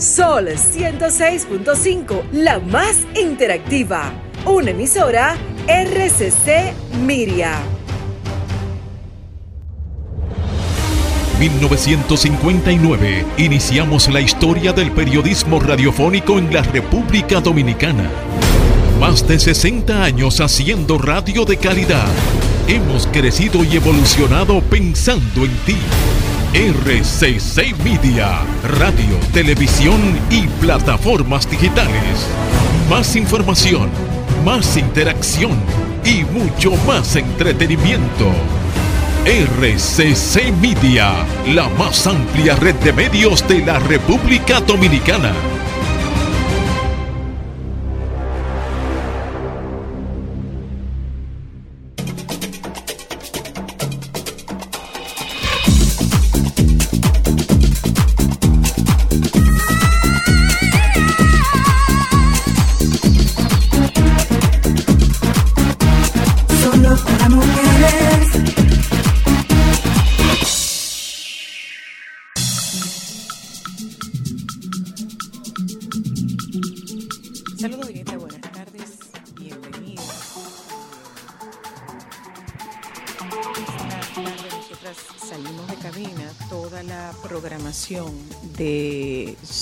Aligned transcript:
Sol 0.00 0.48
106.5, 0.48 2.30
la 2.32 2.58
más 2.58 2.96
interactiva. 3.14 4.10
Una 4.46 4.70
emisora 4.70 5.36
RCC 5.68 6.72
Miria. 7.04 7.58
1959 11.38 13.26
iniciamos 13.36 14.08
la 14.08 14.22
historia 14.22 14.72
del 14.72 14.90
periodismo 14.92 15.60
radiofónico 15.60 16.38
en 16.38 16.50
la 16.50 16.62
República 16.62 17.42
Dominicana. 17.42 18.10
Más 18.98 19.28
de 19.28 19.38
60 19.38 20.02
años 20.02 20.40
haciendo 20.40 20.96
radio 20.96 21.44
de 21.44 21.58
calidad. 21.58 22.08
Hemos 22.68 23.06
crecido 23.06 23.62
y 23.64 23.76
evolucionado 23.76 24.62
pensando 24.62 25.44
en 25.44 25.54
ti. 25.66 25.76
RCC 26.52 27.76
Media, 27.84 28.40
radio, 28.64 29.16
televisión 29.32 30.00
y 30.30 30.48
plataformas 30.60 31.48
digitales. 31.48 32.26
Más 32.88 33.14
información, 33.14 33.88
más 34.44 34.76
interacción 34.76 35.52
y 36.04 36.24
mucho 36.24 36.72
más 36.88 37.14
entretenimiento. 37.14 38.32
RCC 39.24 40.50
Media, 40.60 41.24
la 41.46 41.68
más 41.68 42.08
amplia 42.08 42.56
red 42.56 42.74
de 42.76 42.94
medios 42.94 43.46
de 43.46 43.64
la 43.64 43.78
República 43.78 44.60
Dominicana. 44.60 45.32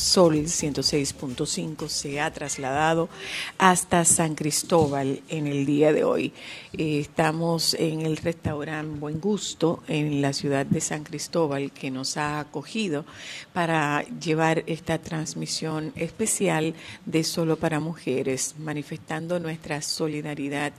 Sol 0.09 0.37
106.5 0.37 1.87
se 1.89 2.19
ha 2.19 2.33
trasladado 2.33 3.11
hasta 3.59 4.07
San 4.07 4.37
Cristóbal 4.37 5.21
en 5.29 5.47
el 5.47 5.67
día 5.67 5.93
de 5.93 6.03
hoy. 6.03 6.33
Eh, 6.73 7.01
estamos 7.01 7.75
en 7.75 8.07
el 8.07 8.17
restaurante 8.17 8.99
Buen 8.99 9.21
Gusto 9.21 9.83
en 9.87 10.23
la 10.23 10.33
ciudad 10.33 10.65
de 10.65 10.81
San 10.81 11.05
Cristóbal 11.05 11.73
que 11.73 11.91
nos 11.91 12.17
ha 12.17 12.41
acogido 12.41 13.05
para 13.53 14.03
llevar 14.19 14.65
esta 14.67 14.97
transmisión 14.97 15.93
especial 15.95 16.73
de 17.05 17.23
Solo 17.23 17.57
para 17.57 17.79
Mujeres, 17.79 18.55
manifestando 18.59 19.39
nuestra 19.39 19.83
solidaridad 19.83 20.73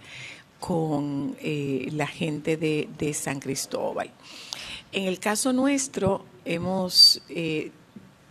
con 0.60 1.38
eh, 1.40 1.88
la 1.92 2.08
gente 2.08 2.58
de, 2.58 3.14
San 3.14 3.40
Cristóbal. 3.40 4.10
En 4.92 5.06
el 5.06 5.20
caso 5.20 5.54
nuestro, 5.54 6.26
hemos 6.46 7.22
eh, 7.30 7.70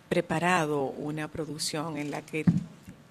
preparado 0.09 0.84
una 0.84 1.28
producción 1.28 1.97
en 1.97 2.11
la 2.11 2.23
que 2.23 2.45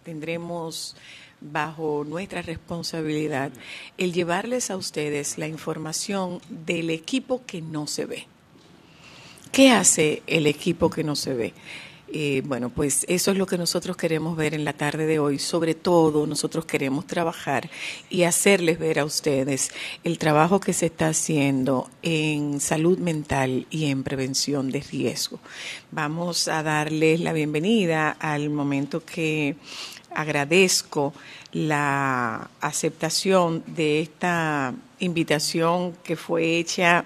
tendremos 0.04 0.96
bajo 1.40 2.04
nuestra 2.08 2.42
responsabilidad 2.42 3.52
el 3.98 4.14
llevarles 4.14 4.72
a 4.72 4.78
ustedes 4.78 5.38
la 5.38 5.48
información 5.48 6.42
del 6.50 6.90
equipo 6.90 7.44
que 7.46 7.62
no 7.62 7.88
se 7.88 8.06
ve. 8.06 8.26
¿Qué 9.52 9.72
hace 9.72 10.24
el 10.28 10.48
equipo 10.48 10.90
que 10.90 11.04
no 11.04 11.16
se 11.16 11.34
ve? 11.34 11.54
Eh, 12.10 12.42
bueno, 12.46 12.70
pues 12.70 13.06
eso 13.10 13.32
es 13.32 13.38
lo 13.38 13.46
que 13.46 13.58
nosotros 13.58 13.98
queremos 13.98 14.38
ver 14.38 14.54
en 14.54 14.64
la 14.64 14.74
tarde 14.74 15.06
de 15.06 15.20
hoy. 15.20 15.40
Sobre 15.40 15.76
todo, 15.76 16.26
nosotros 16.26 16.66
queremos 16.66 17.06
trabajar 17.06 17.70
y 18.10 18.24
hacerles 18.24 18.80
ver 18.80 19.00
a 19.00 19.06
ustedes 19.06 19.72
el 20.06 20.18
trabajo 20.18 20.60
que 20.60 20.72
se 20.72 20.86
está 20.86 21.10
haciendo 21.10 21.90
en 22.04 22.62
salud 22.62 22.98
mental 22.98 23.68
y 23.70 23.92
en 23.92 24.04
prevención 24.04 24.72
de 24.72 24.80
riesgo. 24.80 25.40
Vamos 25.92 26.48
a 26.48 26.64
darles 26.64 27.20
la 27.20 27.34
bienvenida 27.34 28.12
al 28.12 28.50
momento 28.50 29.04
que 29.04 29.58
agradezco 30.16 31.14
la 31.52 32.50
aceptación 32.62 33.64
de 33.68 34.00
esta 34.00 34.74
invitación 35.00 35.94
que 36.04 36.16
fue 36.16 36.58
hecha 36.58 37.06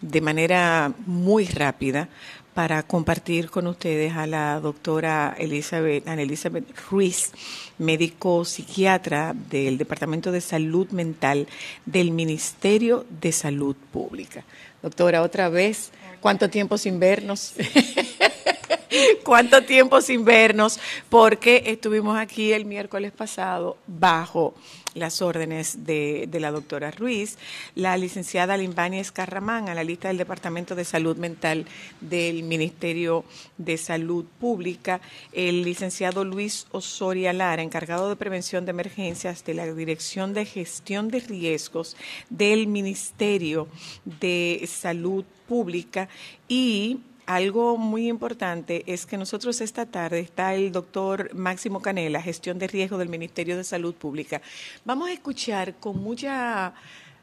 de 0.00 0.20
manera 0.20 0.92
muy 1.06 1.46
rápida 1.46 2.08
para 2.54 2.84
compartir 2.84 3.50
con 3.50 3.66
ustedes 3.66 4.14
a 4.14 4.26
la 4.26 4.60
doctora 4.60 5.34
Elizabeth, 5.36 6.06
Ana 6.06 6.22
Elizabeth 6.22 6.64
Ruiz, 6.88 7.32
médico 7.78 8.44
psiquiatra 8.44 9.34
del 9.34 9.76
Departamento 9.76 10.30
de 10.30 10.40
Salud 10.40 10.88
Mental 10.90 11.48
del 11.84 12.12
Ministerio 12.12 13.04
de 13.20 13.32
Salud 13.32 13.76
Pública. 13.92 14.44
Doctora, 14.82 15.22
otra 15.22 15.48
vez, 15.48 15.90
¿cuánto 16.20 16.48
tiempo 16.48 16.78
sin 16.78 17.00
vernos? 17.00 17.54
¿Cuánto 19.24 19.64
tiempo 19.64 20.00
sin 20.00 20.24
vernos? 20.24 20.78
Porque 21.08 21.64
estuvimos 21.66 22.16
aquí 22.16 22.52
el 22.52 22.64
miércoles 22.64 23.10
pasado 23.10 23.76
bajo 23.88 24.54
las 24.94 25.22
órdenes 25.22 25.84
de, 25.84 26.28
la 26.32 26.50
doctora 26.50 26.90
Ruiz, 26.90 27.36
la 27.74 27.96
licenciada 27.96 28.56
Limbani 28.56 28.98
Escarramán 28.98 29.68
a 29.68 29.74
la 29.74 29.84
lista 29.84 30.08
del 30.08 30.18
Departamento 30.18 30.74
de 30.74 30.84
Salud 30.84 31.16
Mental 31.16 31.66
del 32.00 32.42
Ministerio 32.42 33.24
de 33.58 33.76
Salud 33.76 34.24
Pública, 34.40 35.00
el 35.32 35.62
licenciado 35.62 36.24
Luis 36.24 36.66
Osoria 36.70 37.32
Lara, 37.32 37.62
encargado 37.62 38.08
de 38.08 38.16
prevención 38.16 38.64
de 38.64 38.70
emergencias 38.70 39.44
de 39.44 39.54
la 39.54 39.72
Dirección 39.72 40.34
de 40.34 40.44
Gestión 40.44 41.08
de 41.08 41.20
Riesgos 41.20 41.96
del 42.30 42.66
Ministerio 42.66 43.68
de 44.04 44.64
Salud 44.66 45.24
Pública 45.48 46.08
y 46.48 47.00
algo 47.26 47.76
muy 47.76 48.08
importante 48.08 48.84
es 48.86 49.06
que 49.06 49.16
nosotros 49.16 49.60
esta 49.60 49.86
tarde 49.86 50.20
está 50.20 50.54
el 50.54 50.72
doctor 50.72 51.34
Máximo 51.34 51.80
Canela, 51.80 52.20
gestión 52.22 52.58
de 52.58 52.66
riesgo 52.66 52.98
del 52.98 53.08
Ministerio 53.08 53.56
de 53.56 53.64
Salud 53.64 53.94
Pública. 53.94 54.42
Vamos 54.84 55.08
a 55.08 55.12
escuchar 55.12 55.74
con 55.76 56.02
mucha 56.02 56.74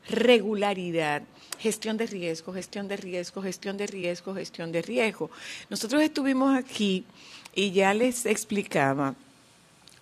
regularidad 0.10 1.24
gestión 1.60 1.96
de 1.98 2.08
riesgo, 2.08 2.54
gestión 2.54 2.88
de 2.88 2.98
riesgo, 2.98 3.42
gestión 3.42 3.78
de 3.78 3.88
riesgo, 3.88 4.34
gestión 4.34 4.72
de 4.72 4.82
riesgo. 4.82 5.30
Nosotros 5.70 6.02
estuvimos 6.02 6.58
aquí 6.58 7.06
y 7.54 7.72
ya 7.72 7.94
les 7.94 8.26
explicaba 8.26 9.14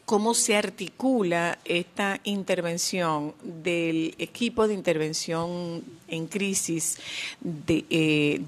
cómo 0.09 0.33
se 0.33 0.55
articula 0.55 1.59
esta 1.65 2.19
intervención 2.23 3.35
del 3.43 4.15
equipo 4.17 4.67
de 4.67 4.73
intervención 4.73 5.83
en 6.07 6.25
crisis 6.25 6.97
de, 7.39 7.85
eh, 7.91 8.39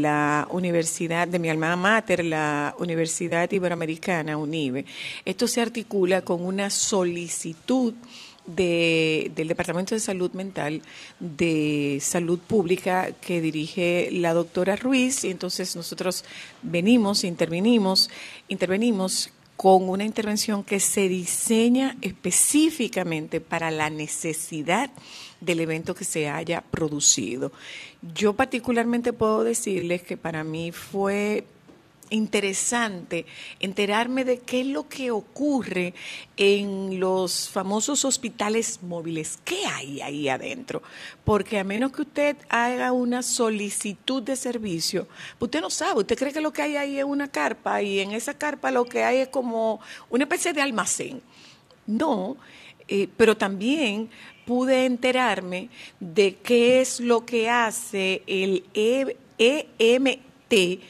la 0.00 0.48
Universidad, 0.50 1.28
de 1.28 1.38
mi 1.38 1.50
alma 1.50 1.76
mater, 1.76 2.24
la 2.24 2.74
Universidad 2.78 3.52
Iberoamericana, 3.52 4.38
UNIBE. 4.38 4.86
Esto 5.26 5.46
se 5.46 5.60
articula 5.60 6.22
con 6.22 6.42
una 6.42 6.70
solicitud 6.70 7.92
del 8.46 9.46
Departamento 9.46 9.94
de 9.94 10.00
Salud 10.00 10.32
Mental 10.32 10.80
de 11.20 11.98
Salud 12.00 12.38
Pública 12.38 13.10
que 13.20 13.42
dirige 13.42 14.08
la 14.10 14.32
doctora 14.32 14.74
Ruiz 14.74 15.24
y 15.24 15.30
entonces 15.30 15.76
nosotros 15.76 16.24
venimos, 16.62 17.24
intervenimos, 17.24 18.08
intervenimos 18.48 19.30
con 19.60 19.90
una 19.90 20.04
intervención 20.04 20.64
que 20.64 20.80
se 20.80 21.06
diseña 21.06 21.94
específicamente 22.00 23.42
para 23.42 23.70
la 23.70 23.90
necesidad 23.90 24.88
del 25.42 25.60
evento 25.60 25.94
que 25.94 26.06
se 26.06 26.30
haya 26.30 26.62
producido. 26.62 27.52
Yo 28.14 28.32
particularmente 28.32 29.12
puedo 29.12 29.44
decirles 29.44 30.00
que 30.00 30.16
para 30.16 30.44
mí 30.44 30.72
fue 30.72 31.44
interesante 32.10 33.26
enterarme 33.60 34.24
de 34.24 34.40
qué 34.40 34.60
es 34.60 34.66
lo 34.66 34.88
que 34.88 35.10
ocurre 35.10 35.94
en 36.36 37.00
los 37.00 37.48
famosos 37.48 38.04
hospitales 38.04 38.82
móviles. 38.82 39.38
¿Qué 39.44 39.66
hay 39.66 40.00
ahí 40.00 40.28
adentro? 40.28 40.82
Porque 41.24 41.58
a 41.58 41.64
menos 41.64 41.92
que 41.92 42.02
usted 42.02 42.36
haga 42.48 42.92
una 42.92 43.22
solicitud 43.22 44.22
de 44.22 44.36
servicio, 44.36 45.06
usted 45.38 45.60
no 45.60 45.70
sabe, 45.70 46.00
usted 46.00 46.18
cree 46.18 46.32
que 46.32 46.40
lo 46.40 46.52
que 46.52 46.62
hay 46.62 46.76
ahí 46.76 46.98
es 46.98 47.04
una 47.04 47.28
carpa 47.28 47.82
y 47.82 48.00
en 48.00 48.12
esa 48.12 48.34
carpa 48.34 48.70
lo 48.70 48.84
que 48.84 49.04
hay 49.04 49.18
es 49.18 49.28
como 49.28 49.80
una 50.10 50.24
especie 50.24 50.52
de 50.52 50.62
almacén. 50.62 51.22
No, 51.86 52.36
eh, 52.88 53.08
pero 53.16 53.36
también 53.36 54.10
pude 54.44 54.84
enterarme 54.84 55.68
de 56.00 56.36
qué 56.36 56.80
es 56.80 56.98
lo 56.98 57.24
que 57.24 57.48
hace 57.48 58.22
el 58.26 58.64
EMT 58.74 60.80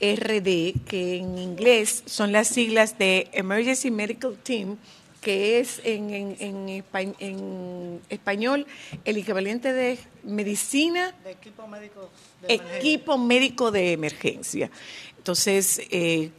RD, 0.00 0.80
que 0.86 1.16
en 1.16 1.38
inglés 1.38 2.02
son 2.06 2.32
las 2.32 2.48
siglas 2.48 2.98
de 2.98 3.28
Emergency 3.32 3.90
Medical 3.90 4.36
Team, 4.42 4.78
que 5.20 5.60
es 5.60 5.80
en, 5.84 6.10
en, 6.40 6.84
en, 7.18 8.00
español 8.08 8.66
el 9.04 9.18
equivalente 9.18 9.72
de 9.72 9.98
medicina. 10.24 11.14
De 11.22 11.32
equipo 11.32 11.66
médico 11.66 12.10
de 12.40 12.54
equipo 12.54 13.18
médico 13.18 13.70
de 13.70 13.92
emergencia. 13.92 14.70
Entonces, 15.18 15.82
eh, 15.90 16.30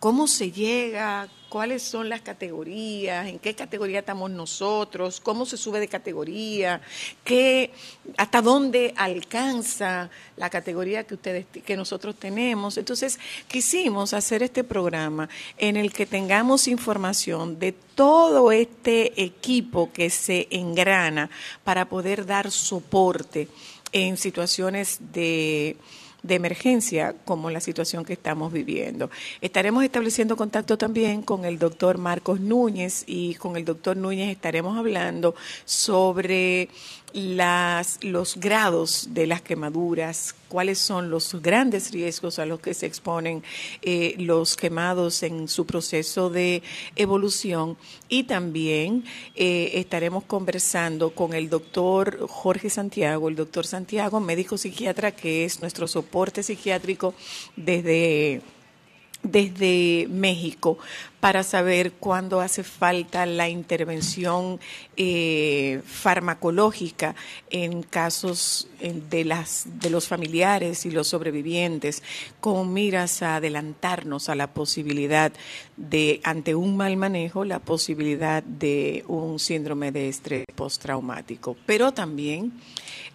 ¿cómo 0.00 0.26
se 0.26 0.50
llega? 0.50 1.28
Cuáles 1.52 1.82
son 1.82 2.08
las 2.08 2.22
categorías, 2.22 3.28
en 3.28 3.38
qué 3.38 3.54
categoría 3.54 3.98
estamos 3.98 4.30
nosotros, 4.30 5.20
cómo 5.20 5.44
se 5.44 5.58
sube 5.58 5.80
de 5.80 5.86
categoría, 5.86 6.80
qué, 7.24 7.72
hasta 8.16 8.40
dónde 8.40 8.94
alcanza 8.96 10.08
la 10.38 10.48
categoría 10.48 11.04
que 11.04 11.12
ustedes 11.12 11.44
que 11.62 11.76
nosotros 11.76 12.16
tenemos. 12.16 12.78
Entonces, 12.78 13.18
quisimos 13.48 14.14
hacer 14.14 14.42
este 14.42 14.64
programa 14.64 15.28
en 15.58 15.76
el 15.76 15.92
que 15.92 16.06
tengamos 16.06 16.68
información 16.68 17.58
de 17.58 17.72
todo 17.72 18.50
este 18.50 19.22
equipo 19.22 19.92
que 19.92 20.08
se 20.08 20.48
engrana 20.52 21.28
para 21.64 21.86
poder 21.86 22.24
dar 22.24 22.50
soporte 22.50 23.48
en 23.92 24.16
situaciones 24.16 25.00
de 25.12 25.76
de 26.22 26.34
emergencia 26.34 27.14
como 27.24 27.50
la 27.50 27.60
situación 27.60 28.04
que 28.04 28.12
estamos 28.12 28.52
viviendo. 28.52 29.10
Estaremos 29.40 29.84
estableciendo 29.84 30.36
contacto 30.36 30.78
también 30.78 31.22
con 31.22 31.44
el 31.44 31.58
doctor 31.58 31.98
Marcos 31.98 32.40
Núñez 32.40 33.04
y 33.06 33.34
con 33.34 33.56
el 33.56 33.64
doctor 33.64 33.96
Núñez 33.96 34.30
estaremos 34.30 34.78
hablando 34.78 35.34
sobre 35.64 36.68
las, 37.12 38.02
los 38.02 38.36
grados 38.36 39.08
de 39.10 39.26
las 39.26 39.42
quemaduras, 39.42 40.34
cuáles 40.48 40.78
son 40.78 41.10
los 41.10 41.40
grandes 41.42 41.90
riesgos 41.90 42.38
a 42.38 42.46
los 42.46 42.60
que 42.60 42.72
se 42.72 42.86
exponen 42.86 43.42
eh, 43.82 44.14
los 44.18 44.56
quemados 44.56 45.22
en 45.22 45.48
su 45.48 45.66
proceso 45.66 46.30
de 46.30 46.62
evolución 46.96 47.76
y 48.08 48.24
también 48.24 49.04
eh, 49.34 49.72
estaremos 49.74 50.24
conversando 50.24 51.10
con 51.10 51.34
el 51.34 51.50
doctor 51.50 52.26
Jorge 52.28 52.70
Santiago, 52.70 53.28
el 53.28 53.36
doctor 53.36 53.66
Santiago, 53.66 54.20
médico 54.20 54.56
psiquiatra 54.56 55.12
que 55.12 55.44
es 55.44 55.60
nuestro 55.60 55.86
soporte 55.86 56.11
psiquiátrico 56.42 57.14
desde 57.56 58.42
desde 59.22 60.08
México 60.10 60.78
para 61.20 61.44
saber 61.44 61.92
cuándo 61.92 62.40
hace 62.40 62.64
falta 62.64 63.24
la 63.26 63.48
intervención 63.48 64.58
eh, 64.96 65.80
farmacológica 65.86 67.14
en 67.48 67.84
casos 67.84 68.68
de, 68.80 69.24
las, 69.24 69.66
de 69.78 69.90
los 69.90 70.08
familiares 70.08 70.84
y 70.84 70.90
los 70.90 71.06
sobrevivientes, 71.06 72.02
con 72.40 72.72
miras 72.72 73.22
a 73.22 73.36
adelantarnos 73.36 74.28
a 74.28 74.34
la 74.34 74.48
posibilidad 74.48 75.32
de, 75.76 76.20
ante 76.24 76.56
un 76.56 76.76
mal 76.76 76.96
manejo, 76.96 77.44
la 77.44 77.60
posibilidad 77.60 78.42
de 78.42 79.04
un 79.06 79.38
síndrome 79.38 79.92
de 79.92 80.08
estrés 80.08 80.44
postraumático. 80.56 81.56
Pero 81.66 81.92
también 81.92 82.52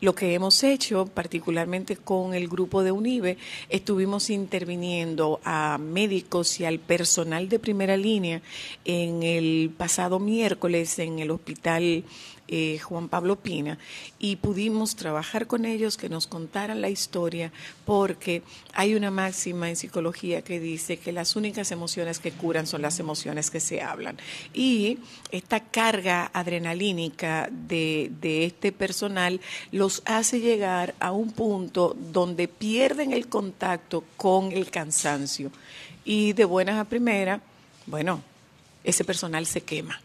lo 0.02 0.14
que 0.14 0.34
hemos 0.34 0.64
hecho, 0.64 1.08
particularmente 1.08 1.98
con 1.98 2.34
el 2.34 2.48
grupo 2.48 2.84
de 2.84 2.92
UNIBE, 2.92 3.38
estuvimos 3.70 4.30
interviniendo 4.30 5.40
a 5.44 5.78
médicos 5.80 6.60
y 6.60 6.66
al 6.66 6.80
personal 6.80 7.50
de 7.50 7.60
primera 7.60 7.98
línea 7.98 8.42
en 8.86 9.24
el 9.24 9.72
pasado 9.76 10.20
miércoles 10.20 11.00
en 11.00 11.20
el 11.20 11.32
hospital 11.32 12.04
eh, 12.48 12.80
Juan 12.80 13.10
Pablo 13.10 13.36
Pina 13.36 13.78
y 14.20 14.38
pudimos 14.38 14.96
trabajar 14.96 15.48
con 15.48 15.66
ellos 15.66 15.98
que 15.98 16.08
nos 16.08 16.28
contaran 16.28 16.82
la 16.82 16.90
historia 16.90 17.52
porque 17.86 18.42
hay 18.74 18.96
una 18.96 19.12
máxima 19.12 19.70
en 19.70 19.76
psicología 19.76 20.42
que 20.42 20.60
dice 20.60 20.98
que 20.98 21.12
las 21.12 21.36
únicas 21.36 21.72
emociones 21.72 22.20
que 22.20 22.32
curan 22.32 22.66
son 22.66 22.82
las 22.82 23.00
emociones 23.00 23.52
que 23.52 23.60
se 23.60 23.82
hablan. 23.82 24.18
Y 24.54 25.00
esta 25.32 25.60
carga 25.60 26.32
adrenalínica 26.34 27.50
de, 27.52 28.12
de 28.22 28.46
este 28.46 28.72
personal 28.72 29.42
los 29.72 30.02
hace 30.06 30.40
llegar 30.40 30.96
a 31.00 31.12
un 31.12 31.32
punto 31.32 31.98
donde 32.14 32.48
pierden 32.48 33.12
el 33.12 33.28
contacto 33.28 34.04
con 34.16 34.52
el 34.52 34.70
cansancio. 34.72 35.52
Y 36.06 36.32
de 36.32 36.46
buenas 36.46 36.80
a 36.80 36.86
primeras, 36.86 37.42
bueno, 37.86 38.22
ese 38.84 39.04
personal 39.04 39.46
se 39.46 39.62
quema 39.62 40.00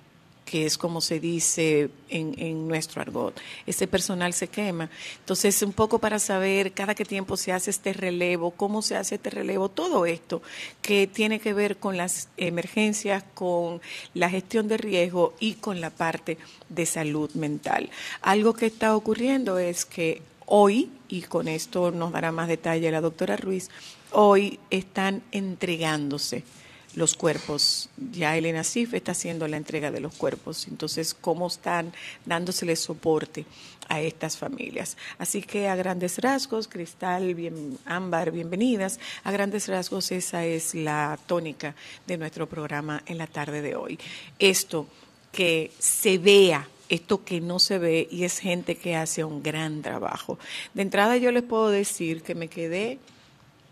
que 0.52 0.66
es 0.66 0.76
como 0.76 1.00
se 1.00 1.18
dice 1.18 1.88
en, 2.10 2.68
nuestro 2.68 3.00
argot. 3.00 3.40
Ese 3.66 3.86
personal 3.86 4.34
se 4.34 4.48
quema. 4.48 4.90
Entonces, 5.20 5.62
un 5.62 5.72
poco 5.72 5.98
para 5.98 6.18
saber 6.18 6.72
cada 6.72 6.94
qué 6.94 7.06
tiempo 7.06 7.38
se 7.38 7.52
hace 7.52 7.70
este 7.70 7.94
relevo, 7.94 8.50
cómo 8.50 8.82
se 8.82 8.94
hace 8.94 9.14
este 9.14 9.30
relevo, 9.30 9.70
todo 9.70 10.04
esto 10.04 10.42
que 10.82 11.06
tiene 11.06 11.40
que 11.40 11.54
ver 11.54 11.78
con 11.78 11.96
las 11.96 12.28
emergencias, 12.36 13.24
con 13.32 13.80
la 14.12 14.28
gestión 14.28 14.68
de 14.68 14.76
riesgo 14.76 15.32
y 15.40 15.54
con 15.54 15.80
la 15.80 15.88
parte 15.88 16.36
de 16.68 16.84
salud 16.84 17.30
mental. 17.32 17.88
Algo 18.20 18.52
que 18.52 18.66
está 18.66 18.94
ocurriendo 18.94 19.56
es 19.56 19.86
que 19.86 20.20
hoy, 20.44 20.90
y 21.08 21.22
con 21.22 21.48
esto 21.48 21.92
nos 21.92 22.12
dará 22.12 22.30
más 22.30 22.48
detalle 22.48 22.90
la 22.90 23.00
doctora 23.00 23.38
Ruiz, 23.38 23.70
hoy 24.10 24.60
están 24.68 25.22
entregándose 25.32 26.44
los 26.94 27.14
cuerpos. 27.14 27.88
Ya 28.12 28.36
Elena 28.36 28.64
Sif 28.64 28.94
está 28.94 29.12
haciendo 29.12 29.48
la 29.48 29.56
entrega 29.56 29.90
de 29.90 30.00
los 30.00 30.14
cuerpos. 30.14 30.66
Entonces, 30.68 31.14
¿cómo 31.14 31.46
están 31.46 31.92
dándosele 32.26 32.76
soporte 32.76 33.44
a 33.88 34.00
estas 34.00 34.36
familias? 34.36 34.96
Así 35.18 35.42
que 35.42 35.68
a 35.68 35.76
grandes 35.76 36.18
rasgos, 36.18 36.68
Cristal, 36.68 37.34
bien, 37.34 37.78
Ámbar, 37.84 38.30
bienvenidas. 38.30 39.00
A 39.24 39.32
grandes 39.32 39.68
rasgos, 39.68 40.12
esa 40.12 40.44
es 40.44 40.74
la 40.74 41.18
tónica 41.26 41.74
de 42.06 42.18
nuestro 42.18 42.48
programa 42.48 43.02
en 43.06 43.18
la 43.18 43.26
tarde 43.26 43.62
de 43.62 43.76
hoy. 43.76 43.98
Esto 44.38 44.86
que 45.30 45.72
se 45.78 46.18
vea 46.18 46.68
esto 46.88 47.24
que 47.24 47.40
no 47.40 47.58
se 47.58 47.78
ve 47.78 48.06
y 48.10 48.24
es 48.24 48.38
gente 48.38 48.76
que 48.76 48.96
hace 48.96 49.24
un 49.24 49.42
gran 49.42 49.80
trabajo. 49.80 50.38
De 50.74 50.82
entrada 50.82 51.16
yo 51.16 51.32
les 51.32 51.42
puedo 51.42 51.70
decir 51.70 52.22
que 52.22 52.34
me 52.34 52.48
quedé 52.48 52.98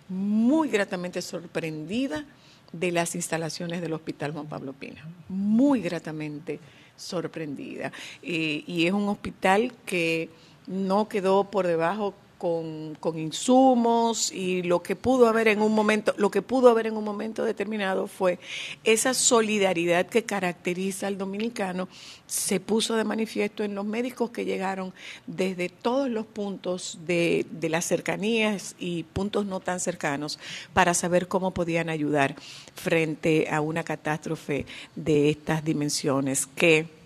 muy 0.09 0.71
gratamente 0.71 1.21
sorprendida 1.21 2.25
de 2.73 2.93
las 2.93 3.15
instalaciones 3.15 3.81
del 3.81 3.93
Hospital 3.93 4.33
Juan 4.33 4.47
Pablo 4.47 4.73
Pina. 4.73 5.07
Muy 5.29 5.81
gratamente 5.81 6.61
sorprendida. 6.97 7.93
Eh, 8.23 8.63
y 8.67 8.87
es 8.87 8.93
un 8.93 9.09
hospital 9.09 9.73
que 9.87 10.29
no 10.67 11.09
quedó 11.09 11.45
por 11.45 11.67
debajo 11.67 12.15
con, 12.41 12.97
con, 12.99 13.19
insumos 13.19 14.33
y 14.33 14.63
lo 14.63 14.83
que 14.83 14.97
pudo 14.97 15.29
haber 15.29 15.47
en 15.47 15.61
un 15.61 15.75
momento, 15.75 16.15
lo 16.17 16.31
que 16.31 16.41
pudo 16.41 16.71
haber 16.71 16.87
en 16.87 16.97
un 16.97 17.05
momento 17.05 17.45
determinado 17.45 18.07
fue 18.07 18.39
esa 18.83 19.13
solidaridad 19.13 20.07
que 20.07 20.25
caracteriza 20.25 21.07
al 21.07 21.19
dominicano 21.19 21.87
se 22.27 22.59
puso 22.59 22.97
de 22.97 23.05
manifiesto 23.05 23.63
en 23.63 23.75
los 23.75 23.85
médicos 23.85 24.31
que 24.31 24.47
llegaron 24.47 24.95
desde 25.27 25.69
todos 25.69 26.09
los 26.09 26.25
puntos 26.25 26.99
de, 27.07 27.45
de 27.51 27.69
las 27.69 27.85
cercanías 27.85 28.75
y 28.79 29.03
puntos 29.03 29.45
no 29.45 29.61
tan 29.61 29.79
cercanos 29.79 30.39
para 30.73 30.95
saber 30.95 31.29
cómo 31.29 31.51
podían 31.51 31.91
ayudar 31.91 32.37
frente 32.75 33.49
a 33.51 33.61
una 33.61 33.85
catástrofe 33.85 34.65
de 34.97 35.29
estas 35.29 35.63
dimensiones 35.63 36.47
que 36.47 37.00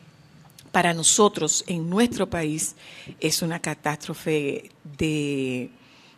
para 0.75 0.93
nosotros 0.93 1.63
en 1.69 1.89
nuestro 1.89 2.29
país 2.29 2.75
es 3.21 3.43
una 3.43 3.61
catástrofe 3.61 4.73
de 4.99 5.71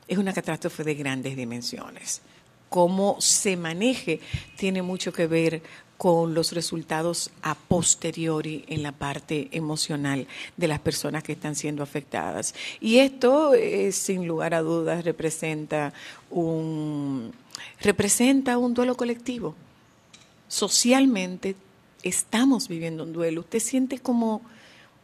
es 0.09 0.17
una 0.17 0.33
catástrofe 0.33 0.83
de 0.83 0.95
grandes 0.95 1.37
dimensiones. 1.37 2.23
Cómo 2.71 3.21
se 3.21 3.59
maneje 3.59 4.19
tiene 4.57 4.81
mucho 4.81 5.13
que 5.13 5.27
ver 5.27 5.61
con 5.99 6.33
los 6.33 6.53
resultados 6.53 7.31
a 7.43 7.55
posteriori 7.55 8.65
en 8.69 8.83
la 8.83 8.93
parte 8.93 9.51
emocional 9.53 10.27
de 10.57 10.69
las 10.69 10.81
personas 10.81 11.23
que 11.23 11.33
están 11.33 11.55
siendo 11.55 11.83
afectadas. 11.83 12.55
Y 12.81 12.97
esto, 12.97 13.53
eh, 13.53 13.93
sin 13.93 14.27
lugar 14.27 14.55
a 14.55 14.63
dudas, 14.63 15.05
representa 15.05 15.93
un, 16.31 17.31
representa 17.83 18.57
un 18.57 18.73
duelo 18.73 18.97
colectivo. 18.97 19.55
Socialmente 20.49 21.57
estamos 22.09 22.69
viviendo 22.69 23.05
un 23.05 23.13
duelo. 23.13 23.41
Usted 23.41 23.61
siente 23.61 23.99
como 23.99 24.43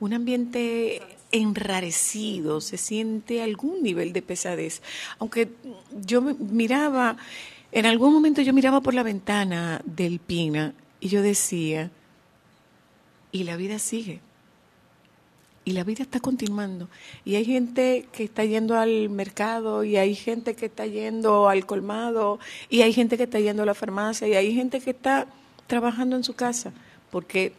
un 0.01 0.15
ambiente 0.15 1.01
enrarecido, 1.31 2.61
se 2.61 2.77
siente 2.77 3.43
algún 3.43 3.83
nivel 3.83 4.13
de 4.13 4.23
pesadez. 4.23 4.83
Aunque 5.19 5.49
yo 6.05 6.23
miraba, 6.23 7.17
en 7.73 7.87
algún 7.87 8.13
momento 8.13 8.43
yo 8.43 8.53
miraba 8.53 8.81
por 8.81 8.95
la 8.95 9.03
ventana 9.03 9.81
del 9.85 10.19
Pina 10.19 10.75
y 11.01 11.09
yo 11.09 11.23
decía, 11.23 11.91
y 13.33 13.45
la 13.45 13.57
vida 13.57 13.79
sigue. 13.79 14.21
Y 15.65 15.73
la 15.73 15.85
vida 15.85 16.03
está 16.03 16.19
continuando. 16.19 16.89
Y 17.25 17.37
hay 17.37 17.45
gente 17.45 18.07
que 18.13 18.25
está 18.25 18.45
yendo 18.45 18.77
al 18.77 19.09
mercado, 19.09 19.85
y 19.85 19.97
hay 19.97 20.17
gente 20.17 20.57
que 20.57 20.67
está 20.67 20.87
yendo 20.87 21.49
al 21.49 21.67
colmado, 21.67 22.41
y 22.69 22.83
hay 22.83 22.93
gente 22.93 23.17
que 23.17 23.23
está 23.23 23.39
yendo 23.39 23.63
a 23.63 23.67
la 23.67 23.75
farmacia, 23.75 24.27
y 24.27 24.35
hay 24.35 24.53
gente 24.53 24.81
que 24.81 24.91
está 24.91 25.29
trabajando 25.69 26.17
en 26.17 26.25
su 26.25 26.35
casa 26.35 26.73
porque 27.13 27.53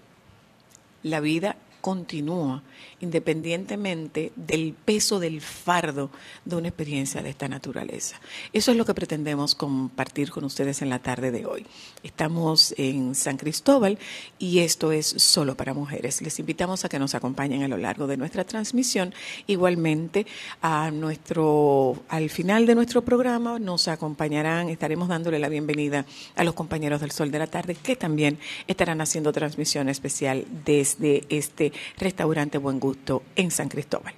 la 1.04 1.20
vida 1.20 1.56
continúa 1.84 2.64
independientemente 3.02 4.32
del 4.38 4.74
peso 4.74 5.20
del 5.20 5.42
fardo 5.42 6.10
de 6.46 6.56
una 6.56 6.70
experiencia 6.70 7.22
de 7.22 7.30
esta 7.30 7.50
naturaleza. 7.50 8.22
Eso 8.54 8.72
es 8.72 8.78
lo 8.78 8.86
que 8.86 8.94
pretendemos 8.94 9.54
compartir 9.54 10.32
con 10.32 10.46
ustedes 10.46 10.82
en 10.82 10.90
la 10.90 11.00
tarde 11.00 11.30
de 11.32 11.46
hoy. 11.46 11.66
Estamos 12.02 12.74
en 12.78 13.16
San 13.16 13.36
Cristóbal 13.36 14.00
y 14.40 14.60
esto 14.60 14.94
es 14.94 15.08
solo 15.08 15.58
para 15.58 15.74
mujeres. 15.74 16.22
Les 16.22 16.40
invitamos 16.40 16.86
a 16.86 16.90
que 16.90 17.00
nos 17.00 17.16
acompañen 17.16 17.64
a 17.64 17.68
lo 17.68 17.76
largo 17.76 18.08
de 18.08 18.16
nuestra 18.16 18.46
transmisión. 18.46 19.14
Igualmente, 19.48 20.26
a 20.62 20.90
nuestro, 20.90 22.02
al 22.08 22.30
final 22.30 22.66
de 22.66 22.76
nuestro 22.76 23.04
programa 23.04 23.60
nos 23.60 23.90
acompañarán, 23.90 24.70
estaremos 24.70 25.10
dándole 25.10 25.38
la 25.38 25.50
bienvenida 25.50 26.06
a 26.38 26.46
los 26.46 26.54
compañeros 26.54 27.02
del 27.02 27.12
Sol 27.12 27.30
de 27.30 27.40
la 27.40 27.48
Tarde 27.48 27.76
que 27.76 27.98
también 27.98 28.40
estarán 28.68 29.02
haciendo 29.02 29.34
transmisión 29.34 29.90
especial 29.90 30.46
desde 30.64 31.26
este 31.28 31.73
restaurante 31.98 32.58
Buen 32.58 32.80
Gusto 32.80 33.24
en 33.36 33.52
San 33.52 33.70
Cristóbal. 33.70 34.14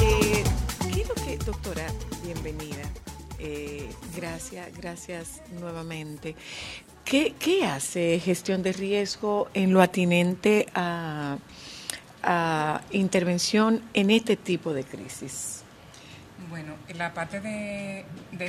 Eh, 0.00 1.38
doctora, 1.44 1.86
bienvenida. 2.22 2.82
Eh, 3.38 3.88
gracias, 4.14 4.76
gracias 4.76 5.42
nuevamente. 5.60 6.34
¿Qué, 7.08 7.64
hace 7.64 8.20
gestión 8.20 8.62
de 8.62 8.74
riesgo 8.74 9.48
en 9.54 9.72
lo 9.72 9.80
atinente 9.80 10.66
a, 10.74 11.38
intervención 12.90 13.82
en 13.94 14.10
este 14.10 14.36
tipo 14.36 14.74
de 14.74 14.84
crisis? 14.84 15.62
Bueno, 16.50 16.74
la 16.94 17.14
parte 17.14 17.40
de, 17.40 18.04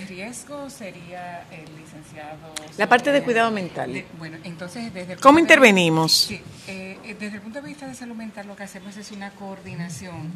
riesgo 0.07 0.69
sería 0.69 1.45
el 1.51 1.73
licenciado. 1.77 2.53
La 2.77 2.89
parte 2.89 3.13
de 3.13 3.23
cuidado 3.23 3.49
mental. 3.49 4.03
bueno, 4.17 4.37
entonces 4.43 4.93
desde 4.93 5.13
el 5.13 5.21
¿Cómo 5.21 5.39
intervenimos? 5.39 6.11
sí, 6.11 6.41
eh, 6.67 6.97
desde 7.17 7.37
el 7.37 7.41
punto 7.41 7.61
de 7.61 7.67
vista 7.67 7.87
de 7.87 7.95
salud 7.95 8.15
mental 8.15 8.47
lo 8.47 8.57
que 8.57 8.63
hacemos 8.63 8.97
es 8.97 9.11
una 9.11 9.31
coordinación, 9.31 10.33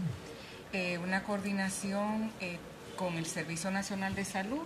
eh, 0.72 0.98
una 1.00 1.24
coordinación 1.24 2.32
eh, 2.40 2.58
con 2.96 3.18
el 3.18 3.26
Servicio 3.26 3.70
Nacional 3.70 4.16
de 4.16 4.24
Salud 4.24 4.62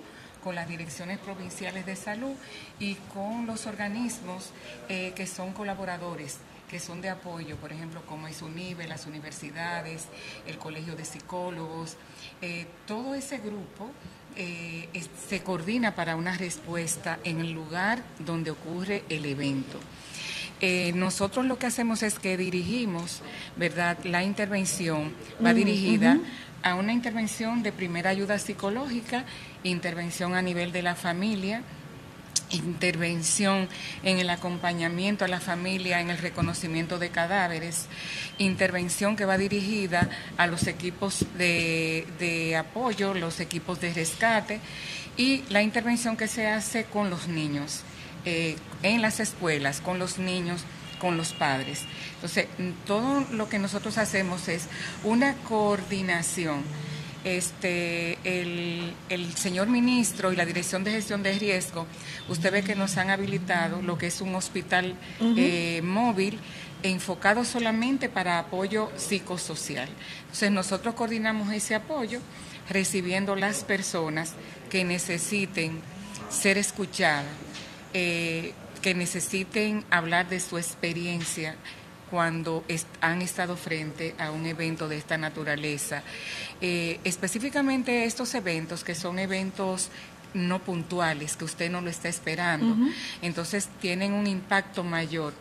con 0.47 0.55
las 0.55 0.69
direcciones 0.69 1.17
provinciales 1.17 1.85
de 1.85 1.97
salud 1.97 2.31
y 2.79 2.95
con 3.13 3.45
los 3.45 3.65
organismos 3.67 4.51
eh, 4.87 5.11
que 5.13 5.27
son 5.27 5.51
colaboradores 5.51 6.37
que 6.69 6.79
son 6.79 7.01
de 7.01 7.09
apoyo, 7.09 7.57
por 7.57 7.73
ejemplo, 7.73 8.01
como 8.05 8.29
es 8.29 8.41
UNIBE, 8.41 8.87
las 8.87 9.07
universidades, 9.07 10.05
el 10.45 10.57
Colegio 10.57 10.95
de 10.95 11.03
Psicólogos, 11.03 11.97
eh, 12.41 12.65
todo 12.85 13.13
ese 13.13 13.39
grupo 13.39 13.91
eh, 14.37 14.87
se 15.27 15.43
coordina 15.43 15.95
para 15.95 16.15
una 16.15 16.37
respuesta 16.37 17.19
en 17.25 17.41
el 17.41 17.51
lugar 17.51 18.01
donde 18.19 18.51
ocurre 18.51 19.03
el 19.09 19.25
evento. 19.25 19.79
nosotros 20.95 21.45
lo 21.45 21.59
que 21.59 21.67
hacemos 21.67 22.03
es 22.03 22.19
que 22.19 22.37
dirigimos, 22.37 23.21
¿verdad? 23.57 23.97
La 24.05 24.23
intervención 24.23 25.13
va 25.45 25.53
dirigida 25.53 26.17
a 26.63 26.75
una 26.75 26.93
intervención 26.93 27.63
de 27.63 27.71
primera 27.71 28.09
ayuda 28.09 28.39
psicológica, 28.39 29.25
intervención 29.63 30.35
a 30.35 30.41
nivel 30.41 30.71
de 30.71 30.81
la 30.81 30.95
familia, 30.95 31.63
intervención 32.49 33.67
en 34.03 34.19
el 34.19 34.29
acompañamiento 34.29 35.25
a 35.25 35.27
la 35.27 35.39
familia 35.39 35.99
en 35.99 36.09
el 36.09 36.17
reconocimiento 36.17 36.99
de 36.99 37.09
cadáveres, 37.09 37.87
intervención 38.37 39.15
que 39.15 39.25
va 39.25 39.37
dirigida 39.37 40.09
a 40.37 40.47
los 40.47 40.67
equipos 40.67 41.25
de, 41.37 42.55
apoyo, 42.57 43.13
los 43.13 43.39
equipos 43.39 43.81
de 43.81 43.93
rescate 43.93 44.59
y 45.17 45.43
la 45.49 45.61
intervención 45.61 46.15
que 46.15 46.27
se 46.27 46.47
hace 46.47 46.85
con 46.85 47.09
los 47.09 47.27
niños, 47.27 47.81
eh, 48.25 48.55
en 48.83 49.01
las 49.01 49.19
escuelas, 49.19 49.81
con 49.81 49.99
los 49.99 50.17
niños 50.17 50.63
con 50.99 51.17
los 51.17 51.33
padres. 51.33 51.81
Entonces, 52.15 52.47
todo 52.85 53.25
lo 53.31 53.49
que 53.49 53.59
nosotros 53.59 53.97
hacemos 53.97 54.47
es 54.47 54.67
una 55.03 55.35
coordinación. 55.43 56.63
Este, 57.23 58.17
el, 58.23 58.93
señor 59.35 59.67
ministro 59.67 60.31
y 60.31 60.35
la 60.35 60.45
Dirección 60.45 60.83
de 60.85 60.91
Gestión 60.91 61.23
de 61.23 61.37
Riesgo, 61.37 61.85
usted 62.29 62.53
ve 62.53 62.63
que 62.63 62.75
nos 62.75 62.95
han 62.97 63.09
habilitado 63.09 63.81
lo 63.81 63.97
que 63.97 64.07
es 64.07 64.21
un 64.21 64.33
hospital 64.35 64.95
eh, 65.19 65.81
móvil 65.83 66.39
enfocado 66.83 67.43
solamente 67.43 68.07
para 68.07 68.39
apoyo 68.39 68.91
psicosocial. 68.95 69.89
Entonces 70.21 70.51
nosotros 70.51 70.95
coordinamos 70.95 71.51
ese 71.51 71.75
apoyo 71.75 72.21
recibiendo 72.69 73.35
las 73.35 73.63
personas 73.63 74.33
que 74.69 74.83
necesiten 74.83 75.81
ser 76.29 76.57
escuchadas, 76.57 77.25
eh, 77.93 78.53
que 78.87 78.93
necesiten 78.93 79.83
hablar 79.89 80.29
de 80.29 80.39
su 80.39 80.57
experiencia 80.57 81.57
cuando 82.09 82.63
han 83.01 83.21
estado 83.21 83.57
frente 83.57 84.15
a 84.17 84.31
un 84.31 84.45
evento 84.45 84.87
de 84.87 84.95
esta 84.95 85.17
naturaleza. 85.17 86.03
Eh, 86.61 86.97
específicamente 87.03 88.05
estos 88.05 88.33
eventos, 88.33 88.85
que 88.85 88.95
son 88.95 89.19
eventos 89.19 89.89
no 90.33 90.59
puntuales, 90.59 91.35
que 91.35 91.43
usted 91.43 91.69
no 91.69 91.81
lo 91.81 91.89
está 91.89 92.07
esperando, 92.07 92.77
entonces 93.21 93.67
tienen 93.81 94.13
un 94.13 94.25
impacto 94.25 94.85
mayor 94.85 95.33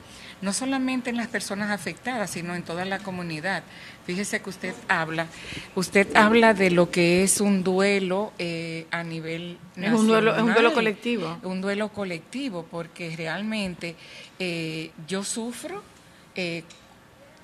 no 0.42 0.52
solamente 0.52 1.10
en 1.10 1.16
las 1.16 1.28
personas 1.28 1.70
afectadas, 1.70 2.30
sino 2.30 2.54
en 2.54 2.62
toda 2.62 2.84
la 2.84 2.98
comunidad. 2.98 3.62
Fíjese 4.06 4.40
que 4.40 4.50
usted 4.50 4.74
habla, 4.86 5.26
usted 5.74 6.14
habla 6.14 6.54
de 6.54 6.70
lo 6.70 6.92
que 6.92 7.24
es 7.24 7.40
un 7.40 7.64
duelo 7.64 8.32
eh, 8.38 8.86
a 8.92 9.02
nivel 9.02 9.58
es 9.76 9.92
un 9.92 10.06
duelo, 10.06 10.36
es 10.36 10.42
un 10.42 10.54
duelo 10.54 10.72
colectivo. 10.72 11.38
Un 11.42 11.60
duelo 11.60 11.88
colectivo, 11.88 12.64
porque 12.70 13.14
realmente 13.16 13.96
eh, 14.38 14.92
yo 15.08 15.24
sufro 15.24 15.82
eh, 16.36 16.62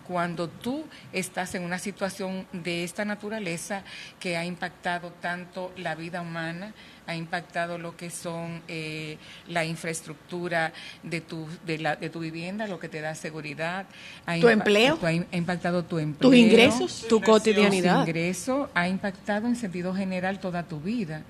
cuando 0.07 0.49
tú 0.49 0.85
estás 1.13 1.55
en 1.57 1.65
una 1.65 1.81
situación 1.81 2.47
de 2.53 2.85
esta 2.85 3.05
naturaleza 3.05 3.83
que 4.21 4.37
ha 4.37 4.45
impactado 4.45 5.11
tanto 5.21 5.73
la 5.77 5.97
vida 5.97 6.21
humana, 6.21 6.75
ha 7.07 7.15
impactado 7.15 7.79
lo 7.79 7.97
que 7.97 8.11
son 8.11 8.63
eh, 8.69 9.19
la 9.49 9.65
infraestructura 9.65 10.73
de 11.03 11.21
tu, 11.21 11.47
de, 11.67 11.79
la, 11.79 11.97
de 11.97 12.11
tu 12.11 12.21
vivienda, 12.21 12.67
lo 12.67 12.79
que 12.79 12.89
te 12.89 13.01
da 13.01 13.15
seguridad. 13.15 13.87
Ha 14.27 14.39
¿Tu 14.39 14.49
empleo? 14.49 14.99
ha 15.03 15.37
impactado 15.37 15.85
tu 15.85 15.99
empleo. 15.99 16.31
¿Tus 16.31 16.39
ingresos? 16.39 17.07
¿Tu 17.09 17.21
cotidianidad? 17.21 18.05
Tu 18.05 18.11
ingreso 18.11 18.71
ha 18.75 18.89
impactado 18.89 19.47
en 19.47 19.57
sentido 19.57 19.95
general 19.95 20.41
toda 20.41 20.63
tu 20.63 20.81
vida. 20.81 21.23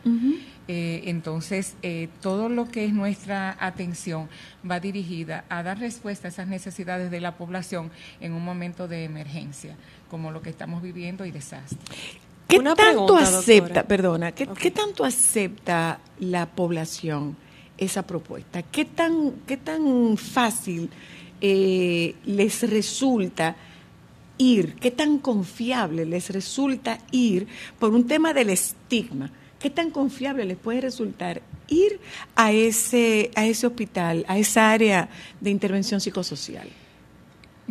Eh, 0.69 1.03
entonces, 1.07 1.75
eh, 1.83 2.09
todo 2.21 2.49
lo 2.49 2.69
que 2.69 2.85
es 2.85 2.93
nuestra 2.93 3.57
atención 3.59 4.29
va 4.69 4.79
dirigida 4.79 5.45
a 5.49 5.63
dar 5.63 5.79
respuesta 5.79 6.29
a 6.29 6.31
esas 6.31 6.47
necesidades 6.47 7.11
de 7.11 7.21
la 7.21 7.37
población 7.37 7.91
en 8.21 8.33
un 8.33 8.45
momento 8.45 8.87
de 8.87 9.05
emergencia, 9.05 9.75
como 10.09 10.31
lo 10.31 10.41
que 10.41 10.51
estamos 10.51 10.81
viviendo 10.81 11.25
y 11.27 11.33
desastre. 11.33 11.79
¿Qué 12.53 12.61
tanto 12.77 13.17
acepta, 13.17 13.83
perdona, 13.85 14.33
¿qué, 14.33 14.71
tanto 14.71 15.05
acepta 15.05 15.99
la 16.21 16.47
población 16.47 17.35
esa 17.79 18.03
propuesta? 18.03 18.63
¿Qué 18.63 18.85
tan, 18.85 19.33
qué 19.47 19.57
tan 19.57 20.17
fácil 20.19 20.91
eh, 21.41 22.15
les 22.27 22.69
resulta 22.69 23.57
ir? 24.37 24.75
¿Qué 24.75 24.91
tan 24.91 25.19
confiable 25.19 26.05
les 26.05 26.29
resulta 26.29 26.99
ir 27.11 27.47
por 27.79 27.91
un 27.91 28.07
tema 28.07 28.35
del 28.35 28.51
estigma? 28.51 29.31
¿Qué 29.59 29.71
tan 29.71 29.91
confiable 29.91 30.45
les 30.45 30.59
puede 30.59 30.83
resultar 30.83 31.41
ir 31.69 32.01
a 32.37 32.53
ese, 32.53 33.31
a 33.35 33.47
ese 33.47 33.67
hospital, 33.67 34.27
a 34.29 34.37
esa 34.37 34.71
área 34.71 35.09
de 35.41 35.51
intervención 35.51 36.01
psicosocial? 36.01 36.69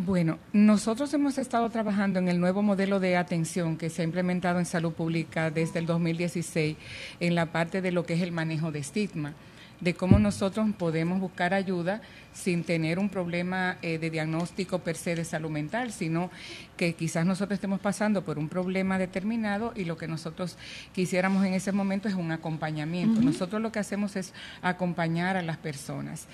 Bueno, 0.03 0.39
nosotros 0.51 1.13
hemos 1.13 1.37
estado 1.37 1.69
trabajando 1.69 2.17
en 2.17 2.27
el 2.27 2.39
nuevo 2.39 2.63
modelo 2.63 2.99
de 2.99 3.17
atención 3.17 3.77
que 3.77 3.91
se 3.91 4.01
ha 4.01 4.05
implementado 4.05 4.57
en 4.57 4.65
salud 4.65 4.93
pública 4.93 5.51
desde 5.51 5.77
el 5.77 5.85
2016 5.85 6.75
en 7.19 7.35
la 7.35 7.51
parte 7.51 7.83
de 7.83 7.91
lo 7.91 8.03
que 8.03 8.15
es 8.15 8.21
el 8.21 8.31
manejo 8.31 8.71
de 8.71 8.79
estigma 8.79 9.35
de 9.81 9.95
cómo 9.95 10.19
nosotros 10.19 10.67
podemos 10.77 11.19
buscar 11.19 11.53
ayuda 11.53 12.01
sin 12.33 12.63
tener 12.63 12.99
un 12.99 13.09
problema 13.09 13.77
eh, 13.81 13.97
de 13.97 14.09
diagnóstico 14.09 14.79
per 14.79 14.95
se 14.95 15.15
de 15.15 15.25
salud 15.25 15.49
mental, 15.49 15.91
sino 15.91 16.29
que 16.77 16.93
quizás 16.93 17.25
nosotros 17.25 17.57
estemos 17.57 17.79
pasando 17.79 18.23
por 18.23 18.37
un 18.37 18.47
problema 18.47 18.97
determinado 18.99 19.73
y 19.75 19.85
lo 19.85 19.97
que 19.97 20.07
nosotros 20.07 20.57
quisiéramos 20.93 21.45
en 21.45 21.55
ese 21.55 21.71
momento 21.71 22.07
es 22.07 22.15
un 22.15 22.31
acompañamiento. 22.31 23.21
Nosotros 23.21 23.61
lo 23.61 23.71
que 23.71 23.79
hacemos 23.79 24.15
es 24.15 24.33
acompañar 24.61 25.35
a 25.35 25.41
las 25.41 25.57
personas. 25.57 26.27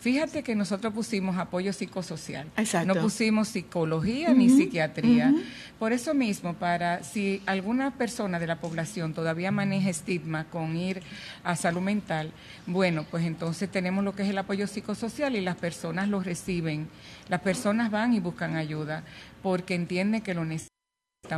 Fíjate 0.00 0.42
que 0.42 0.54
nosotros 0.54 0.94
pusimos 0.94 1.36
apoyo 1.36 1.74
psicosocial. 1.74 2.48
Exacto. 2.56 2.94
No 2.94 3.00
pusimos 3.00 3.48
psicología 3.48 4.32
ni 4.32 4.48
psiquiatría. 4.48 5.34
Por 5.78 5.92
eso 5.92 6.14
mismo, 6.14 6.54
para 6.54 7.04
si 7.04 7.42
alguna 7.44 7.90
persona 7.90 8.38
de 8.38 8.46
la 8.46 8.56
población 8.56 9.12
todavía 9.12 9.50
maneja 9.50 9.90
estigma 9.90 10.44
con 10.44 10.74
ir 10.76 11.02
a 11.44 11.54
salud 11.54 11.82
mental, 11.82 12.32
bueno, 12.66 13.04
pues 13.10 13.26
entonces 13.26 13.70
tenemos 13.70 14.02
lo 14.02 14.14
que 14.14 14.22
es 14.22 14.30
el 14.30 14.38
apoyo 14.38 14.66
psicosocial 14.66 15.36
y 15.36 15.42
las 15.42 15.56
personas 15.56 16.08
lo 16.08 16.20
reciben. 16.20 16.88
Las 17.28 17.42
personas 17.42 17.90
van 17.90 18.14
y 18.14 18.20
buscan 18.20 18.56
ayuda 18.56 19.04
porque 19.42 19.74
entienden 19.74 20.22
que 20.22 20.32
lo 20.32 20.46
necesitan 20.46 20.70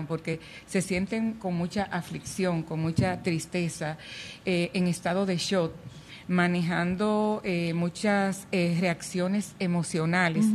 porque 0.06 0.38
se 0.66 0.80
sienten 0.80 1.34
con 1.34 1.54
mucha 1.54 1.82
aflicción, 1.82 2.62
con 2.62 2.80
mucha 2.80 3.22
tristeza, 3.22 3.98
eh, 4.44 4.70
en 4.74 4.86
estado 4.86 5.26
de 5.26 5.36
shock 5.36 5.72
manejando 6.28 7.40
eh, 7.44 7.72
muchas 7.74 8.46
eh, 8.52 8.76
reacciones 8.80 9.54
emocionales. 9.58 10.46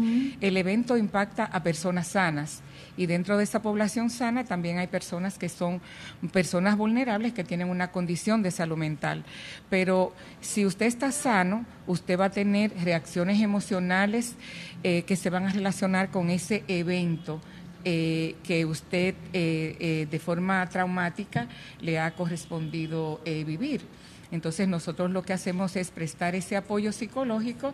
El 0.41 0.57
evento 0.57 0.97
impacta 0.97 1.45
a 1.45 1.63
personas 1.63 2.07
sanas 2.07 2.61
y 2.95 3.05
dentro 3.05 3.37
de 3.37 3.43
esa 3.43 3.61
población 3.61 4.09
sana 4.09 4.43
también 4.43 4.79
hay 4.79 4.87
personas 4.87 5.37
que 5.37 5.49
son 5.49 5.81
personas 6.31 6.77
vulnerables 6.77 7.33
que 7.33 7.43
tienen 7.43 7.69
una 7.69 7.91
condición 7.91 8.41
de 8.41 8.51
salud 8.51 8.77
mental. 8.77 9.23
Pero 9.69 10.13
si 10.41 10.65
usted 10.65 10.85
está 10.85 11.11
sano, 11.11 11.65
usted 11.85 12.19
va 12.19 12.25
a 12.25 12.31
tener 12.31 12.73
reacciones 12.83 13.41
emocionales 13.41 14.35
eh, 14.83 15.03
que 15.03 15.15
se 15.15 15.29
van 15.29 15.45
a 15.45 15.53
relacionar 15.53 16.09
con 16.09 16.29
ese 16.29 16.63
evento. 16.67 17.41
que 17.83 18.65
usted 18.67 19.15
de 19.31 20.19
forma 20.19 20.67
traumática 20.67 21.47
le 21.79 21.99
ha 21.99 22.11
correspondido 22.11 23.21
vivir. 23.23 23.81
Entonces 24.31 24.67
nosotros 24.67 25.11
lo 25.11 25.23
que 25.23 25.33
hacemos 25.33 25.75
es 25.75 25.91
prestar 25.91 26.35
ese 26.35 26.57
apoyo 26.57 26.91
psicológico 26.91 27.73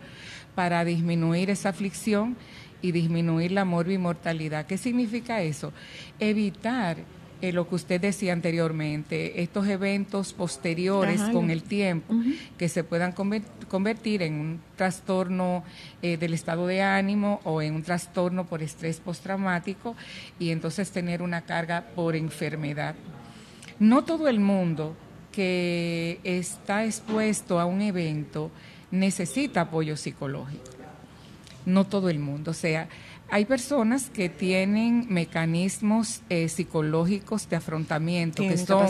para 0.56 0.86
disminuir 0.86 1.50
esa 1.50 1.70
aflicción 1.70 2.36
y 2.82 2.92
disminuir 2.92 3.52
la 3.52 3.66
morbimortalidad. 3.66 4.66
¿Qué 4.66 4.78
significa 4.78 5.42
eso? 5.42 5.72
Evitar 6.20 6.98
eh, 7.44 7.52
lo 7.52 7.68
que 7.68 7.76
usted 7.76 8.00
decía 8.00 8.32
anteriormente, 8.32 9.42
estos 9.42 9.68
eventos 9.68 10.32
posteriores 10.32 11.20
con 11.34 11.50
el 11.50 11.64
tiempo 11.64 12.16
que 12.58 12.70
se 12.70 12.86
puedan 12.86 13.12
convertir 13.12 14.22
en 14.22 14.36
un 14.36 14.62
trastorno 14.78 15.66
eh, 16.02 16.16
del 16.16 16.34
estado 16.34 16.68
de 16.68 16.82
ánimo 16.82 17.42
o 17.44 17.62
en 17.62 17.76
un 17.76 17.84
trastorno 17.84 18.46
por 18.46 18.64
estrés 18.64 19.02
postraumático 19.02 19.94
y 20.40 20.52
entonces 20.52 20.92
tener 20.92 21.22
una 21.22 21.42
carga 21.42 21.84
por 21.96 22.16
enfermedad. 22.16 22.96
No 23.78 24.06
todo 24.06 24.30
el 24.30 24.40
mundo 24.40 24.96
que 25.34 26.20
está 26.24 26.86
expuesto 26.86 27.60
a 27.60 27.66
un 27.66 27.82
evento 27.82 28.52
necesita 28.92 29.62
apoyo 29.62 29.98
psicológico. 29.98 30.64
No 31.66 31.86
todo 31.86 32.10
el 32.10 32.20
mundo. 32.20 32.52
O 32.52 32.54
sea, 32.54 32.88
hay 33.30 33.46
personas 33.46 34.10
que 34.12 34.30
tienen 34.30 35.08
mecanismos 35.10 36.22
eh, 36.30 36.48
psicológicos 36.50 37.50
de 37.50 37.56
afrontamiento, 37.56 38.44
que 38.44 38.58
son 38.58 38.88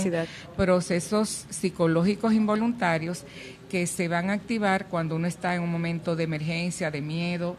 procesos 0.57 1.45
psicológicos 1.49 2.33
involuntarios 2.33 3.23
que 3.69 3.87
se 3.87 4.07
van 4.07 4.29
a 4.29 4.33
activar 4.33 4.87
cuando 4.87 5.15
uno 5.15 5.27
está 5.27 5.55
en 5.55 5.61
un 5.61 5.71
momento 5.71 6.15
de 6.15 6.25
emergencia, 6.25 6.91
de 6.91 7.01
miedo, 7.01 7.55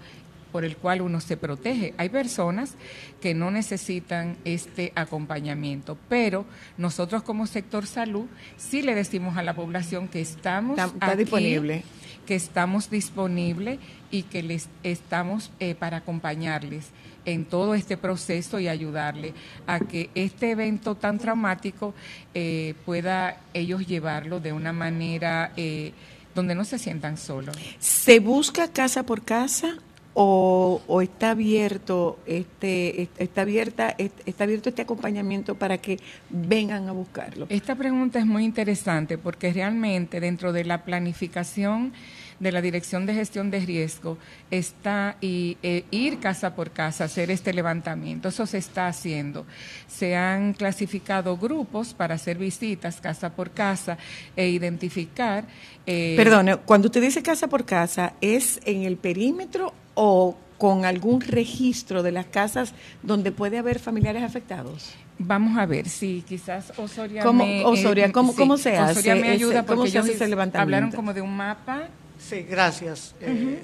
por 0.54 0.64
el 0.64 0.76
cual 0.76 1.02
uno 1.02 1.20
se 1.20 1.36
protege. 1.36 1.94
Hay 1.96 2.10
personas 2.10 2.74
que 3.20 3.34
no 3.34 3.50
necesitan 3.50 4.36
este 4.44 4.92
acompañamiento, 4.94 5.98
pero 6.08 6.44
nosotros 6.78 7.24
como 7.24 7.48
sector 7.48 7.88
salud 7.88 8.26
sí 8.56 8.80
le 8.80 8.94
decimos 8.94 9.36
a 9.36 9.42
la 9.42 9.56
población 9.56 10.06
que 10.06 10.20
estamos 10.20 10.78
disponible 11.18 11.82
que 12.24 12.36
estamos 12.36 12.88
disponibles 12.88 13.80
y 14.12 14.22
que 14.22 14.44
les 14.44 14.68
estamos 14.84 15.50
eh, 15.58 15.74
para 15.74 15.98
acompañarles 15.98 16.86
en 17.24 17.44
todo 17.44 17.74
este 17.74 17.96
proceso 17.96 18.60
y 18.60 18.68
ayudarle 18.68 19.34
a 19.66 19.80
que 19.80 20.08
este 20.14 20.52
evento 20.52 20.94
tan 20.94 21.18
traumático 21.18 21.94
eh, 22.32 22.74
pueda 22.86 23.40
ellos 23.54 23.88
llevarlo 23.88 24.38
de 24.38 24.52
una 24.52 24.72
manera 24.72 25.52
eh, 25.56 25.92
donde 26.32 26.54
no 26.54 26.64
se 26.64 26.78
sientan 26.78 27.18
solos. 27.18 27.56
¿Se 27.80 28.20
busca 28.20 28.68
casa 28.68 29.02
por 29.02 29.22
casa 29.24 29.78
o, 30.14 30.80
está 31.02 31.30
abierto 31.30 32.18
este 32.26 33.08
está 33.18 33.42
abierta 33.42 33.94
está 33.98 34.44
abierto 34.44 34.68
este 34.68 34.82
acompañamiento 34.82 35.56
para 35.56 35.78
que 35.78 35.98
vengan 36.30 36.88
a 36.88 36.92
buscarlo 36.92 37.46
esta 37.48 37.74
pregunta 37.74 38.20
es 38.20 38.26
muy 38.26 38.44
interesante 38.44 39.18
porque 39.18 39.52
realmente 39.52 40.20
dentro 40.20 40.52
de 40.52 40.64
la 40.64 40.84
planificación 40.84 41.92
de 42.40 42.52
la 42.52 42.60
Dirección 42.60 43.06
de 43.06 43.14
Gestión 43.14 43.50
de 43.50 43.60
Riesgo 43.60 44.18
está 44.50 45.16
y, 45.20 45.56
eh, 45.62 45.84
ir 45.90 46.18
casa 46.18 46.54
por 46.54 46.70
casa, 46.70 47.04
hacer 47.04 47.30
este 47.30 47.52
levantamiento. 47.52 48.28
Eso 48.28 48.46
se 48.46 48.58
está 48.58 48.86
haciendo. 48.86 49.46
Se 49.86 50.16
han 50.16 50.52
clasificado 50.52 51.36
grupos 51.36 51.94
para 51.94 52.16
hacer 52.16 52.38
visitas 52.38 53.00
casa 53.00 53.34
por 53.34 53.50
casa 53.50 53.98
e 54.36 54.48
identificar. 54.48 55.44
Eh, 55.86 56.14
Perdón, 56.16 56.60
cuando 56.64 56.88
usted 56.88 57.00
dice 57.00 57.22
casa 57.22 57.48
por 57.48 57.64
casa, 57.64 58.14
¿es 58.20 58.60
en 58.64 58.82
el 58.82 58.96
perímetro 58.96 59.72
o 59.94 60.36
con 60.58 60.84
algún 60.84 61.20
registro 61.20 62.02
de 62.02 62.12
las 62.12 62.26
casas 62.26 62.72
donde 63.02 63.32
puede 63.32 63.58
haber 63.58 63.78
familiares 63.78 64.22
afectados? 64.22 64.94
Vamos 65.18 65.56
a 65.58 65.66
ver 65.66 65.88
si 65.88 66.24
quizás 66.26 66.72
Osoria 66.76 67.22
¿Cómo, 67.22 67.44
me, 67.44 67.64
Osoria, 67.64 68.10
¿cómo, 68.10 68.34
¿cómo 68.34 68.56
se 68.56 68.76
hace? 68.76 68.92
Osoria 69.00 69.14
me 69.14 69.30
ayuda 69.30 69.64
porque 69.64 69.88
ellos 69.88 70.06
hablaron 70.54 70.90
como 70.90 71.12
de 71.12 71.20
un 71.20 71.36
mapa. 71.36 71.88
Sí, 72.18 72.42
gracias. 72.42 73.14
Eh, 73.20 73.62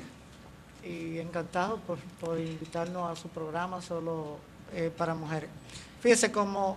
y 0.84 1.18
encantado 1.18 1.78
por, 1.78 1.98
por, 2.20 2.38
invitarnos 2.38 3.10
a 3.10 3.20
su 3.20 3.28
programa 3.28 3.82
solo 3.82 4.38
eh, 4.74 4.90
para 4.96 5.14
mujeres. 5.14 5.50
Fíjese 6.00 6.30
como 6.30 6.76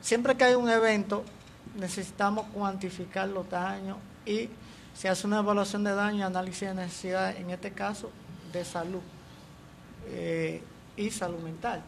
siempre 0.00 0.36
que 0.36 0.44
hay 0.44 0.54
un 0.54 0.68
evento 0.68 1.24
necesitamos 1.76 2.46
cuantificar 2.52 3.28
los 3.28 3.48
daños 3.48 3.96
y 4.26 4.48
se 4.94 5.08
hace 5.08 5.26
una 5.26 5.38
evaluación 5.38 5.84
de 5.84 5.94
daño 5.94 6.18
y 6.18 6.22
análisis 6.22 6.68
de 6.68 6.74
necesidad, 6.74 7.36
en 7.36 7.50
este 7.50 7.70
caso 7.70 8.10
de 8.52 8.64
salud 8.64 9.00
eh, 10.08 10.62
y 10.96 11.10
salud 11.10 11.38
mental. 11.40 11.82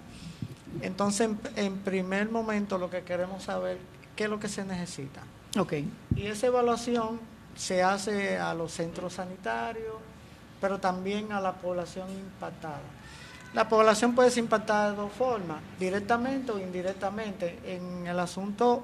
Entonces, 0.81 1.31
en, 1.57 1.79
primer 1.79 2.31
momento, 2.31 2.79
lo 2.79 2.88
que 2.88 3.03
queremos 3.03 3.42
saber 3.44 3.79
qué 4.16 4.25
es 4.25 4.31
lo 4.31 4.40
que 4.40 4.48
se 4.48 4.64
necesita. 4.64 5.22
Okay. 5.59 5.90
Y 6.16 6.27
esa 6.27 6.46
evaluación 6.46 7.20
se 7.55 7.83
hace 7.83 8.38
a 8.38 8.55
los 8.55 8.72
centros 8.72 9.14
sanitarios, 9.14 9.96
pero 10.61 10.79
también 10.79 11.33
a 11.33 11.40
la 11.40 11.53
población 11.53 12.09
impactada. 12.11 12.81
La 13.53 13.68
población 13.68 14.14
puede 14.14 14.31
ser 14.31 14.44
impactada 14.44 14.92
de 14.92 14.96
dos 14.96 15.12
formas, 15.12 15.61
directamente 15.79 16.53
o 16.53 16.59
indirectamente. 16.59 17.59
En 17.66 18.07
el 18.07 18.18
asunto, 18.18 18.83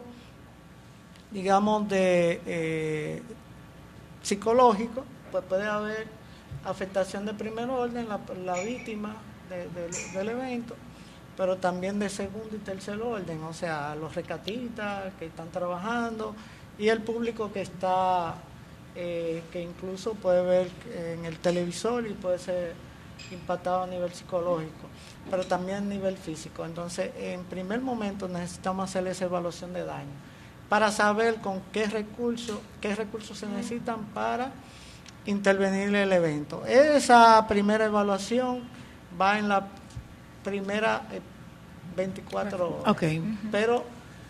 digamos, 1.31 1.89
de 1.89 2.43
eh, 2.45 3.23
psicológico, 4.23 5.05
pues 5.33 5.43
puede 5.45 5.67
haber 5.67 6.18
afectación 6.65 7.27
de 7.27 7.35
primer 7.35 7.69
orden, 7.71 8.09
la, 8.09 8.55
víctima 8.63 9.17
del 10.15 10.29
evento, 10.29 10.75
pero 11.37 11.57
también 11.57 11.99
de 11.99 12.09
segundo 12.09 12.57
y 12.57 12.59
tercer 12.59 13.01
orden, 13.01 13.43
o 13.45 13.53
sea, 13.53 13.95
los 13.95 14.15
recatistas 14.15 15.13
que 15.19 15.27
están 15.27 15.51
trabajando 15.51 16.35
y 16.79 16.89
el 16.89 17.03
público 17.03 17.53
que 17.53 17.63
está, 17.63 18.35
eh, 18.95 19.43
que 19.53 19.63
incluso 19.63 20.15
puede 20.15 20.43
ver 20.43 20.71
en 20.95 21.25
el 21.25 21.39
televisor 21.39 22.07
y 22.07 22.13
puede 22.15 22.39
ser 22.39 22.75
impactado 23.31 23.83
a 23.83 23.87
nivel 23.87 24.13
psicológico, 24.13 24.89
pero 25.31 25.45
también 25.45 25.79
a 25.79 25.81
nivel 25.81 26.17
físico. 26.17 26.65
Entonces, 26.65 27.11
en 27.17 27.45
primer 27.45 27.81
momento 27.81 28.29
necesitamos 28.29 28.89
hacer 28.89 29.07
esa 29.07 29.25
evaluación 29.25 29.73
de 29.73 29.85
daño 29.85 30.29
para 30.69 30.93
saber 30.93 31.37
con 31.37 31.61
qué 31.73 31.87
recursos, 31.87 32.59
qué 32.81 32.95
recursos 32.95 33.39
se 33.39 33.47
necesitan 33.47 34.05
para 34.07 34.53
intervenir 35.27 35.89
en 35.89 35.97
el 35.97 36.13
evento. 36.13 36.65
Esa 36.67 37.47
primera 37.47 37.85
evaluación 37.85 38.63
va 39.21 39.39
en 39.39 39.49
la 39.49 39.69
primera 40.43 41.03
24 41.97 42.59
eh, 42.59 42.63
horas. 42.63 42.85
Pero 43.51 43.85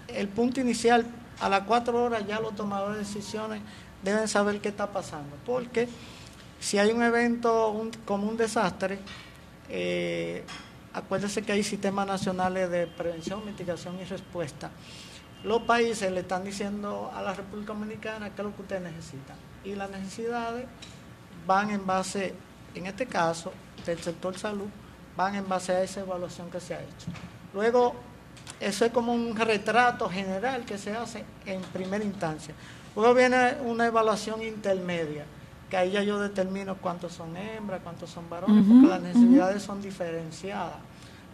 el 0.08 0.28
punto 0.28 0.60
inicial, 0.60 1.06
a 1.40 1.48
las 1.48 1.62
4 1.62 2.04
horas 2.04 2.26
ya 2.26 2.40
los 2.40 2.54
tomadores 2.54 2.98
de 2.98 3.04
decisiones 3.04 3.62
deben 4.02 4.26
saber 4.28 4.60
qué 4.60 4.68
está 4.68 4.90
pasando. 4.90 5.36
Porque 5.46 5.88
si 6.60 6.78
hay 6.78 6.90
un 6.90 7.02
evento 7.02 7.90
como 8.04 8.28
un 8.28 8.36
desastre, 8.36 8.98
eh, 9.68 10.44
acuérdense 10.92 11.42
que 11.42 11.52
hay 11.52 11.62
sistemas 11.62 12.06
nacionales 12.06 12.70
de 12.70 12.86
prevención, 12.86 13.44
mitigación 13.44 13.98
y 14.00 14.04
respuesta. 14.04 14.70
Los 15.44 15.62
países 15.62 16.10
le 16.10 16.20
están 16.20 16.42
diciendo 16.42 17.12
a 17.14 17.22
la 17.22 17.32
República 17.32 17.72
Dominicana 17.72 18.30
qué 18.30 18.42
es 18.42 18.48
lo 18.48 18.56
que 18.56 18.62
ustedes 18.62 18.82
necesitan 18.82 19.36
y 19.68 19.74
las 19.74 19.90
necesidades 19.90 20.66
van 21.46 21.70
en 21.70 21.86
base, 21.86 22.34
en 22.74 22.86
este 22.86 23.06
caso, 23.06 23.52
del 23.84 23.98
sector 23.98 24.36
salud, 24.38 24.68
van 25.16 25.34
en 25.34 25.48
base 25.48 25.72
a 25.72 25.82
esa 25.82 26.00
evaluación 26.00 26.50
que 26.50 26.60
se 26.60 26.74
ha 26.74 26.80
hecho. 26.80 27.06
Luego, 27.54 27.94
eso 28.60 28.84
es 28.84 28.92
como 28.92 29.12
un 29.12 29.36
retrato 29.36 30.08
general 30.08 30.64
que 30.64 30.78
se 30.78 30.94
hace 30.94 31.24
en 31.46 31.60
primera 31.62 32.04
instancia. 32.04 32.54
Luego 32.94 33.14
viene 33.14 33.56
una 33.64 33.86
evaluación 33.86 34.42
intermedia, 34.42 35.24
que 35.70 35.76
ahí 35.76 35.92
ya 35.92 36.02
yo 36.02 36.18
determino 36.18 36.76
cuántos 36.76 37.12
son 37.12 37.36
hembras, 37.36 37.80
cuántos 37.82 38.10
son 38.10 38.28
varones, 38.28 38.64
porque 38.66 38.86
las 38.86 39.02
necesidades 39.02 39.62
son 39.62 39.82
diferenciadas. 39.82 40.76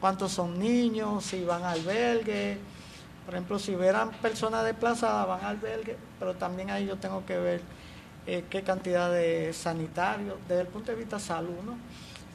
Cuántos 0.00 0.32
son 0.32 0.58
niños, 0.58 1.24
si 1.24 1.44
van 1.44 1.62
al 1.62 1.78
albergue. 1.78 2.58
Por 3.24 3.34
ejemplo, 3.34 3.58
si 3.58 3.74
verán 3.74 4.10
personas 4.10 4.64
desplazadas, 4.64 5.26
van 5.26 5.40
al 5.40 5.56
albergue, 5.56 5.96
pero 6.18 6.34
también 6.34 6.70
ahí 6.70 6.86
yo 6.86 6.96
tengo 6.96 7.24
que 7.24 7.38
ver 7.38 7.62
eh, 8.26 8.44
qué 8.48 8.62
cantidad 8.62 9.10
de 9.10 9.52
sanitarios, 9.52 10.36
desde 10.48 10.62
el 10.62 10.68
punto 10.68 10.92
de 10.92 10.98
vista 10.98 11.18
salud, 11.18 11.60
¿no? 11.64 11.76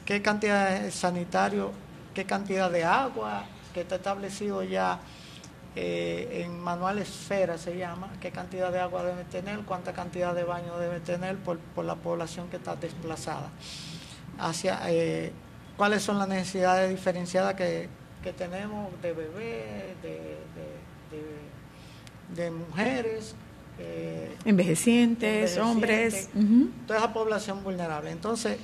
qué 0.05 0.21
cantidad 0.21 0.81
de 0.81 0.91
sanitario, 0.91 1.71
qué 2.13 2.25
cantidad 2.25 2.71
de 2.71 2.83
agua, 2.83 3.45
que 3.73 3.81
está 3.81 3.95
establecido 3.95 4.63
ya 4.63 4.99
eh, 5.75 6.43
en 6.43 6.59
manual 6.59 6.97
esfera 6.97 7.57
se 7.57 7.77
llama, 7.77 8.09
qué 8.19 8.31
cantidad 8.31 8.71
de 8.71 8.79
agua 8.79 9.03
debe 9.03 9.23
tener, 9.25 9.59
cuánta 9.61 9.93
cantidad 9.93 10.33
de 10.33 10.43
baño 10.43 10.77
debe 10.79 10.99
tener 10.99 11.37
por, 11.37 11.59
la 11.83 11.95
población 11.95 12.49
que 12.49 12.57
está 12.57 12.75
desplazada. 12.75 13.49
Hacia, 14.39 14.79
eh, 14.89 15.31
cuáles 15.77 16.01
son 16.01 16.17
las 16.17 16.27
necesidades 16.27 16.89
diferenciadas 16.89 17.53
que, 17.53 17.87
tenemos 18.37 18.89
de 19.01 19.13
bebés, 19.13 19.95
de, 22.35 22.51
mujeres. 22.51 23.35
Eh, 23.79 24.37
envejecientes, 24.45 25.57
hombres. 25.57 26.29
Toda 26.85 26.99
esa 26.99 27.13
población 27.13 27.63
vulnerable. 27.63 28.11
Entonces, 28.11 28.57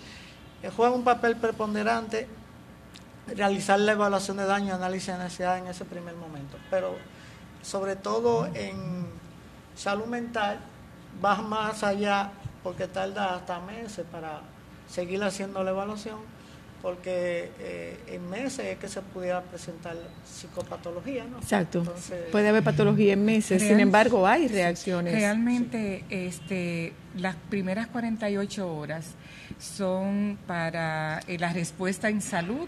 juega 0.75 0.93
un 0.93 1.03
papel 1.03 1.37
preponderante 1.37 2.27
realizar 3.27 3.79
la 3.79 3.93
evaluación 3.93 4.37
de 4.37 4.45
daño 4.45 4.67
y 4.67 4.71
análisis 4.71 5.07
de 5.07 5.17
necesidad 5.17 5.57
en 5.57 5.67
ese 5.67 5.85
primer 5.85 6.15
momento. 6.15 6.57
Pero 6.69 6.95
sobre 7.61 7.95
todo 7.95 8.47
en 8.53 9.07
salud 9.75 10.05
mental, 10.05 10.59
va 11.23 11.35
más 11.41 11.83
allá 11.83 12.31
porque 12.63 12.87
tarda 12.87 13.35
hasta 13.35 13.59
meses 13.59 14.05
para 14.11 14.41
seguir 14.89 15.23
haciendo 15.23 15.63
la 15.63 15.71
evaluación, 15.71 16.19
porque 16.85 17.49
eh, 17.61 17.97
en 18.09 18.29
meses 18.29 18.59
es 18.59 18.77
que 18.77 18.87
se 18.87 19.01
pudiera 19.01 19.41
presentar 19.41 19.95
psicopatología, 20.23 21.23
¿no? 21.23 21.39
Exacto. 21.39 21.83
Puede 22.31 22.49
haber 22.49 22.63
patología 22.63 23.13
en 23.13 23.25
meses, 23.25 23.63
sin 23.63 23.79
embargo 23.79 24.27
hay 24.27 24.47
reacciones. 24.47 25.15
Realmente 25.15 26.03
este, 26.11 26.93
las 27.17 27.37
primeras 27.49 27.87
48 27.87 28.71
horas 28.71 29.15
son 29.57 30.37
para 30.45 31.21
eh, 31.27 31.39
la 31.39 31.53
respuesta 31.53 32.07
en 32.07 32.21
salud 32.21 32.67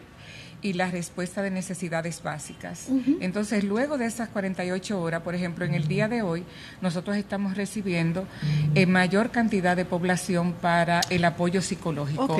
y 0.61 0.73
la 0.73 0.89
respuesta 0.89 1.41
de 1.41 1.51
necesidades 1.51 2.23
básicas. 2.23 2.87
Entonces, 3.19 3.63
luego 3.63 3.97
de 3.97 4.05
esas 4.05 4.29
48 4.29 4.99
horas, 4.99 5.21
por 5.21 5.35
ejemplo, 5.35 5.65
en 5.65 5.75
el 5.75 5.87
día 5.87 6.07
de 6.07 6.23
hoy, 6.23 6.43
nosotros 6.81 7.15
estamos 7.15 7.55
recibiendo 7.55 8.27
eh, 8.73 8.85
mayor 8.85 9.29
cantidad 9.29 9.77
de 9.77 9.85
población 9.85 10.53
para 10.53 11.01
el 11.09 11.25
apoyo 11.25 11.61
psicológico, 11.61 12.37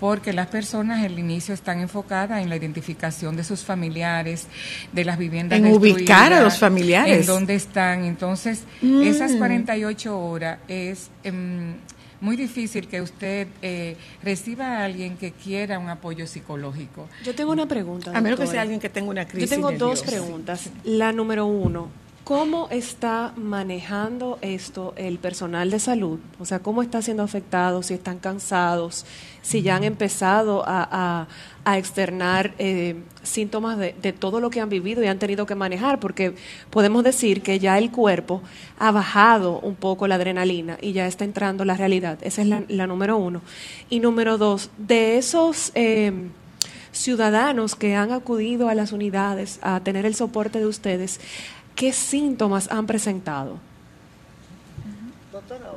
porque 0.00 0.32
las 0.32 0.48
personas 0.48 1.04
al 1.04 1.18
inicio 1.18 1.54
están 1.54 1.80
enfocadas 1.80 2.42
en 2.42 2.48
la 2.48 2.56
identificación 2.56 3.36
de 3.36 3.44
sus 3.44 3.60
familiares, 3.60 4.46
de 4.92 5.04
las 5.04 5.16
viviendas 5.16 5.58
en 5.58 5.66
ubicar 5.66 6.32
a 6.32 6.40
los 6.40 6.58
familiares, 6.58 7.20
en 7.20 7.26
dónde 7.26 7.54
están. 7.54 8.04
Entonces, 8.04 8.64
esas 8.82 9.32
48 9.32 10.10
mm. 10.10 10.14
horas 10.14 10.58
es 10.66 11.10
em, 11.22 11.74
muy 12.20 12.36
difícil 12.36 12.86
que 12.88 13.00
usted 13.00 13.48
eh, 13.62 13.96
reciba 14.22 14.78
a 14.78 14.84
alguien 14.84 15.16
que 15.16 15.32
quiera 15.32 15.78
un 15.78 15.88
apoyo 15.88 16.26
psicológico. 16.26 17.08
Yo 17.24 17.34
tengo 17.34 17.52
una 17.52 17.66
pregunta. 17.66 18.16
A 18.16 18.20
menos 18.20 18.38
que 18.38 18.46
sea 18.46 18.62
alguien 18.62 18.80
que 18.80 18.88
tenga 18.88 19.10
una 19.10 19.26
crisis. 19.26 19.50
Yo 19.50 19.56
tengo 19.56 19.72
dos 19.72 20.02
preguntas. 20.02 20.70
La 20.84 21.12
número 21.12 21.46
uno, 21.46 21.88
¿Cómo 22.24 22.68
está 22.70 23.32
manejando 23.36 24.38
esto 24.40 24.92
el 24.96 25.18
personal 25.18 25.70
de 25.70 25.80
salud? 25.80 26.20
O 26.38 26.44
sea, 26.44 26.60
¿cómo 26.60 26.82
está 26.82 27.02
siendo 27.02 27.22
afectado? 27.24 27.82
Si 27.82 27.94
están 27.94 28.18
cansados, 28.18 29.04
si 29.42 29.62
ya 29.62 29.76
han 29.76 29.84
empezado 29.84 30.62
a, 30.66 31.26
externar 31.76 32.52
eh, 32.58 32.96
síntomas 33.22 33.78
de, 33.78 33.92
todo 34.12 34.40
lo 34.40 34.50
que 34.50 34.60
han 34.60 34.68
vivido 34.68 35.02
y 35.02 35.06
han 35.06 35.18
tenido 35.18 35.46
que 35.46 35.54
manejar, 35.54 35.98
porque 35.98 36.34
podemos 36.70 37.04
decir 37.04 37.42
que 37.42 37.58
ya 37.58 37.78
el 37.78 37.90
cuerpo 37.90 38.42
ha 38.78 38.90
bajado 38.92 39.58
un 39.60 39.74
poco 39.74 40.06
la 40.06 40.16
adrenalina 40.16 40.78
y 40.80 40.92
ya 40.92 41.06
está 41.06 41.24
entrando 41.24 41.64
la 41.64 41.76
realidad. 41.76 42.18
Esa 42.22 42.42
es 42.42 42.48
la, 42.48 42.86
número 42.86 43.16
uno. 43.16 43.40
Y 43.88 44.00
número 44.00 44.38
dos, 44.38 44.70
de 44.78 45.18
esos... 45.18 45.72
Eh, 45.74 46.12
ciudadanos 46.92 47.76
que 47.76 47.94
han 47.94 48.12
acudido 48.12 48.68
a 48.68 48.74
las 48.74 48.92
unidades 48.92 49.60
a 49.62 49.78
tener 49.80 50.06
el 50.06 50.14
soporte 50.14 50.58
de 50.58 50.66
ustedes, 50.66 51.20
¿qué 51.80 51.94
síntomas 51.94 52.70
han 52.70 52.86
presentado? 52.86 53.58
Doctora, 55.32 55.70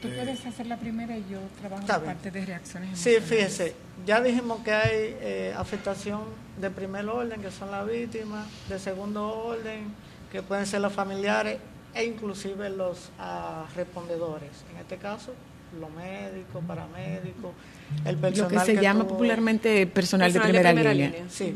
tú 0.00 0.08
puedes 0.08 0.44
hacer 0.44 0.66
la 0.66 0.76
primera 0.76 1.16
y 1.16 1.24
yo 1.30 1.38
trabajo 1.60 1.82
en 1.82 1.88
la 1.88 2.00
parte 2.00 2.32
de 2.32 2.44
reacciones 2.44 2.98
Sí, 2.98 3.14
fíjese, 3.24 3.72
ya 4.04 4.20
dijimos 4.20 4.64
que 4.64 4.72
hay 4.72 5.16
eh, 5.20 5.54
afectación 5.56 6.22
de 6.60 6.70
primer 6.70 7.06
orden, 7.06 7.40
que 7.40 7.52
son 7.52 7.70
las 7.70 7.86
víctimas, 7.86 8.48
de 8.68 8.80
segundo 8.80 9.28
orden, 9.28 9.94
que 10.32 10.42
pueden 10.42 10.66
ser 10.66 10.80
los 10.80 10.92
familiares 10.92 11.58
e 11.94 12.04
inclusive 12.04 12.68
los 12.70 13.10
ah, 13.20 13.66
respondedores. 13.76 14.50
En 14.72 14.80
este 14.80 14.96
caso, 14.96 15.32
los 15.78 15.90
médicos, 15.92 16.64
paramédicos, 16.66 17.52
el 18.04 18.16
personal. 18.16 18.52
Lo 18.52 18.58
que 18.58 18.66
se 18.66 18.82
llama 18.82 19.06
popularmente 19.06 19.86
personal, 19.86 20.32
de 20.32 20.40
primera, 20.40 20.72
línea. 20.72 21.12
Sí. 21.28 21.54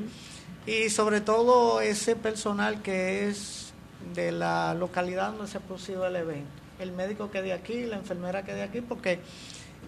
Y 0.66 0.90
sobre 0.90 1.20
todo 1.20 1.80
ese 1.80 2.16
personal 2.16 2.82
que 2.82 3.28
es 3.28 3.72
de 4.14 4.32
la 4.32 4.74
localidad 4.74 5.32
donde 5.32 5.46
se 5.46 5.58
ha 5.58 5.60
producido 5.60 6.06
el 6.06 6.16
evento. 6.16 6.50
El 6.78 6.92
médico 6.92 7.30
que 7.30 7.40
de 7.42 7.52
aquí, 7.52 7.84
la 7.84 7.96
enfermera 7.96 8.44
que 8.44 8.52
de 8.52 8.62
aquí, 8.62 8.80
porque 8.80 9.20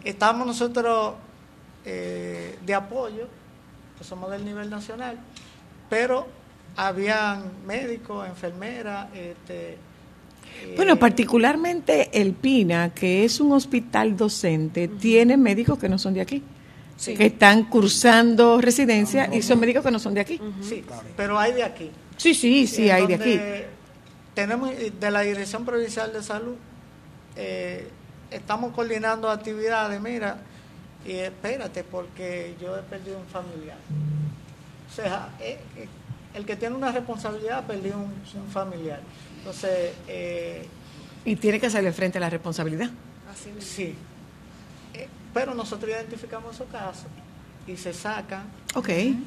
estamos 0.05 0.47
nosotros 0.47 1.15
eh, 1.85 2.59
de 2.65 2.75
apoyo, 2.75 3.27
que 3.99 4.05
somos 4.05 4.31
del 4.31 4.45
nivel 4.45 4.71
nacional, 4.71 5.19
pero 5.91 6.27
habían 6.77 7.67
médicos, 7.67 8.27
enfermeras, 8.27 9.09
este, 9.15 9.77
bueno, 10.77 10.97
particularmente 10.97 12.09
el 12.21 12.33
PINA, 12.33 12.95
que 12.95 13.25
es 13.25 13.41
un 13.41 13.53
hospital 13.53 14.17
docente, 14.17 14.89
tiene 14.89 15.37
médicos 15.37 15.79
que 15.79 15.89
no 15.89 15.99
son 15.99 16.15
de 16.15 16.21
aquí 16.21 16.43
que 17.05 17.27
están 17.27 17.65
cursando 17.65 18.61
residencia 18.61 19.33
y 19.33 19.43
son 19.43 19.61
médicos 19.61 19.85
que 19.85 19.91
no 19.91 19.99
son 19.99 20.15
de 20.15 20.21
aquí. 20.21 20.41
Sí, 20.63 20.85
pero 21.17 21.39
hay 21.39 21.53
de 21.53 21.63
aquí. 21.63 21.91
Sí, 22.17 22.35
sí, 22.35 22.67
sí, 22.67 22.91
hay 22.91 23.07
de 23.07 23.15
aquí. 23.15 23.41
Tenemos 24.35 24.71
de 24.79 25.11
la 25.11 25.21
Dirección 25.21 25.65
Provincial 25.65 26.13
de 26.13 26.23
Salud, 26.23 26.55
eh, 27.37 27.89
estamos 28.31 28.73
coordinando 28.73 29.31
actividades, 29.31 30.01
mira, 30.01 30.39
y 31.05 31.13
espérate, 31.13 31.85
porque 31.85 32.55
yo 32.61 32.77
he 32.77 32.83
perdido 32.83 33.19
un 33.19 33.27
familiar. 33.27 33.79
O 34.91 34.95
sea, 34.95 35.31
eh, 35.41 35.59
eh, 35.77 35.89
el 36.35 36.45
que 36.45 36.57
tiene 36.57 36.77
una 36.77 36.93
responsabilidad 36.93 37.59
ha 37.59 37.67
perdido 37.67 37.99
un, 37.99 38.51
familiar. 38.51 39.01
Entonces... 39.39 39.93
y 41.25 41.37
tiene 41.37 41.59
que 41.59 41.67
hacerle 41.67 41.93
frente 41.93 42.19
a 42.19 42.21
la 42.21 42.31
responsabilidad. 42.31 42.91
Así 43.31 43.51
sí, 43.61 43.95
pero 45.39 45.55
nosotros 45.55 45.89
identificamos 45.93 46.57
esos 46.57 46.67
casos 46.67 47.07
y 47.65 47.77
se 47.77 47.93
sacan 47.93 48.43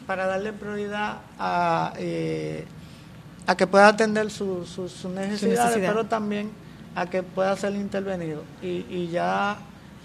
para 0.05 0.25
darle 0.25 0.51
prioridad 0.51 1.19
a, 1.39 1.93
eh, 1.97 2.65
a 3.47 3.55
que 3.55 3.65
pueda 3.65 3.87
atender 3.87 4.29
sus 4.29 4.69
su, 4.69 5.09
necesidades, 5.09 5.77
pero 5.77 6.05
también 6.05 6.51
a 6.95 7.05
que 7.09 7.23
pueda 7.23 7.55
ser 7.55 7.75
intervenido. 7.75 8.43
Y, 8.61 8.85
y 8.89 9.07
ya 9.09 9.57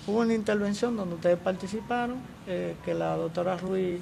hubo 0.06 0.20
una 0.20 0.34
intervención 0.34 0.96
donde 0.96 1.16
ustedes 1.16 1.38
participaron, 1.38 2.18
eh, 2.46 2.76
que 2.84 2.94
la 2.94 3.16
doctora 3.16 3.56
Ruiz 3.56 4.00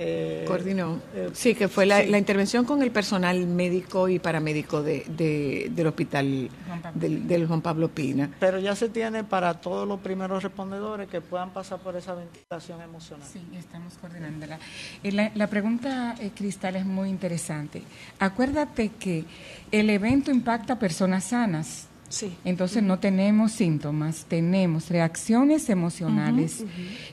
eh, 0.00 0.44
Coordinó. 0.46 1.00
Eh, 1.12 1.30
sí, 1.32 1.56
que 1.56 1.66
fue 1.66 1.84
la, 1.84 2.04
intervención 2.04 2.64
con 2.64 2.82
el 2.82 2.92
personal 2.92 3.46
médico 3.46 4.08
y 4.08 4.20
paramédico 4.20 4.80
de, 4.80 5.68
del 5.70 5.86
hospital 5.88 6.48
del, 6.94 7.46
Juan 7.48 7.60
Pablo 7.60 7.88
Pina. 7.88 8.30
Pero 8.38 8.60
ya 8.60 8.76
se 8.76 8.88
tiene 8.88 9.24
para 9.24 9.54
todos 9.54 9.88
los 9.88 9.98
primeros 9.98 10.44
respondedores 10.44 11.08
que 11.08 11.20
puedan 11.20 11.50
pasar 11.50 11.80
por 11.80 11.96
esa 11.96 12.14
ventilación 12.14 12.80
emocional. 12.80 13.26
Sí, 13.30 13.40
estamos 13.56 13.94
coordinándola. 13.94 14.60
Eh, 15.02 15.10
la, 15.10 15.32
la 15.34 15.48
pregunta, 15.48 16.14
Cristal, 16.36 16.76
es 16.76 16.86
muy 16.86 17.08
interesante. 17.08 17.82
Acuérdate 18.20 18.90
que 19.00 19.24
el 19.72 19.90
evento 19.90 20.30
impacta 20.30 20.74
a 20.74 20.78
personas 20.78 21.24
sanas. 21.24 21.88
Sí. 22.08 22.34
Entonces 22.44 22.82
no 22.82 22.98
tenemos 23.00 23.52
síntomas, 23.52 24.24
tenemos 24.26 24.88
reacciones 24.88 25.68
emocionales. 25.68 26.64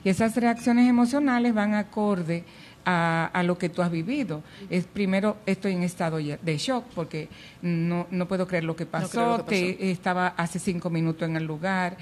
Y 0.03 0.09
esas 0.09 0.35
reacciones 0.35 0.87
emocionales 0.87 1.53
van 1.53 1.73
acorde 1.73 2.45
a, 2.85 3.41
lo 3.43 3.57
que 3.57 3.69
tú 3.69 3.81
has 3.81 3.91
vivido. 3.91 4.43
Es 4.69 4.85
primero 4.85 5.37
estoy 5.45 5.73
en 5.73 5.83
estado 5.83 6.17
de 6.17 6.57
shock 6.57 6.85
porque 6.93 7.29
no, 7.61 8.07
no 8.11 8.27
puedo 8.27 8.47
creer 8.47 8.63
lo 8.63 8.75
que 8.75 8.85
pasó, 8.85 9.43
Te, 9.43 9.91
estaba 9.91 10.27
hace 10.27 10.59
cinco 10.59 10.89
minutos 10.89 11.27
en 11.27 11.35
el 11.35 11.43
lugar, 11.45 11.97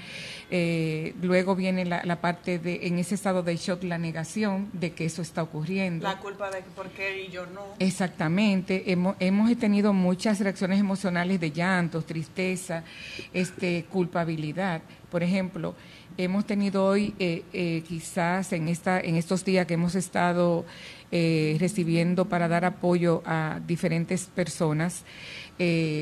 eh, 0.50 1.14
luego 1.22 1.56
viene 1.56 1.84
la, 1.84 2.02
la, 2.04 2.20
parte 2.20 2.58
de 2.58 2.86
en 2.86 2.98
ese 2.98 3.14
estado 3.14 3.42
de 3.42 3.56
shock 3.56 3.82
la 3.82 3.98
negación 3.98 4.68
de 4.72 4.92
que 4.92 5.06
eso 5.06 5.22
está 5.22 5.42
ocurriendo. 5.42 6.06
La 6.06 6.18
culpa 6.18 6.50
de 6.50 6.62
por 6.76 6.88
qué 6.90 7.24
y 7.24 7.30
yo 7.30 7.46
no. 7.46 7.62
Exactamente, 7.78 8.92
hemos, 8.92 9.16
hemos 9.20 9.56
tenido 9.56 9.92
muchas 9.92 10.40
reacciones 10.40 10.78
emocionales 10.78 11.40
de 11.40 11.50
llantos, 11.50 12.04
tristeza, 12.04 12.84
este 13.32 13.84
culpabilidad. 13.90 14.82
Por 15.10 15.22
ejemplo, 15.22 15.74
hemos 16.16 16.46
tenido 16.46 16.84
hoy, 16.84 17.14
eh, 17.18 17.42
eh, 17.52 17.82
quizás 17.86 18.52
en, 18.52 18.68
esta, 18.68 19.00
en 19.00 19.16
estos 19.16 19.44
días 19.44 19.66
que 19.66 19.74
hemos 19.74 19.94
estado 19.94 20.64
eh, 21.10 21.56
recibiendo 21.60 22.26
para 22.26 22.48
dar 22.48 22.64
apoyo 22.64 23.22
a 23.24 23.60
diferentes 23.66 24.26
personas, 24.26 25.04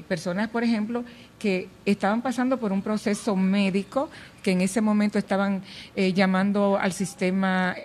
personas, 0.08 0.48
por 0.48 0.64
ejemplo, 0.64 1.04
que 1.38 1.68
estaban 1.84 2.22
pasando 2.22 2.58
por 2.58 2.72
un 2.72 2.80
proceso 2.80 3.36
médico, 3.36 4.08
que 4.42 4.52
en 4.52 4.62
ese 4.62 4.80
momento 4.80 5.18
estaban 5.18 5.62
llamando 5.94 6.78
al 6.80 6.94
sistema 6.94 7.76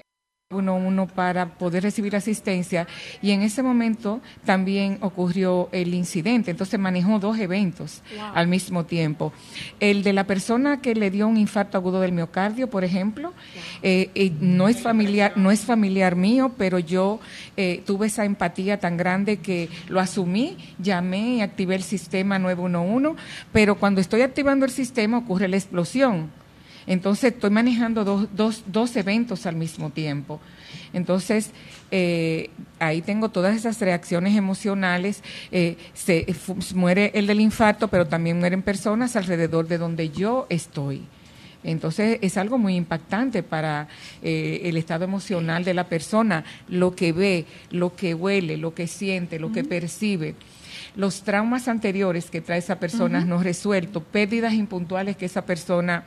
uno 0.49 0.77
uno 0.77 1.07
para 1.07 1.57
poder 1.57 1.83
recibir 1.83 2.15
asistencia. 2.15 2.87
Y 3.21 3.31
en 3.31 3.41
ese 3.41 3.61
momento 3.63 4.21
también 4.45 4.97
ocurrió 5.01 5.67
el 5.73 5.93
incidente, 5.93 6.51
entonces 6.51 6.79
manejó 6.79 7.19
dos 7.19 7.37
eventos 7.37 8.01
al 8.33 8.47
mismo 8.47 8.85
tiempo. 8.85 9.33
El 9.81 10.03
de 10.03 10.13
la 10.13 10.25
persona 10.25 10.79
que 10.79 10.95
le 10.95 11.11
dio 11.11 11.27
un 11.27 11.35
infarto 11.35 11.77
agudo 11.77 11.99
del 11.99 12.13
miocardio, 12.13 12.69
por 12.69 12.85
ejemplo, 12.85 13.33
eh, 13.83 14.09
eh, 14.15 14.31
no 14.39 14.69
es 14.69 14.79
familiar, 14.79 15.33
no 15.35 15.51
es 15.51 15.65
familiar 15.65 16.15
mío, 16.15 16.53
pero 16.57 16.79
yo 16.79 17.19
eh, 17.57 17.83
tuve 17.85 18.07
esa 18.07 18.23
empatía 18.23 18.79
tan 18.79 18.95
grande 18.95 19.39
que 19.39 19.67
lo 19.89 19.99
asumí, 19.99 20.55
llamé 20.79 21.35
y 21.35 21.41
activé 21.41 21.75
el 21.75 21.83
sistema 21.83 22.39
911, 22.39 23.21
pero 23.51 23.75
cuando 23.75 23.99
estoy 23.99 24.21
activando 24.21 24.63
el 24.63 24.71
sistema 24.71 25.17
ocurre 25.17 25.49
la 25.49 25.57
explosión 25.57 26.31
entonces 26.87 27.33
estoy 27.33 27.49
manejando 27.49 28.05
dos, 28.05 28.29
dos, 28.33 28.63
dos 28.65 28.95
eventos 28.95 29.45
al 29.45 29.57
mismo 29.57 29.89
tiempo. 29.89 30.39
Entonces, 30.93 31.51
eh, 31.91 32.49
ahí 32.79 33.01
tengo 33.01 33.29
todas 33.29 33.55
esas 33.55 33.79
reacciones 33.81 34.35
emocionales. 34.35 35.21
Eh, 35.51 35.75
se 35.93 36.25
muere 36.73 37.11
el 37.13 37.27
del 37.27 37.41
infarto, 37.41 37.89
pero 37.89 38.07
también 38.07 38.39
mueren 38.39 38.61
personas 38.61 39.17
alrededor 39.17 39.67
de 39.67 39.77
donde 39.77 40.09
yo 40.09 40.47
estoy. 40.49 41.03
Entonces 41.63 42.19
es 42.21 42.37
algo 42.37 42.57
muy 42.57 42.75
impactante 42.75 43.43
para 43.43 43.89
eh, 44.21 44.61
el 44.63 44.77
estado 44.77 45.03
emocional 45.03 45.65
de 45.65 45.73
la 45.73 45.89
persona, 45.89 46.45
lo 46.69 46.95
que 46.95 47.11
ve, 47.11 47.45
lo 47.71 47.95
que 47.95 48.13
huele, 48.13 48.55
lo 48.55 48.73
que 48.73 48.87
siente, 48.87 49.39
lo 49.39 49.51
que 49.51 49.65
percibe 49.65 50.35
los 50.95 51.23
traumas 51.23 51.67
anteriores 51.67 52.29
que 52.29 52.41
trae 52.41 52.59
esa 52.59 52.79
persona 52.79 53.25
no 53.25 53.41
resueltos, 53.41 54.03
pérdidas 54.03 54.53
impuntuales 54.53 55.17
que 55.17 55.25
esa 55.25 55.45
persona 55.45 56.03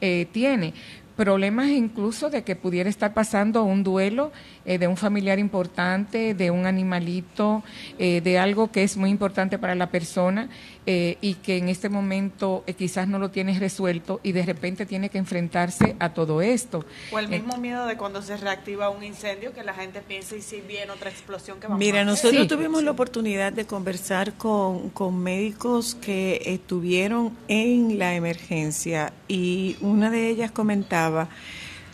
eh, 0.00 0.26
tiene 0.32 0.74
problemas 1.16 1.70
incluso 1.70 2.30
de 2.30 2.44
que 2.44 2.54
pudiera 2.54 2.90
estar 2.90 3.14
pasando 3.14 3.64
un 3.64 3.82
duelo 3.82 4.30
eh, 4.66 4.78
de 4.78 4.86
un 4.86 4.96
familiar 4.96 5.38
importante, 5.38 6.34
de 6.34 6.50
un 6.50 6.66
animalito, 6.66 7.64
eh, 7.98 8.20
de 8.20 8.38
algo 8.38 8.70
que 8.70 8.82
es 8.84 8.96
muy 8.96 9.10
importante 9.10 9.58
para 9.58 9.74
la 9.74 9.90
persona 9.90 10.48
eh, 10.86 11.18
y 11.20 11.34
que 11.34 11.56
en 11.56 11.68
este 11.68 11.88
momento 11.88 12.64
quizás 12.78 13.08
no 13.08 13.18
lo 13.18 13.30
tiene 13.30 13.58
resuelto 13.58 14.20
y 14.22 14.32
de 14.32 14.44
repente 14.44 14.86
tiene 14.86 15.08
que 15.08 15.18
enfrentarse 15.18 15.96
a 15.98 16.14
todo 16.14 16.40
esto. 16.42 16.84
O 17.10 17.18
el 17.18 17.28
mismo 17.28 17.56
miedo 17.56 17.86
de 17.86 17.96
cuando 17.96 18.22
se 18.22 18.36
reactiva 18.36 18.88
un 18.90 19.02
incendio, 19.02 19.52
que 19.52 19.64
la 19.64 19.74
gente 19.74 20.00
piensa 20.00 20.36
y 20.36 20.42
si 20.42 20.60
viene 20.60 20.92
otra 20.92 21.10
explosión 21.10 21.58
que 21.58 21.66
va 21.66 21.76
Mira, 21.76 22.04
nosotros 22.04 22.46
tuvimos 22.46 22.82
la 22.82 22.92
oportunidad 22.92 23.52
de 23.52 23.66
conversar 23.66 24.34
con, 24.34 24.90
con 24.90 25.18
médicos 25.18 25.96
que 25.96 26.42
estuvieron 26.46 27.36
en 27.48 27.98
la 27.98 28.14
emergencia 28.14 29.12
y 29.28 29.76
una 29.80 30.10
de 30.10 30.28
ellas 30.28 30.50
comentaba 30.52 31.28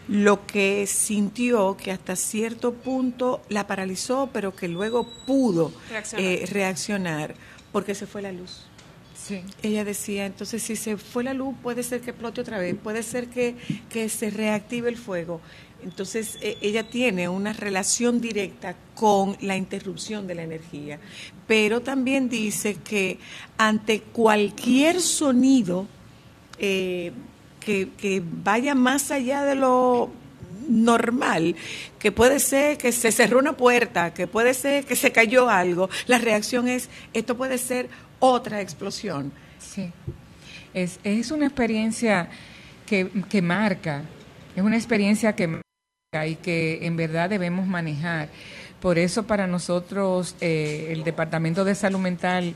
lo 0.08 0.46
que 0.46 0.86
sintió 0.86 1.76
que 1.76 1.92
hasta 1.92 2.16
cierto 2.16 2.74
punto 2.74 3.40
la 3.48 3.66
paralizó, 3.66 4.28
pero 4.32 4.54
que 4.54 4.68
luego 4.68 5.06
pudo 5.26 5.72
reaccionar, 6.50 7.30
eh, 7.30 7.36
porque 7.70 7.94
se 7.94 8.06
fue 8.06 8.22
la 8.22 8.32
luz. 8.32 8.66
Ella 9.62 9.84
decía, 9.84 10.26
entonces 10.26 10.62
si 10.62 10.76
se 10.76 10.96
fue 10.96 11.24
la 11.24 11.34
luz, 11.34 11.54
puede 11.62 11.82
ser 11.82 12.00
que 12.00 12.10
explote 12.10 12.40
otra 12.40 12.58
vez, 12.58 12.74
puede 12.82 13.02
ser 13.02 13.28
que, 13.28 13.54
que 13.88 14.08
se 14.08 14.30
reactive 14.30 14.88
el 14.88 14.96
fuego. 14.96 15.40
Entonces 15.82 16.38
e, 16.40 16.58
ella 16.60 16.88
tiene 16.88 17.28
una 17.28 17.52
relación 17.52 18.20
directa 18.20 18.76
con 18.94 19.36
la 19.40 19.56
interrupción 19.56 20.26
de 20.26 20.34
la 20.34 20.42
energía, 20.42 20.98
pero 21.46 21.80
también 21.80 22.28
dice 22.28 22.76
que 22.76 23.18
ante 23.58 24.00
cualquier 24.00 25.00
sonido, 25.00 25.86
eh, 26.58 27.12
que, 27.60 28.22
vaya 28.42 28.74
más 28.74 29.10
allá 29.10 29.44
de 29.44 29.54
lo 29.54 30.10
normal, 30.68 31.56
que 31.98 32.12
puede 32.12 32.38
ser 32.40 32.78
que 32.78 32.92
se 32.92 33.12
cerró 33.12 33.38
una 33.38 33.56
puerta, 33.56 34.14
que 34.14 34.26
puede 34.26 34.54
ser 34.54 34.84
que 34.84 34.96
se 34.96 35.12
cayó 35.12 35.48
algo. 35.48 35.88
La 36.06 36.18
reacción 36.18 36.68
es, 36.68 36.88
esto 37.12 37.36
puede 37.36 37.58
ser 37.58 37.88
otra 38.22 38.60
explosión. 38.60 39.32
Sí, 39.58 39.90
es, 40.72 41.00
es 41.02 41.32
una 41.32 41.46
experiencia 41.46 42.28
que, 42.86 43.08
que, 43.28 43.42
marca, 43.42 44.02
es 44.54 44.62
una 44.62 44.76
experiencia 44.76 45.34
que 45.34 45.48
marca 45.48 46.26
y 46.26 46.36
que 46.36 46.86
en 46.86 46.96
verdad 46.96 47.28
debemos 47.28 47.66
manejar. 47.66 48.28
Por 48.80 48.98
eso 48.98 49.24
para 49.24 49.48
nosotros 49.48 50.36
eh, 50.40 50.88
el 50.90 51.02
Departamento 51.02 51.64
de 51.64 51.74
Salud 51.74 51.98
Mental 51.98 52.54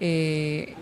eh, 0.00 0.74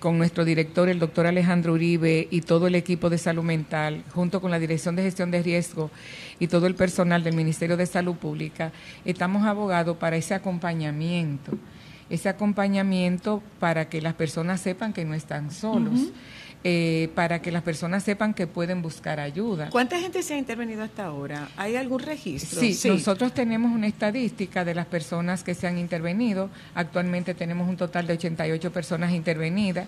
con 0.00 0.16
nuestro 0.16 0.44
director, 0.44 0.88
el 0.88 0.98
doctor 0.98 1.26
Alejandro 1.26 1.74
Uribe, 1.74 2.26
y 2.30 2.40
todo 2.42 2.66
el 2.66 2.74
equipo 2.74 3.10
de 3.10 3.18
salud 3.18 3.42
mental, 3.42 4.04
junto 4.12 4.40
con 4.40 4.50
la 4.50 4.58
Dirección 4.58 4.96
de 4.96 5.02
Gestión 5.02 5.30
de 5.30 5.42
Riesgo 5.42 5.90
y 6.38 6.48
todo 6.48 6.66
el 6.66 6.74
personal 6.74 7.22
del 7.22 7.34
Ministerio 7.34 7.76
de 7.76 7.86
Salud 7.86 8.16
Pública, 8.16 8.72
estamos 9.04 9.46
abogados 9.46 9.96
para 9.96 10.16
ese 10.16 10.34
acompañamiento, 10.34 11.52
ese 12.10 12.28
acompañamiento 12.28 13.42
para 13.58 13.88
que 13.88 14.00
las 14.00 14.14
personas 14.14 14.60
sepan 14.60 14.92
que 14.92 15.04
no 15.04 15.14
están 15.14 15.50
solos. 15.50 16.10
Eh, 16.64 17.10
para 17.14 17.40
que 17.40 17.52
las 17.52 17.62
personas 17.62 18.02
sepan 18.02 18.34
que 18.34 18.48
pueden 18.48 18.82
buscar 18.82 19.20
ayuda. 19.20 19.70
¿Cuánta 19.70 20.00
gente 20.00 20.24
se 20.24 20.34
ha 20.34 20.38
intervenido 20.38 20.82
hasta 20.82 21.04
ahora? 21.04 21.48
¿Hay 21.56 21.76
algún 21.76 22.00
registro? 22.00 22.58
Sí, 22.60 22.76
nosotros 22.88 23.32
tenemos 23.32 23.70
una 23.70 23.86
estadística 23.86 24.64
de 24.64 24.74
las 24.74 24.86
personas 24.86 25.44
que 25.44 25.54
se 25.54 25.68
han 25.68 25.78
intervenido. 25.78 26.50
Actualmente 26.74 27.32
tenemos 27.34 27.68
un 27.68 27.76
total 27.76 28.08
de 28.08 28.14
88 28.14 28.72
personas 28.72 29.12
intervenidas 29.12 29.86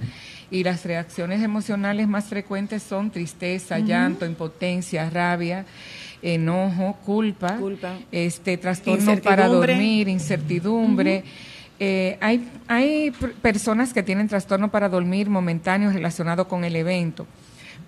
y 0.49 0.63
las 0.63 0.85
reacciones 0.85 1.43
emocionales 1.43 2.07
más 2.07 2.27
frecuentes 2.27 2.85
son 2.85 3.11
tristeza, 3.11 3.81
llanto, 3.81 4.25
impotencia, 4.25 5.11
rabia 5.11 5.67
enojo, 6.23 6.99
culpa, 7.05 7.59
este 8.13 8.57
trastorno 8.59 9.17
para 9.21 9.49
dormir, 9.49 10.09
incertidumbre. 10.09 11.25
Eh, 11.83 12.19
hay, 12.21 12.47
hay 12.69 13.11
personas 13.41 13.95
que 13.95 14.03
tienen 14.03 14.29
trastorno 14.29 14.71
para 14.71 14.91
dormir 14.91 15.31
momentáneo 15.31 15.91
relacionado 15.91 16.47
con 16.47 16.63
el 16.65 16.77
evento, 16.77 17.27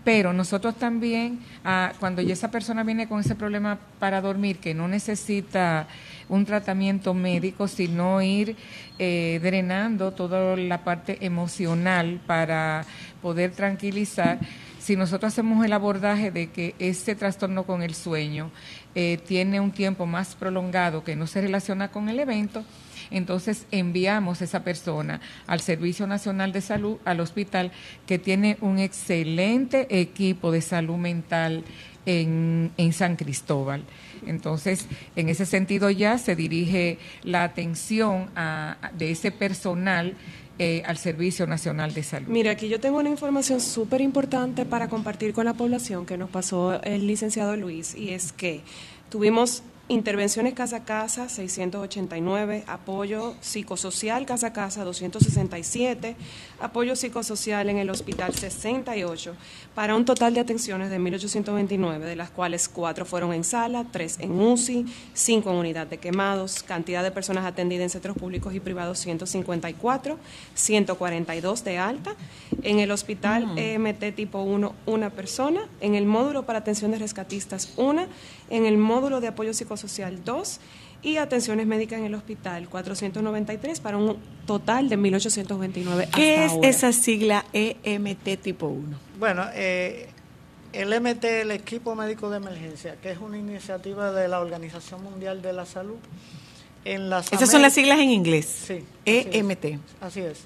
pero 0.02 0.32
nosotros 0.32 0.76
también, 0.76 1.40
ah, 1.62 1.92
cuando 2.00 2.22
ya 2.22 2.32
esa 2.32 2.50
persona 2.50 2.84
viene 2.84 3.06
con 3.06 3.20
ese 3.20 3.34
problema 3.34 3.78
para 3.98 4.22
dormir, 4.22 4.56
que 4.56 4.72
no 4.72 4.88
necesita 4.88 5.88
un 6.30 6.46
tratamiento 6.46 7.12
médico, 7.12 7.68
sino 7.68 8.22
ir 8.22 8.56
eh, 8.98 9.38
drenando 9.42 10.12
toda 10.12 10.56
la 10.56 10.84
parte 10.84 11.18
emocional 11.20 12.18
para 12.26 12.86
poder 13.20 13.50
tranquilizar, 13.50 14.38
si 14.80 14.96
nosotros 14.96 15.34
hacemos 15.34 15.64
el 15.66 15.72
abordaje 15.74 16.30
de 16.30 16.48
que 16.48 16.74
ese 16.78 17.14
trastorno 17.14 17.64
con 17.64 17.82
el 17.82 17.94
sueño 17.94 18.50
eh, 18.94 19.20
tiene 19.28 19.60
un 19.60 19.70
tiempo 19.70 20.06
más 20.06 20.34
prolongado 20.34 21.04
que 21.04 21.14
no 21.14 21.26
se 21.26 21.42
relaciona 21.42 21.88
con 21.88 22.08
el 22.08 22.18
evento, 22.18 22.64
entonces 23.12 23.66
enviamos 23.70 24.40
a 24.40 24.44
esa 24.44 24.64
persona 24.64 25.20
al 25.46 25.60
Servicio 25.60 26.06
Nacional 26.06 26.52
de 26.52 26.60
Salud, 26.60 26.98
al 27.04 27.20
hospital, 27.20 27.70
que 28.06 28.18
tiene 28.18 28.56
un 28.60 28.78
excelente 28.78 29.86
equipo 30.00 30.50
de 30.50 30.60
salud 30.60 30.96
mental 30.96 31.64
en, 32.06 32.92
San 32.92 33.16
Cristóbal. 33.16 33.82
Entonces, 34.26 34.86
en 35.16 35.28
ese 35.28 35.46
sentido 35.46 35.90
ya 35.90 36.18
se 36.18 36.36
dirige 36.36 36.98
la 37.22 37.44
atención 37.44 38.30
de 38.96 39.10
ese 39.10 39.30
personal 39.30 40.14
eh, 40.58 40.82
al 40.84 40.98
Servicio 40.98 41.46
Nacional 41.46 41.94
de 41.94 42.02
Salud. 42.02 42.28
Mira, 42.28 42.52
aquí 42.52 42.68
yo 42.68 42.78
tengo 42.78 42.98
una 42.98 43.08
información 43.08 43.60
súper 43.60 44.00
importante 44.00 44.64
para 44.64 44.88
compartir 44.88 45.32
con 45.32 45.44
la 45.44 45.54
población 45.54 46.06
que 46.06 46.18
nos 46.18 46.30
pasó 46.30 46.80
el 46.82 47.06
licenciado 47.06 47.56
Luis, 47.56 47.94
y 47.94 48.10
es 48.10 48.32
que 48.32 48.60
tuvimos 49.08 49.62
Intervenciones 49.88 50.54
casa 50.54 50.76
a 50.76 50.84
casa, 50.84 51.28
689. 51.28 52.64
Apoyo 52.68 53.34
psicosocial 53.40 54.24
casa 54.24 54.46
a 54.46 54.52
casa, 54.52 54.84
267. 54.84 56.14
Apoyo 56.60 56.94
psicosocial 56.94 57.68
en 57.68 57.78
el 57.78 57.90
hospital, 57.90 58.32
68. 58.32 59.34
Para 59.74 59.96
un 59.96 60.04
total 60.04 60.34
de 60.34 60.40
atenciones 60.40 60.88
de 60.88 61.00
1.829, 61.00 61.98
de 61.98 62.16
las 62.16 62.30
cuales 62.30 62.68
cuatro 62.68 63.04
fueron 63.04 63.32
en 63.32 63.42
sala, 63.42 63.84
tres 63.90 64.18
en 64.20 64.40
UCI, 64.40 64.86
cinco 65.14 65.50
en 65.50 65.56
unidad 65.56 65.88
de 65.88 65.98
quemados. 65.98 66.62
Cantidad 66.62 67.02
de 67.02 67.10
personas 67.10 67.44
atendidas 67.44 67.82
en 67.82 67.90
centros 67.90 68.16
públicos 68.16 68.54
y 68.54 68.60
privados, 68.60 69.00
154. 69.00 70.16
142 70.54 71.64
de 71.64 71.78
alta. 71.78 72.14
En 72.62 72.78
el 72.78 72.92
hospital 72.92 73.46
mm. 73.48 73.58
EMT 73.58 74.14
tipo 74.14 74.42
1, 74.42 74.74
una 74.86 75.10
persona. 75.10 75.68
En 75.80 75.96
el 75.96 76.06
módulo 76.06 76.46
para 76.46 76.60
atención 76.60 76.92
de 76.92 76.98
rescatistas, 76.98 77.72
una. 77.76 78.06
En 78.50 78.66
el 78.66 78.78
módulo 78.78 79.20
de 79.20 79.28
apoyo 79.28 79.54
psicosocial, 79.54 80.12
Social 80.12 80.24
2 80.24 80.60
y 81.02 81.16
atenciones 81.16 81.66
médicas 81.66 81.98
en 81.98 82.06
el 82.06 82.14
hospital 82.14 82.68
493 82.68 83.80
para 83.80 83.96
un 83.96 84.16
total 84.46 84.88
de 84.88 84.96
1829. 84.96 86.08
¿Qué 86.14 86.44
es 86.44 86.52
esa 86.62 86.92
sigla 86.92 87.44
EMT 87.52 88.40
tipo 88.40 88.66
1? 88.68 88.96
Bueno, 89.18 89.46
eh, 89.54 90.08
El 90.72 90.88
MT, 91.00 91.24
el 91.24 91.50
Equipo 91.50 91.94
Médico 91.94 92.30
de 92.30 92.36
Emergencia, 92.36 92.96
que 93.02 93.10
es 93.10 93.18
una 93.18 93.36
iniciativa 93.36 94.12
de 94.12 94.28
la 94.28 94.40
Organización 94.40 95.02
Mundial 95.02 95.42
de 95.42 95.52
la 95.52 95.66
Salud. 95.66 95.98
En 96.84 97.10
las 97.10 97.32
Esas 97.32 97.50
son 97.50 97.62
las 97.62 97.74
siglas 97.74 97.98
en 98.00 98.10
inglés. 98.10 98.46
Sí. 98.46 98.74
así 98.74 98.84
es. 99.04 99.26
EMT. 99.36 99.64
Así 100.00 100.20
es. 100.20 100.44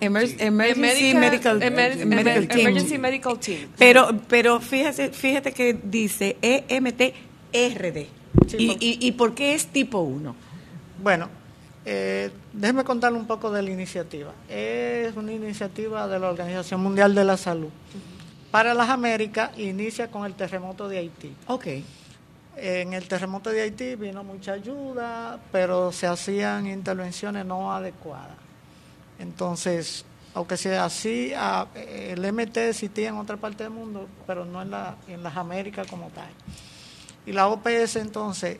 Emer- 0.00 0.36
Emergency 0.40 1.14
Medical- 1.14 1.58
Medical, 1.58 1.62
Emer- 1.62 2.06
Medical 2.06 2.42
Emer- 2.44 2.48
Team. 2.48 2.60
Emergency 2.60 2.98
Medical 2.98 3.38
Team. 3.38 3.68
Pero, 3.78 4.08
pero 4.28 4.60
fíjate, 4.60 5.10
fíjate 5.10 5.52
que 5.52 5.78
dice 5.82 6.36
EMT-RD. 6.42 8.06
Sí, 8.48 8.56
¿Y, 8.58 8.66
por- 8.68 8.82
y, 8.82 8.98
¿Y 9.00 9.12
por 9.12 9.34
qué 9.34 9.54
es 9.54 9.66
tipo 9.68 10.00
1? 10.00 10.34
Bueno, 11.02 11.28
eh, 11.84 12.30
déjeme 12.52 12.84
contarle 12.84 13.18
un 13.18 13.26
poco 13.26 13.50
de 13.50 13.62
la 13.62 13.70
iniciativa. 13.70 14.32
Es 14.48 15.16
una 15.16 15.32
iniciativa 15.32 16.06
de 16.08 16.18
la 16.18 16.28
Organización 16.30 16.82
Mundial 16.82 17.14
de 17.14 17.24
la 17.24 17.36
Salud. 17.36 17.68
Para 18.50 18.74
las 18.74 18.88
Américas 18.88 19.50
inicia 19.58 20.10
con 20.10 20.24
el 20.24 20.34
terremoto 20.34 20.88
de 20.88 20.98
Haití. 20.98 21.32
Ok. 21.48 21.66
En 22.58 22.94
el 22.94 23.06
terremoto 23.06 23.50
de 23.50 23.60
Haití 23.62 23.96
vino 23.96 24.24
mucha 24.24 24.52
ayuda, 24.52 25.38
pero 25.52 25.92
se 25.92 26.06
hacían 26.06 26.66
intervenciones 26.66 27.44
no 27.44 27.72
adecuadas. 27.72 28.36
Entonces, 29.18 30.04
aunque 30.34 30.56
sea 30.56 30.84
así, 30.84 31.32
ah, 31.34 31.66
el 31.74 32.20
MT 32.32 32.56
existía 32.58 33.08
en 33.08 33.16
otra 33.16 33.36
parte 33.36 33.64
del 33.64 33.72
mundo, 33.72 34.06
pero 34.26 34.44
no 34.44 34.62
en, 34.62 34.70
la, 34.70 34.96
en 35.08 35.22
las 35.22 35.36
Américas 35.36 35.86
como 35.88 36.08
tal. 36.10 36.28
Y 37.24 37.32
la 37.32 37.48
OPS 37.48 37.96
entonces 37.96 38.58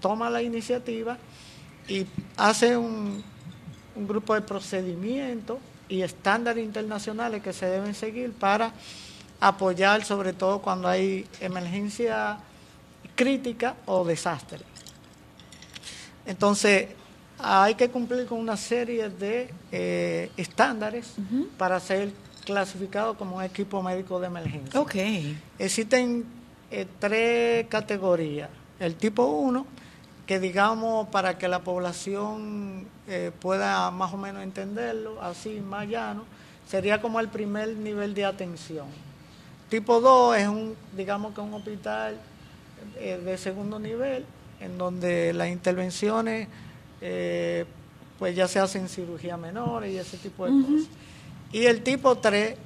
toma 0.00 0.30
la 0.30 0.42
iniciativa 0.42 1.18
y 1.86 2.06
hace 2.36 2.76
un, 2.76 3.22
un 3.94 4.08
grupo 4.08 4.34
de 4.34 4.40
procedimientos 4.40 5.58
y 5.88 6.02
estándares 6.02 6.64
internacionales 6.64 7.42
que 7.42 7.52
se 7.52 7.66
deben 7.66 7.94
seguir 7.94 8.32
para 8.32 8.72
apoyar, 9.40 10.04
sobre 10.04 10.32
todo 10.32 10.60
cuando 10.62 10.88
hay 10.88 11.26
emergencia 11.40 12.38
crítica 13.14 13.76
o 13.86 14.04
desastre. 14.04 14.60
Entonces, 16.24 16.88
hay 17.42 17.74
que 17.74 17.90
cumplir 17.90 18.26
con 18.26 18.38
una 18.38 18.56
serie 18.56 19.08
de 19.08 19.50
eh, 19.72 20.30
estándares 20.36 21.14
para 21.58 21.80
ser 21.80 22.12
clasificado 22.44 23.16
como 23.16 23.36
un 23.36 23.42
equipo 23.42 23.82
médico 23.82 24.20
de 24.20 24.28
emergencia. 24.28 24.80
Ok. 24.80 24.94
Existen 25.58 26.24
eh, 26.70 26.86
tres 26.98 27.66
categorías. 27.66 28.48
El 28.78 28.94
tipo 28.94 29.24
1, 29.24 29.66
que 30.26 30.38
digamos 30.38 31.08
para 31.08 31.36
que 31.36 31.48
la 31.48 31.60
población 31.60 32.86
eh, 33.08 33.32
pueda 33.40 33.90
más 33.90 34.12
o 34.12 34.16
menos 34.16 34.42
entenderlo, 34.42 35.20
así 35.20 35.60
más 35.60 35.88
llano, 35.88 36.24
sería 36.68 37.00
como 37.00 37.18
el 37.20 37.28
primer 37.28 37.68
nivel 37.76 38.14
de 38.14 38.24
atención. 38.24 38.86
Tipo 39.68 40.00
2 40.00 40.36
es 40.36 40.48
un, 40.48 40.76
digamos 40.96 41.34
que 41.34 41.40
un 41.40 41.54
hospital 41.54 42.20
de 42.98 43.38
segundo 43.38 43.78
nivel, 43.78 44.26
en 44.60 44.76
donde 44.76 45.32
las 45.32 45.48
intervenciones 45.48 46.48
eh, 47.02 47.64
pues 48.18 48.34
ya 48.36 48.46
se 48.48 48.58
hacen 48.60 48.88
cirugía 48.88 49.36
menores 49.36 49.92
y 49.92 49.98
ese 49.98 50.16
tipo 50.16 50.46
de 50.46 50.52
cosas. 50.52 50.88
Y 51.52 51.66
el 51.66 51.82
tipo 51.82 52.16
3 52.16 52.56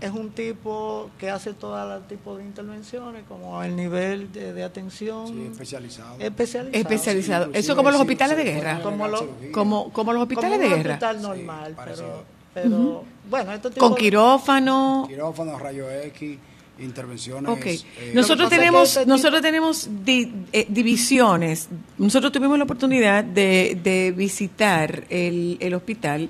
es 0.00 0.10
un 0.10 0.30
tipo 0.30 1.10
que 1.18 1.30
hace 1.30 1.52
todo 1.54 1.96
el 1.96 2.02
tipo 2.06 2.36
de 2.36 2.42
intervenciones, 2.44 3.22
como 3.28 3.62
el 3.62 3.76
nivel 3.76 4.32
de, 4.32 4.52
de 4.52 4.64
atención 4.64 5.28
Sí, 5.28 5.48
especializado. 5.52 6.16
especializado. 6.18 6.76
Especializado. 6.76 7.42
inclusive 7.44 7.60
Eso 7.60 7.76
como 7.76 7.90
los 7.90 7.98
sí, 7.98 8.02
hospitales 8.02 8.36
de 8.36 8.42
sí, 8.42 8.48
guerra. 8.50 8.80
Como 8.82 9.06
lo-. 9.06 9.28
Como, 9.52 9.92
como 9.92 10.12
los 10.12 10.22
hospitales 10.22 10.58
como 10.58 10.60
de 10.62 10.74
un 10.74 10.82
guerra. 10.82 10.94
hospital 10.94 11.16
Sí, 11.18 11.22
normal, 11.22 11.72
parecido. 11.74 12.24
pero, 12.54 12.70
pero 12.70 13.04
bueno, 13.30 13.52
estos 13.52 13.72
tipos 13.74 13.88
Con 13.88 13.96
quirófano. 13.96 15.04
Quirófano, 15.08 15.58
rayo 15.58 15.88
X, 15.90 16.38
intervenciones. 16.78 17.50
Ok. 17.50 17.66
eh, 17.66 18.12
Nosotros 18.14 18.48
tenemos, 18.50 18.88
es 18.90 18.94
que 18.94 19.00
este 19.00 19.10
nosotros 19.10 19.42
tenemos 19.42 19.88
di- 20.04 20.32
eh, 20.52 20.66
divisiones. 20.68 21.68
Nosotros 21.98 22.32
tuvimos 22.32 22.58
la 22.58 22.64
oportunidad 22.64 23.22
de, 23.24 23.78
de 23.82 24.12
visitar 24.12 25.04
el, 25.10 25.56
el 25.60 25.74
hospital 25.74 26.28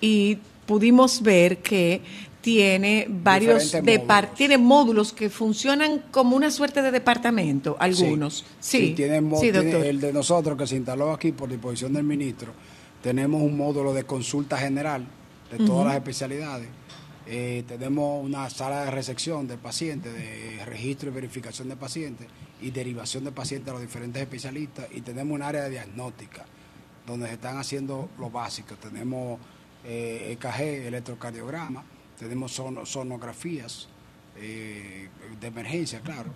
y 0.00 0.38
pudimos 0.66 1.22
ver 1.22 1.58
que 1.58 2.00
tiene 2.40 3.06
varios 3.08 3.74
módulos. 3.74 4.34
tiene 4.36 4.58
módulos 4.58 5.12
que 5.12 5.28
funcionan 5.28 6.04
como 6.10 6.36
una 6.36 6.50
suerte 6.50 6.80
de 6.82 6.90
departamento, 6.92 7.76
algunos. 7.80 8.44
Sí, 8.60 8.92
tiene 8.94 9.20
mo- 9.20 9.36
sí, 9.40 9.50
tiene 9.50 9.72
doctor. 9.72 9.86
el 9.86 10.00
de 10.00 10.12
nosotros 10.12 10.56
que 10.56 10.66
se 10.66 10.76
instaló 10.76 11.12
aquí 11.12 11.32
por 11.32 11.48
disposición 11.48 11.92
del 11.92 12.04
ministro. 12.04 12.52
Tenemos 13.02 13.42
un 13.42 13.56
módulo 13.56 13.92
de 13.92 14.04
consulta 14.04 14.56
general 14.56 15.04
de 15.50 15.58
todas 15.66 15.86
las 15.86 15.96
especialidades. 15.96 16.68
Eh, 17.30 17.62
tenemos 17.68 18.24
una 18.24 18.48
sala 18.48 18.84
de 18.86 18.90
recepción 18.90 19.46
de 19.46 19.58
pacientes, 19.58 20.14
de 20.14 20.64
registro 20.64 21.10
y 21.10 21.12
verificación 21.12 21.68
de 21.68 21.76
pacientes 21.76 22.26
y 22.62 22.70
derivación 22.70 23.24
de 23.24 23.32
pacientes 23.32 23.68
a 23.68 23.72
los 23.74 23.82
diferentes 23.82 24.22
especialistas. 24.22 24.86
Y 24.92 25.02
tenemos 25.02 25.34
un 25.34 25.42
área 25.42 25.64
de 25.64 25.70
diagnóstica 25.70 26.46
donde 27.06 27.26
se 27.28 27.34
están 27.34 27.58
haciendo 27.58 28.08
lo 28.18 28.30
básico. 28.30 28.76
Tenemos 28.76 29.38
eh, 29.84 30.36
EKG, 30.40 30.86
electrocardiograma, 30.86 31.84
tenemos 32.18 32.52
sono- 32.52 32.86
sonografías 32.86 33.88
eh, 34.36 35.08
de 35.40 35.46
emergencia, 35.46 36.00
claro. 36.00 36.30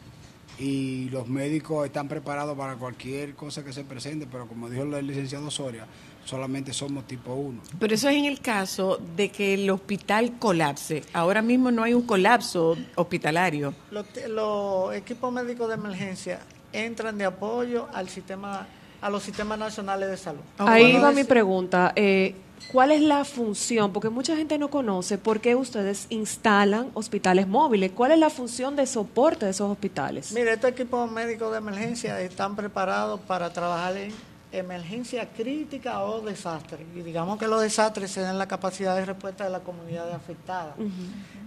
Y 0.59 1.09
los 1.11 1.29
médicos 1.29 1.87
están 1.87 2.09
preparados 2.09 2.57
para 2.57 2.77
cualquier 2.77 3.35
cosa 3.35 3.65
que 3.65 3.73
se 3.73 3.85
presente, 3.85 4.27
pero 4.31 4.47
como 4.47 4.69
dijo 4.69 4.83
el 4.83 5.07
licenciado 5.07 5.51
Soria, 5.51 5.87
solamente 6.25 6.73
somos 6.73 7.07
tipo 7.07 7.35
1. 7.35 7.61
Pero 7.81 7.95
eso 7.95 8.09
es 8.09 8.17
en 8.17 8.27
el 8.27 8.41
caso 8.41 8.99
de 9.17 9.31
que 9.31 9.55
el 9.55 9.69
hospital 9.71 10.35
colapse. 10.39 11.03
Ahora 11.15 11.43
mismo 11.43 11.71
no 11.71 11.83
hay 11.83 11.95
un 11.95 12.03
colapso 12.03 12.77
hospitalario. 12.95 13.75
los, 13.91 14.07
los 14.29 14.95
equipos 14.95 15.33
médicos 15.33 15.69
de 15.69 15.75
emergencia 15.75 16.41
entran 16.73 17.19
de 17.19 17.25
apoyo 17.25 17.89
al 17.93 18.09
sistema, 18.09 18.67
a 19.01 19.11
los 19.11 19.23
sistemas 19.23 19.59
nacionales 19.59 20.11
de 20.11 20.17
salud. 20.17 20.41
Ahí 20.59 20.97
va 20.99 21.11
es- 21.11 21.17
mi 21.17 21.25
pregunta. 21.25 21.93
eh, 21.97 22.35
¿Cuál 22.71 22.91
es 22.93 23.03
la 23.03 23.25
función? 23.25 23.93
Porque 23.93 24.09
mucha 24.09 24.35
gente 24.37 24.57
no 24.59 24.69
conoce 24.71 25.19
por 25.19 25.41
qué 25.41 25.55
ustedes 25.55 26.07
instalan 26.09 26.91
hospitales 26.95 27.47
móviles. 27.47 27.93
¿Cuál 27.93 28.13
es 28.13 28.19
la 28.19 28.31
función 28.31 28.77
de 28.77 28.87
soporte 28.87 29.45
de 29.45 29.51
esos 29.51 29.71
hospitales? 29.71 30.33
Mire, 30.33 30.53
estos 30.55 30.71
equipos 30.71 31.11
médicos 31.11 31.53
de 31.53 31.59
emergencia 31.59 32.19
están 32.21 32.57
preparados 32.57 33.21
para 33.21 33.53
trabajar 33.53 33.97
en 33.99 34.13
emergencia 34.53 35.29
crítica 35.29 36.03
o 36.05 36.21
desastre. 36.23 36.87
Y 36.95 37.01
digamos 37.01 37.39
que 37.39 37.47
los 37.47 37.61
desastres 37.61 38.11
se 38.11 38.21
dan 38.23 38.39
la 38.39 38.49
capacidad 38.49 38.97
de 38.97 39.05
respuesta 39.05 39.45
de 39.45 39.51
la 39.51 39.61
comunidad 39.61 40.11
afectada. 40.13 40.75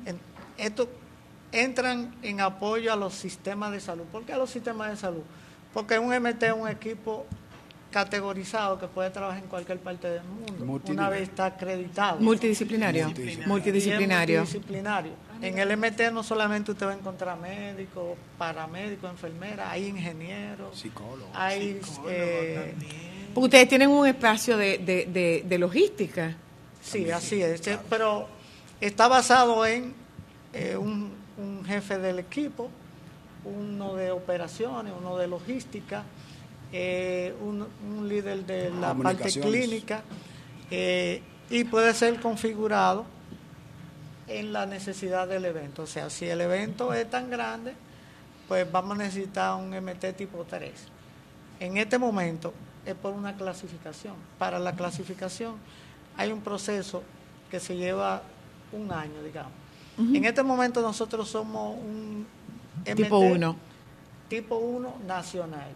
En- 0.05 0.19
Estos 0.57 0.87
entran 1.51 2.13
en 2.21 2.39
apoyo 2.41 2.93
a 2.93 2.95
los 2.95 3.13
sistemas 3.13 3.71
de 3.71 3.79
salud. 3.79 4.03
¿Por 4.11 4.23
qué 4.25 4.33
a 4.33 4.37
los 4.37 4.49
sistemas 4.49 4.89
de 4.91 4.97
salud? 4.97 5.21
Porque 5.73 5.97
un 5.99 6.13
MT 6.13 6.43
es 6.47 6.53
un 6.53 6.67
equipo 6.67 7.25
categorizado 7.99 8.77
que 8.77 8.87
puede 8.87 9.09
trabajar 9.09 9.41
en 9.41 9.47
cualquier 9.47 9.79
parte 9.79 10.09
del 10.09 10.23
mundo, 10.25 10.81
una 10.91 11.07
vez 11.09 11.21
está 11.29 11.45
acreditado. 11.45 12.19
Multidisciplinario. 12.19 13.05
Multidisciplinario. 13.05 14.41
Multidisciplinario. 14.41 15.11
En 15.41 15.57
el 15.59 15.77
MT 15.77 16.11
no 16.11 16.21
solamente 16.21 16.71
usted 16.73 16.87
va 16.87 16.91
a 16.91 16.95
encontrar 16.95 17.39
médicos, 17.39 18.17
paramédicos, 18.37 19.09
enfermeras, 19.09 19.67
hay 19.69 19.87
ingenieros, 19.87 20.77
Psicólogos. 20.77 21.29
hay... 21.33 21.79
eh, 22.09 22.73
Porque 23.33 23.45
ustedes 23.45 23.69
tienen 23.69 23.89
un 23.89 24.05
espacio 24.05 24.57
de, 24.57 24.77
de, 24.79 25.05
de, 25.05 25.43
de 25.47 25.57
logística. 25.57 26.35
sí, 26.81 27.09
así 27.11 27.41
es. 27.41 27.61
Pero 27.89 28.27
está 28.81 29.07
basado 29.07 29.65
en 29.65 29.93
eh, 30.51 30.75
un, 30.75 31.11
un 31.37 31.63
jefe 31.65 31.97
del 31.97 32.19
equipo, 32.19 32.69
uno 33.45 33.95
de 33.95 34.11
operaciones, 34.11 34.91
uno 34.99 35.15
de 35.17 35.27
logística, 35.27 36.03
eh, 36.71 37.33
un, 37.41 37.67
un 37.87 38.07
líder 38.09 38.45
de 38.45 38.69
la 38.71 38.93
parte 38.93 39.31
clínica 39.39 40.03
eh, 40.71 41.21
y 41.49 41.63
puede 41.65 41.93
ser 41.93 42.19
configurado 42.19 43.05
en 44.27 44.51
la 44.51 44.65
necesidad 44.65 45.27
del 45.27 45.45
evento. 45.45 45.83
O 45.83 45.87
sea, 45.87 46.09
si 46.09 46.25
el 46.25 46.41
evento 46.41 46.93
es 46.93 47.09
tan 47.09 47.29
grande, 47.29 47.73
pues 48.47 48.69
vamos 48.71 48.97
a 48.99 49.03
necesitar 49.03 49.55
un 49.55 49.69
MT 49.69 50.15
tipo 50.17 50.43
3. 50.43 50.71
En 51.59 51.77
este 51.77 51.97
momento 51.97 52.53
es 52.85 52.95
por 52.95 53.13
una 53.13 53.35
clasificación. 53.35 54.15
Para 54.37 54.59
la 54.59 54.75
clasificación 54.75 55.55
hay 56.17 56.31
un 56.31 56.41
proceso 56.41 57.03
que 57.49 57.59
se 57.59 57.75
lleva 57.75 58.21
un 58.71 58.91
año, 58.91 59.21
digamos. 59.23 59.51
En 59.97 60.25
este 60.25 60.43
momento 60.43 60.81
nosotros 60.81 61.29
somos 61.29 61.77
un 61.77 62.25
MT 62.85 62.95
Tipo 62.95 63.19
1. 63.19 63.55
tipo 64.27 64.55
1 64.57 64.95
nacional. 65.07 65.69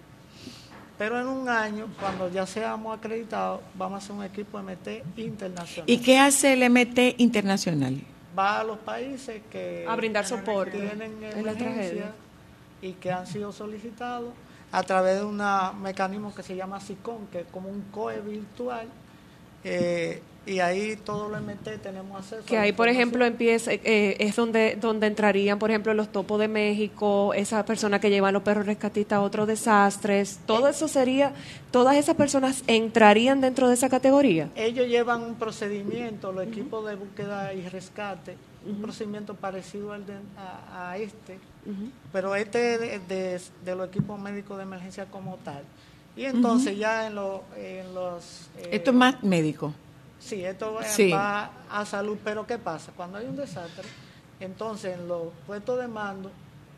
Pero 0.99 1.19
en 1.19 1.27
un 1.27 1.47
año, 1.49 1.87
cuando 1.99 2.29
ya 2.29 2.45
seamos 2.45 2.95
acreditados, 2.97 3.61
vamos 3.73 3.95
a 3.95 3.97
hacer 4.03 4.15
un 4.15 4.23
equipo 4.23 4.59
MT 4.61 5.03
internacional. 5.17 5.89
¿Y 5.89 5.97
qué 5.99 6.19
hace 6.19 6.53
el 6.53 6.69
MT 6.69 7.15
internacional? 7.17 8.01
Va 8.37 8.59
a 8.59 8.63
los 8.65 8.77
países 8.79 9.41
que 9.49 9.85
A 9.87 9.95
brindar 9.95 10.25
soporte 10.27 10.77
tienen 10.77 11.23
en 11.23 11.45
la 11.45 11.53
tragedia. 11.53 11.71
emergencia 11.71 12.11
y 12.81 12.91
que 12.93 13.11
han 13.11 13.25
sido 13.25 13.51
solicitados 13.53 14.33
a 14.71 14.83
través 14.83 15.19
de 15.19 15.25
un 15.25 15.41
mecanismo 15.81 16.35
que 16.35 16.43
se 16.43 16.55
llama 16.55 16.79
SICON, 16.79 17.27
que 17.31 17.39
es 17.39 17.47
como 17.47 17.69
un 17.69 17.81
COE 17.91 18.19
virtual. 18.19 18.87
eh, 19.63 20.21
y 20.45 20.59
ahí 20.61 20.95
todo 20.95 21.29
lo 21.29 21.39
MT 21.39 21.77
tenemos 21.83 22.17
acceso. 22.21 22.43
Que 22.45 22.57
ahí, 22.57 22.71
por 22.71 22.87
ejemplo, 22.87 23.23
empieza, 23.25 23.71
eh, 23.73 24.15
es 24.19 24.35
donde, 24.35 24.75
donde 24.81 25.05
entrarían, 25.07 25.59
por 25.59 25.69
ejemplo, 25.69 25.93
los 25.93 26.11
topos 26.11 26.39
de 26.39 26.47
México, 26.47 27.33
esas 27.35 27.63
personas 27.65 27.99
que 27.99 28.09
llevan 28.09 28.33
los 28.33 28.41
perros 28.43 28.65
rescatistas 28.65 29.17
a 29.17 29.21
otros 29.21 29.47
desastres, 29.47 30.39
todo 30.45 30.67
eso 30.67 30.87
sería, 30.87 31.33
todas 31.71 31.97
esas 31.97 32.15
personas 32.15 32.63
entrarían 32.67 33.41
dentro 33.41 33.67
de 33.67 33.75
esa 33.75 33.89
categoría. 33.89 34.49
Ellos 34.55 34.87
llevan 34.87 35.21
un 35.21 35.35
procedimiento, 35.35 36.31
los 36.31 36.47
equipos 36.47 36.85
de 36.87 36.95
búsqueda 36.95 37.53
y 37.53 37.67
rescate, 37.69 38.35
un 38.67 38.81
procedimiento 38.81 39.35
parecido 39.35 39.93
al 39.93 40.05
de, 40.05 40.13
a, 40.37 40.91
a 40.91 40.97
este, 40.97 41.37
pero 42.11 42.35
este 42.35 42.77
de, 42.79 42.99
de- 42.99 43.39
de 43.63 43.75
los 43.75 43.87
equipos 43.89 44.19
médicos 44.19 44.57
de 44.57 44.63
emergencia 44.63 45.05
como 45.05 45.35
tal. 45.37 45.63
Y 46.17 46.25
entonces 46.25 46.77
ya 46.77 47.05
en, 47.07 47.15
lo- 47.15 47.43
en 47.55 47.93
los... 47.93 48.49
eh, 48.57 48.69
Esto 48.71 48.89
es 48.91 48.97
más 48.97 49.23
médico. 49.23 49.73
Sí, 50.19 50.43
esto 50.43 50.73
va, 50.73 50.83
Sí. 50.83 51.11
va 51.11 51.51
a 51.69 51.85
salud, 51.85 52.17
pero 52.23 52.45
¿qué 52.45 52.57
pasa? 52.57 52.91
Cuando 52.95 53.17
hay 53.17 53.25
un 53.25 53.35
desastre, 53.37 53.87
entonces 54.39 54.95
en 54.97 55.07
los 55.07 55.27
puestos 55.47 55.79
de 55.79 55.87
mando 55.87 56.31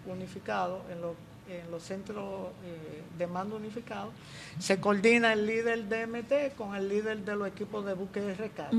unificados, 0.06 0.82
en 0.92 1.02
los, 1.02 1.14
en 1.50 1.70
los 1.72 1.84
centros 1.84 2.50
eh, 2.64 3.02
de 3.18 3.28
mando 3.28 3.56
unificados, 3.56 4.14
se 4.60 4.80
coordina 4.80 5.34
el 5.34 5.46
líder 5.46 5.86
de 5.86 6.08
MT 6.08 6.56
con 6.56 6.76
el 6.76 6.88
líder 6.88 7.20
de 7.20 7.36
los 7.36 7.48
equipos 7.48 7.86
de 7.86 7.94
búsqueda 7.94 8.32
y 8.32 8.36
rescate. 8.36 8.76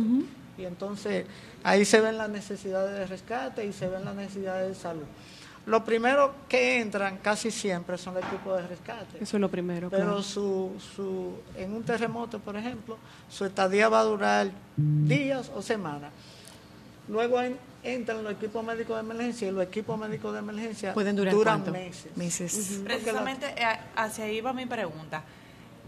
Y 0.58 0.64
entonces 0.64 1.26
ahí 1.64 1.84
se 1.84 2.00
ven 2.00 2.18
las 2.18 2.28
necesidades 2.28 2.98
de 2.98 3.06
rescate 3.06 3.64
y 3.66 3.72
se 3.72 3.88
ven 3.88 4.04
las 4.04 4.14
necesidades 4.14 4.68
de 4.68 4.74
salud. 4.74 5.04
Lo 5.64 5.84
primero 5.84 6.34
que 6.48 6.80
entran 6.80 7.18
casi 7.18 7.50
siempre 7.52 7.96
son 7.96 8.14
los 8.14 8.24
equipos 8.24 8.60
de 8.60 8.66
rescate. 8.66 9.18
Eso 9.22 9.36
es 9.36 9.40
lo 9.40 9.48
primero. 9.48 9.90
Pero 9.90 10.02
claro. 10.04 10.22
su, 10.22 10.72
su, 10.96 11.34
en 11.56 11.72
un 11.72 11.84
terremoto, 11.84 12.40
por 12.40 12.56
ejemplo, 12.56 12.98
su 13.30 13.44
estadía 13.44 13.88
va 13.88 14.00
a 14.00 14.04
durar 14.04 14.50
días 14.76 15.50
o 15.54 15.62
semanas. 15.62 16.10
Luego 17.08 17.40
en- 17.40 17.58
entran 17.84 18.22
los 18.24 18.32
equipos 18.32 18.64
médicos 18.64 18.96
de 18.96 19.00
emergencia 19.00 19.48
y 19.48 19.50
los 19.52 19.62
equipos 19.64 19.98
médicos 19.98 20.32
de 20.32 20.38
emergencia 20.40 20.94
Pueden 20.94 21.14
durar 21.16 21.34
duran 21.34 21.60
cuánto? 21.62 21.72
meses. 22.16 22.80
Precisamente 22.84 23.46
eh, 23.56 23.78
hacia 23.96 24.24
ahí 24.24 24.40
va 24.40 24.52
mi 24.52 24.66
pregunta. 24.66 25.22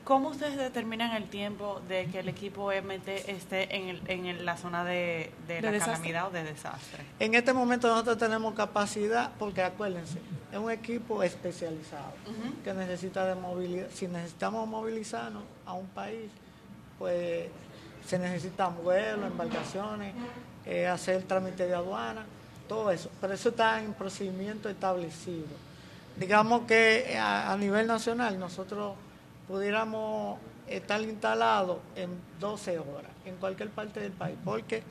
¿Cómo 0.04 0.28
ustedes 0.28 0.56
determinan 0.58 1.12
el 1.16 1.30
tiempo 1.30 1.80
de 1.88 2.06
que 2.06 2.20
el 2.20 2.28
equipo 2.28 2.70
MT 2.70 3.08
esté 3.30 3.74
en, 3.74 3.88
el- 3.88 4.02
en 4.10 4.26
el- 4.26 4.44
la 4.44 4.56
zona 4.58 4.84
de, 4.84 5.32
de 5.48 5.54
De 5.54 5.62
la 5.62 5.70
desastre. 5.70 5.94
calamidad 6.12 6.26
o 6.28 6.30
de 6.30 6.44
desastre? 6.44 7.04
En 7.18 7.34
este 7.34 7.54
momento 7.54 7.88
nosotros 7.88 8.18
tenemos 8.18 8.52
capacidad, 8.54 9.30
porque 9.38 9.62
acuérdense, 9.62 10.18
es 10.52 10.58
un 10.58 10.70
equipo 10.70 11.22
especializado 11.22 12.12
que 12.62 12.74
necesita 12.74 13.24
de 13.24 13.34
movilidad. 13.34 13.86
Si 13.94 14.06
necesitamos 14.06 14.68
movilizarnos 14.68 15.42
a 15.64 15.72
un 15.72 15.86
país, 15.86 16.30
pues 16.98 17.46
se 18.06 18.18
necesitan 18.18 18.76
vuelos, 18.84 19.30
embarcaciones, 19.30 20.12
eh, 20.66 20.86
hacer 20.86 21.22
trámite 21.22 21.66
de 21.66 21.74
aduana, 21.74 22.26
todo 22.68 22.90
eso. 22.90 23.10
Pero 23.22 23.32
eso 23.32 23.48
está 23.48 23.82
en 23.82 23.94
procedimiento 23.94 24.68
establecido. 24.68 25.46
Digamos 26.18 26.62
que 26.66 27.12
eh, 27.14 27.18
a, 27.18 27.52
a 27.52 27.56
nivel 27.56 27.86
nacional 27.86 28.38
nosotros 28.38 28.94
pudiéramos 29.48 30.38
estar 30.68 31.00
instalados 31.02 31.78
en 31.96 32.10
12 32.40 32.78
horas 32.78 33.12
en 33.24 33.36
cualquier 33.36 33.70
parte 33.70 34.00
del 34.00 34.12
país. 34.12 34.36
Porque, 34.44 34.82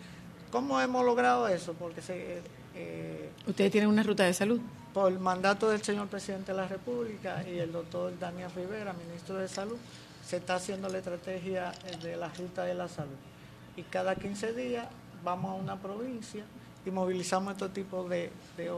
¿cómo 0.52 0.80
hemos 0.80 1.06
logrado 1.06 1.48
eso? 1.48 1.74
Porque 1.74 2.02
se, 2.02 2.42
eh, 2.76 3.30
Ustedes 3.48 3.72
tienen 3.72 3.90
una 3.90 4.04
ruta 4.04 4.24
de 4.24 4.34
salud. 4.34 4.60
por 4.94 5.18
mandato 5.20 5.70
del 5.70 5.82
señor 5.82 6.08
presidente 6.08 6.52
de 6.52 6.58
la 6.58 6.68
República 6.68 7.44
y 7.48 7.58
el 7.58 7.72
doctor 7.72 8.14
Daniel 8.20 8.52
Rivera, 8.56 8.94
ministro 8.94 9.38
de 9.38 9.48
Salud, 9.48 9.78
se 10.24 10.38
está 10.38 10.56
haciendo 10.56 10.88
la 10.88 11.00
estrategia 11.00 11.72
de 12.04 12.16
la 12.16 12.30
ruta 12.30 12.64
de 12.64 12.76
la 12.76 12.88
salud. 12.88 13.18
Y 13.76 13.82
cada 13.82 14.16
15 14.16 14.54
días 14.54 14.88
vamos 15.24 15.52
a 15.52 15.54
una 15.56 15.78
provincia 15.78 16.44
y 16.86 16.92
movilizamos 16.92 17.54
estos 17.54 17.74
tipos 17.74 18.08
de, 18.08 18.32
de 18.56 18.70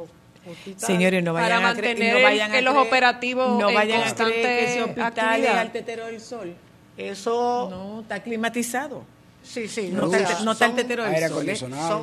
Señores, 0.78 1.24
no 1.24 1.34
Para 1.34 1.60
vayan 1.60 1.66
a 1.66 1.74
creer- 1.74 1.96
mantener 1.98 2.16
no 2.18 2.22
vayan 2.24 2.52
que 2.52 2.58
a 2.58 2.62
los 2.62 2.76
operativos 2.78 3.60
no 3.60 3.74
vayan 3.74 4.02
a 4.08 4.14
creer 4.16 4.34
que 4.42 4.64
ese 4.66 4.84
hospital 4.84 5.44
es 5.44 5.50
al 5.50 5.72
tetero 5.72 6.06
del 6.06 6.20
sol. 6.22 6.56
Eso, 6.98 7.68
No, 7.70 8.02
está 8.02 8.22
climatizado. 8.24 9.04
Sí, 9.46 9.68
sí. 9.68 9.90
No, 9.90 10.06
está, 10.14 10.28
sea, 10.28 10.40
no 10.42 10.52
está 10.52 10.66
el 10.66 10.76
tetero 10.76 11.04
del 11.04 11.30
sol. 11.30 11.50
¿eh? 11.50 11.58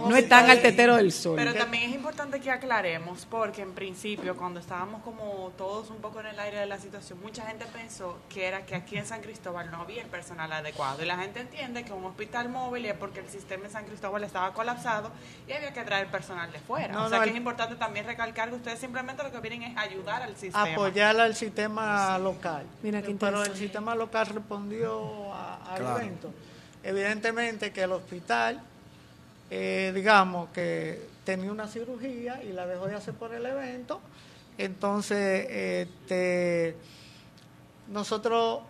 No 0.09 0.17
están 0.17 0.51
al 0.51 0.63
tetero 0.63 0.97
del 0.97 1.13
sol. 1.13 1.37
Pero 1.37 1.53
también 1.55 1.91
es 1.91 1.95
importante 1.95 2.41
que 2.41 2.51
aclaremos, 2.51 3.27
porque 3.29 3.63
en 3.63 3.73
principio, 3.73 4.37
cuando 4.37 4.61
estábamos 4.61 5.03
como 5.03 5.53
todos 5.59 5.91
un 5.91 5.99
poco 5.99 6.21
en 6.21 6.27
el 6.27 6.39
aire 6.41 6.59
de 6.61 6.67
la 6.67 6.79
situación, 6.79 7.21
mucha 7.23 7.45
gente 7.47 7.67
pensó 7.73 8.19
que 8.29 8.47
era 8.47 8.65
que 8.65 8.75
aquí 8.75 8.97
en 8.97 9.07
San 9.07 9.21
Cristóbal 9.21 9.71
no 9.71 9.83
había 9.83 10.03
el 10.03 10.09
personal 10.09 10.53
adecuado. 10.53 11.03
Y 11.03 11.07
la 11.07 11.17
gente 11.19 11.41
entiende 11.41 11.85
que 11.85 11.93
un 11.93 12.05
hospital 12.05 12.49
móvil 12.49 12.87
es 12.87 12.95
porque 12.95 13.21
el 13.21 13.29
sistema 13.29 13.67
en 13.67 13.73
San 13.73 13.85
Cristóbal 13.85 14.25
estaba 14.25 14.53
colapsado 14.53 15.11
y 15.49 15.53
había 15.53 15.73
que 15.73 15.83
traer 15.83 16.07
personal 16.09 16.51
de 16.53 16.59
fuera. 16.61 16.93
No, 16.95 17.05
o 17.05 17.09
sea 17.09 17.19
no, 17.19 17.25
que 17.25 17.31
el- 17.31 17.35
es 17.35 17.39
importante 17.39 17.77
también 17.77 18.07
recalcar 18.07 18.49
que 18.51 18.57
ustedes 18.57 18.79
simplemente 18.79 19.23
lo 19.23 19.33
que 19.33 19.41
vienen 19.41 19.63
es 19.63 19.77
ayudar 19.77 20.23
al 20.23 20.37
sistema. 20.37 20.65
apoyar 20.73 21.19
al 21.21 21.35
sistema 21.35 22.19
local. 22.19 22.65
Mira 22.83 23.03
qué 23.03 23.15
Pero 23.19 23.43
el 23.43 23.57
sistema 23.57 23.95
local 23.95 24.27
respondió 24.27 25.33
a- 25.33 25.57
al 25.75 25.81
Claro. 25.81 25.99
evento. 25.99 26.33
Evidentemente 26.85 27.73
que 27.73 27.83
el 27.83 27.93
hospital, 27.93 28.61
eh, 29.51 29.93
digamos 29.95 30.51
que 30.51 31.01
tenía 31.25 31.53
una 31.53 31.69
cirugía 31.69 32.43
y 32.43 32.53
la 32.53 32.67
dejó 32.67 32.87
de 32.87 32.97
hacer 32.97 33.15
por 33.15 33.35
el 33.35 33.47
evento, 33.47 34.01
entonces 34.59 35.47
este, 35.49 36.77
nosotros 37.89 38.63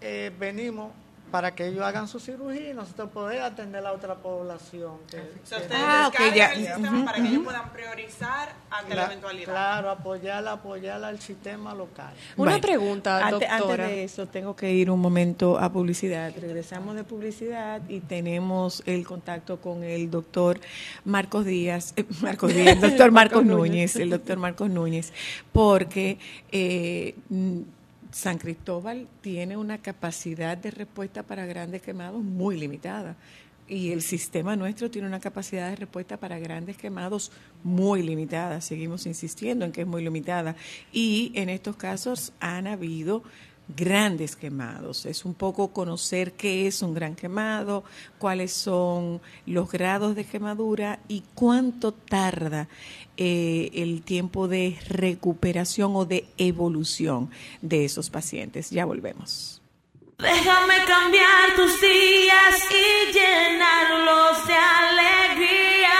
eh, 0.00 0.30
venimos 0.38 0.92
para 1.34 1.52
que 1.52 1.66
ellos 1.66 1.82
hagan 1.82 2.06
su 2.06 2.20
cirugía 2.20 2.70
y 2.70 2.74
nosotros 2.74 3.10
poder 3.10 3.42
atender 3.42 3.80
a 3.80 3.82
la 3.82 3.92
otra 3.92 4.14
población. 4.14 4.98
que- 5.10 5.16
O 5.18 5.22
sea, 5.42 5.58
que- 5.58 5.64
ustedes 5.64 5.82
Ah, 5.84 6.04
ok, 6.06 6.12
descargan 6.12 6.36
ya. 6.36 6.46
el 6.52 6.64
sistema 6.76 7.04
para 7.06 7.16
que 7.22 7.28
ellos 7.28 7.42
puedan 7.42 7.72
priorizar 7.72 8.52
ante 8.70 8.94
la 8.94 9.06
eventualidad. 9.06 9.44
Claro, 9.52 9.90
apoyar, 9.90 10.46
apoyar 10.46 11.02
al 11.02 11.18
sistema 11.18 11.74
local. 11.74 12.12
Una 12.36 12.52
Bueno, 12.52 12.60
pregunta, 12.60 13.26
antes, 13.26 13.48
doctora. 13.50 13.84
Antes 13.86 13.96
de 13.96 14.04
eso, 14.04 14.26
tengo 14.28 14.54
que 14.54 14.70
ir 14.70 14.88
un 14.92 15.00
momento 15.00 15.58
a 15.58 15.72
publicidad. 15.72 16.32
Regresamos 16.40 16.94
de 16.94 17.02
publicidad 17.02 17.82
y 17.88 17.98
tenemos 17.98 18.84
el 18.86 19.04
contacto 19.04 19.60
con 19.60 19.82
el 19.82 20.08
doctor 20.12 20.60
Marcos 21.04 21.44
Díaz, 21.46 21.94
eh, 21.96 22.04
Marcos 22.22 22.54
Díaz, 22.54 22.76
el 22.76 22.80
doctor 22.80 23.10
Marcos 23.20 23.44
Núñez, 23.44 23.96
el 23.96 24.10
doctor 24.10 24.36
Marcos 24.38 24.70
Núñez, 24.70 25.12
porque 25.50 26.16
eh, 26.52 27.16
San 28.14 28.38
Cristóbal 28.38 29.08
tiene 29.22 29.56
una 29.56 29.78
capacidad 29.78 30.56
de 30.56 30.70
respuesta 30.70 31.24
para 31.24 31.46
grandes 31.46 31.82
quemados 31.82 32.22
muy 32.22 32.56
limitada. 32.56 33.16
Y 33.66 33.90
el 33.90 34.02
sistema 34.02 34.54
nuestro 34.54 34.88
tiene 34.88 35.08
una 35.08 35.18
capacidad 35.18 35.68
de 35.70 35.74
respuesta 35.74 36.16
para 36.16 36.38
grandes 36.38 36.76
quemados 36.76 37.32
muy 37.64 38.04
limitada. 38.04 38.60
Seguimos 38.60 39.06
insistiendo 39.06 39.64
en 39.64 39.72
que 39.72 39.80
es 39.80 39.86
muy 39.88 40.00
limitada. 40.00 40.54
Y 40.92 41.32
en 41.34 41.48
estos 41.48 41.74
casos 41.74 42.32
han 42.38 42.68
habido 42.68 43.24
grandes 43.68 44.36
quemados. 44.36 45.06
Es 45.06 45.24
un 45.24 45.34
poco 45.34 45.68
conocer 45.68 46.32
qué 46.32 46.66
es 46.66 46.82
un 46.82 46.94
gran 46.94 47.14
quemado, 47.14 47.84
cuáles 48.18 48.52
son 48.52 49.20
los 49.46 49.70
grados 49.70 50.14
de 50.14 50.24
quemadura 50.24 51.00
y 51.08 51.22
cuánto 51.34 51.92
tarda 51.92 52.68
eh, 53.16 53.70
el 53.74 54.02
tiempo 54.02 54.48
de 54.48 54.78
recuperación 54.88 55.96
o 55.96 56.04
de 56.04 56.26
evolución 56.36 57.30
de 57.62 57.84
esos 57.84 58.10
pacientes. 58.10 58.70
Ya 58.70 58.84
volvemos. 58.84 59.62
Déjame 60.18 60.84
cambiar 60.86 61.56
tus 61.56 61.80
días 61.80 62.62
y 62.70 63.12
llenarlos 63.12 64.46
de 64.46 64.54
alegría. 64.54 65.90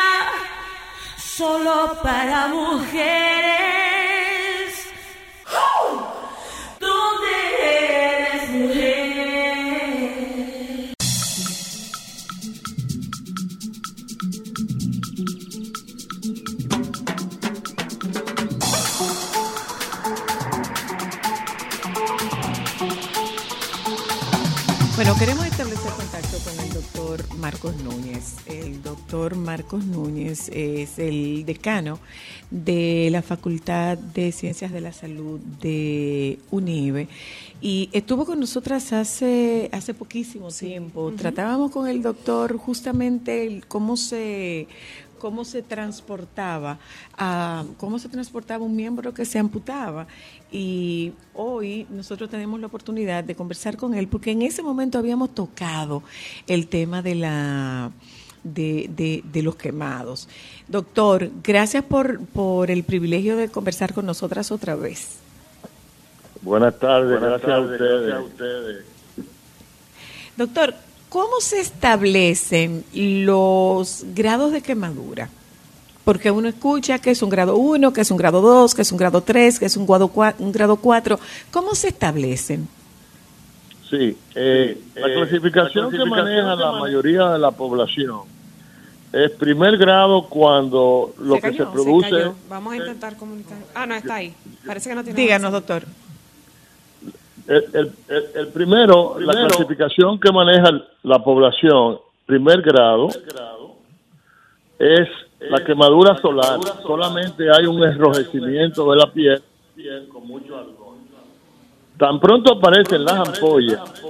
Solo 1.16 1.98
para 2.02 2.46
mujeres. 2.48 3.93
Bueno, 25.04 25.18
queremos 25.18 25.44
establecer 25.44 25.92
contacto 25.92 26.38
con 26.38 26.64
el 26.64 26.72
doctor 26.72 27.36
Marcos 27.36 27.76
Núñez. 27.82 28.36
El 28.46 28.82
doctor 28.82 29.36
Marcos 29.36 29.84
Núñez 29.84 30.48
es 30.48 30.98
el 30.98 31.44
decano 31.44 31.98
de 32.50 33.10
la 33.12 33.20
Facultad 33.20 33.98
de 33.98 34.32
Ciencias 34.32 34.72
de 34.72 34.80
la 34.80 34.94
Salud 34.94 35.40
de 35.60 36.38
UNIBE 36.50 37.08
y 37.60 37.90
estuvo 37.92 38.24
con 38.24 38.40
nosotras 38.40 38.94
hace, 38.94 39.68
hace 39.72 39.92
poquísimo 39.92 40.48
tiempo. 40.48 41.12
Tratábamos 41.14 41.70
con 41.70 41.86
el 41.86 42.00
doctor 42.00 42.56
justamente 42.56 43.46
el 43.46 43.66
cómo 43.66 43.98
se 43.98 44.68
cómo 45.18 45.44
se 45.44 45.62
transportaba, 45.62 46.78
a, 47.16 47.64
cómo 47.78 47.98
se 47.98 48.08
transportaba 48.08 48.64
un 48.64 48.76
miembro 48.76 49.14
que 49.14 49.24
se 49.24 49.38
amputaba. 49.38 50.06
Y 50.50 51.12
hoy 51.34 51.86
nosotros 51.90 52.30
tenemos 52.30 52.60
la 52.60 52.66
oportunidad 52.66 53.24
de 53.24 53.34
conversar 53.34 53.76
con 53.76 53.94
él, 53.94 54.08
porque 54.08 54.30
en 54.30 54.42
ese 54.42 54.62
momento 54.62 54.98
habíamos 54.98 55.34
tocado 55.34 56.02
el 56.46 56.68
tema 56.68 57.02
de 57.02 57.14
la 57.14 57.90
de, 58.44 58.90
de, 58.94 59.22
de 59.24 59.42
los 59.42 59.56
quemados. 59.56 60.28
Doctor, 60.68 61.30
gracias 61.42 61.82
por, 61.82 62.20
por 62.26 62.70
el 62.70 62.84
privilegio 62.84 63.36
de 63.36 63.48
conversar 63.48 63.94
con 63.94 64.06
nosotras 64.06 64.52
otra 64.52 64.74
vez. 64.76 65.16
Buenas 66.42 66.78
tardes, 66.78 67.18
Buenas 67.18 67.40
gracias, 67.40 67.48
tardes, 67.48 67.80
a 67.80 67.84
ustedes. 67.84 68.06
gracias 68.06 68.18
a 68.18 68.22
ustedes. 68.22 68.84
Doctor, 70.36 70.74
¿cómo 71.14 71.40
se 71.40 71.60
establecen 71.60 72.84
los 72.92 74.04
grados 74.16 74.50
de 74.50 74.60
quemadura? 74.62 75.28
Porque 76.04 76.32
uno 76.32 76.48
escucha 76.48 76.98
que 76.98 77.12
es 77.12 77.22
un 77.22 77.30
grado 77.30 77.54
1, 77.56 77.92
que 77.92 78.00
es 78.00 78.10
un 78.10 78.16
grado 78.16 78.40
2, 78.40 78.74
que 78.74 78.82
es 78.82 78.90
un 78.90 78.98
grado 78.98 79.20
3, 79.22 79.60
que 79.60 79.66
es 79.66 79.76
un 79.76 79.86
grado 79.86 80.08
4. 80.08 80.44
Un 80.44 80.50
grado 80.50 80.74
4. 80.76 81.18
¿Cómo 81.52 81.76
se 81.76 81.86
establecen? 81.88 82.66
Sí, 83.88 84.16
eh, 84.34 84.78
la, 84.96 85.06
eh, 85.06 85.14
clasificación 85.14 85.84
la 85.84 85.90
clasificación 85.90 85.90
que 85.92 85.98
maneja 86.10 86.26
que 86.26 86.42
la 86.42 86.56
maneja- 86.56 86.80
mayoría 86.80 87.28
de 87.30 87.38
la 87.38 87.52
población 87.52 88.22
es 89.12 89.30
primer 89.30 89.78
grado 89.78 90.26
cuando 90.28 91.14
lo 91.20 91.36
se 91.36 91.40
que 91.42 91.52
se 91.52 91.64
produce 91.66 92.10
cayó. 92.10 92.34
Vamos 92.48 92.72
a 92.72 92.76
intentar 92.76 93.16
comunicar. 93.16 93.56
Ah, 93.72 93.86
no, 93.86 93.94
está 93.94 94.16
ahí. 94.16 94.34
Parece 94.66 94.88
que 94.88 94.94
no 94.96 95.04
tiene 95.04 95.20
Díganos, 95.20 95.52
doctor. 95.52 95.84
El, 97.48 97.64
el- 97.74 97.92
el- 98.08 98.26
el 98.34 98.48
primero, 98.48 99.16
la 99.18 99.32
clasificación 99.48 100.18
que 100.18 100.32
maneja 100.32 100.70
la 101.02 101.18
población, 101.22 101.98
primer 102.26 102.62
grado, 102.62 103.08
es 104.78 105.08
la 105.40 105.62
quemadura 105.64 106.16
solar. 106.20 106.58
Solamente 106.82 107.44
hay 107.50 107.66
un 107.66 107.82
enrojecimiento 107.82 108.90
de 108.90 108.96
la 108.96 109.06
piel 109.12 109.42
con 110.12 110.26
mucho 110.26 110.56
alcohol. 110.58 110.94
Tan 111.98 112.18
pronto 112.18 112.54
aparecen 112.54 113.04
las 113.04 113.28
ampollas, 113.28 114.02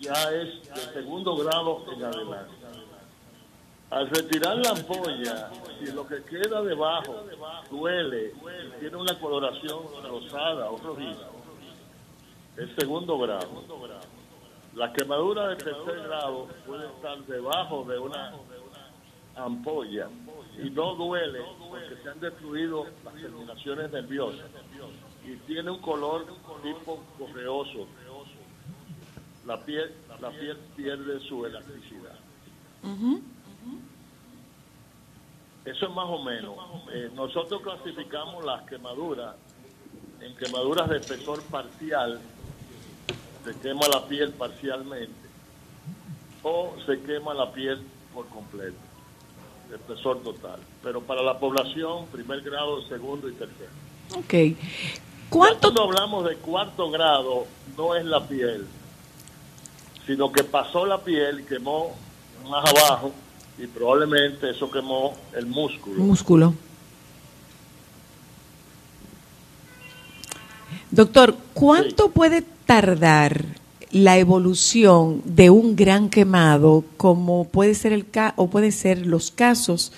ya 0.00 0.12
es 0.32 0.62
de 0.74 0.80
segundo 0.94 1.36
grado 1.36 1.84
en 1.94 2.04
adelante. 2.04 2.54
Al 3.90 4.08
retirar 4.08 4.56
la 4.56 4.70
ampolla, 4.70 5.50
si 5.78 5.92
lo 5.92 6.06
que 6.06 6.22
queda 6.22 6.62
debajo 6.62 7.24
duele, 7.70 8.32
tiene 8.78 8.96
una 8.96 9.18
coloración 9.18 9.78
rosada 10.08 10.70
o 10.70 10.76
rojiza, 10.78 11.26
es 12.60 12.68
segundo 12.78 13.18
grado. 13.18 13.64
La 14.74 14.92
quemadura 14.92 15.48
de 15.48 15.56
tercer 15.56 16.02
grado 16.02 16.48
puede 16.66 16.86
estar 16.86 17.18
debajo 17.26 17.84
de 17.84 17.98
una 17.98 18.34
ampolla 19.34 20.08
y 20.62 20.70
no 20.70 20.94
duele 20.94 21.40
porque 21.58 22.02
se 22.02 22.10
han 22.10 22.20
destruido 22.20 22.86
las 23.04 23.14
terminaciones 23.14 23.90
nerviosas 23.90 24.46
y 25.24 25.36
tiene 25.46 25.70
un 25.70 25.80
color 25.80 26.26
tipo 26.62 27.02
correoso. 27.18 27.86
La 29.46 29.58
piel, 29.64 29.94
la 30.20 30.30
piel 30.30 30.56
pierde 30.76 31.18
su 31.20 31.46
elasticidad. 31.46 32.16
Eso 35.64 35.86
es 35.86 35.94
más 35.94 36.06
o 36.06 36.22
menos. 36.22 36.56
Eh, 36.92 37.10
nosotros 37.14 37.62
clasificamos 37.62 38.44
las 38.44 38.62
quemaduras 38.62 39.34
en 40.20 40.36
quemaduras 40.36 40.88
de 40.88 40.98
espesor 40.98 41.42
parcial, 41.44 42.20
se 43.44 43.54
quema 43.60 43.86
la 43.88 44.06
piel 44.06 44.32
parcialmente, 44.32 45.28
o 46.42 46.74
se 46.86 47.00
quema 47.00 47.34
la 47.34 47.52
piel 47.52 47.82
por 48.14 48.26
completo, 48.28 48.78
de 49.68 49.76
espesor 49.76 50.22
total. 50.22 50.60
Pero 50.82 51.00
para 51.02 51.22
la 51.22 51.38
población, 51.38 52.06
primer 52.06 52.42
grado, 52.42 52.82
segundo 52.88 53.28
y 53.28 53.32
tercero. 53.32 53.70
Ok. 54.16 54.56
¿Cuánto? 55.28 55.72
Cuando 55.72 55.84
hablamos 55.84 56.28
de 56.28 56.36
cuarto 56.36 56.90
grado, 56.90 57.46
no 57.76 57.94
es 57.94 58.04
la 58.04 58.26
piel, 58.26 58.66
sino 60.06 60.32
que 60.32 60.42
pasó 60.42 60.84
la 60.86 60.98
piel 60.98 61.40
y 61.40 61.44
quemó 61.44 61.94
más 62.48 62.64
abajo 62.68 63.12
y 63.58 63.66
probablemente 63.66 64.50
eso 64.50 64.70
quemó 64.70 65.14
el 65.34 65.46
músculo. 65.46 66.02
Músculo. 66.02 66.54
Doctor, 70.90 71.36
¿cuánto 71.54 72.10
puede 72.10 72.42
tardar 72.70 73.46
la 73.90 74.16
evolución 74.18 75.22
de 75.24 75.50
un 75.50 75.74
gran 75.74 76.08
quemado, 76.08 76.84
como 76.96 77.48
puede 77.48 77.74
ser 77.74 77.92
el 77.92 78.08
ca 78.08 78.32
o 78.36 78.48
pueden 78.48 78.70
ser 78.70 79.04
los 79.08 79.32
casos 79.32 79.92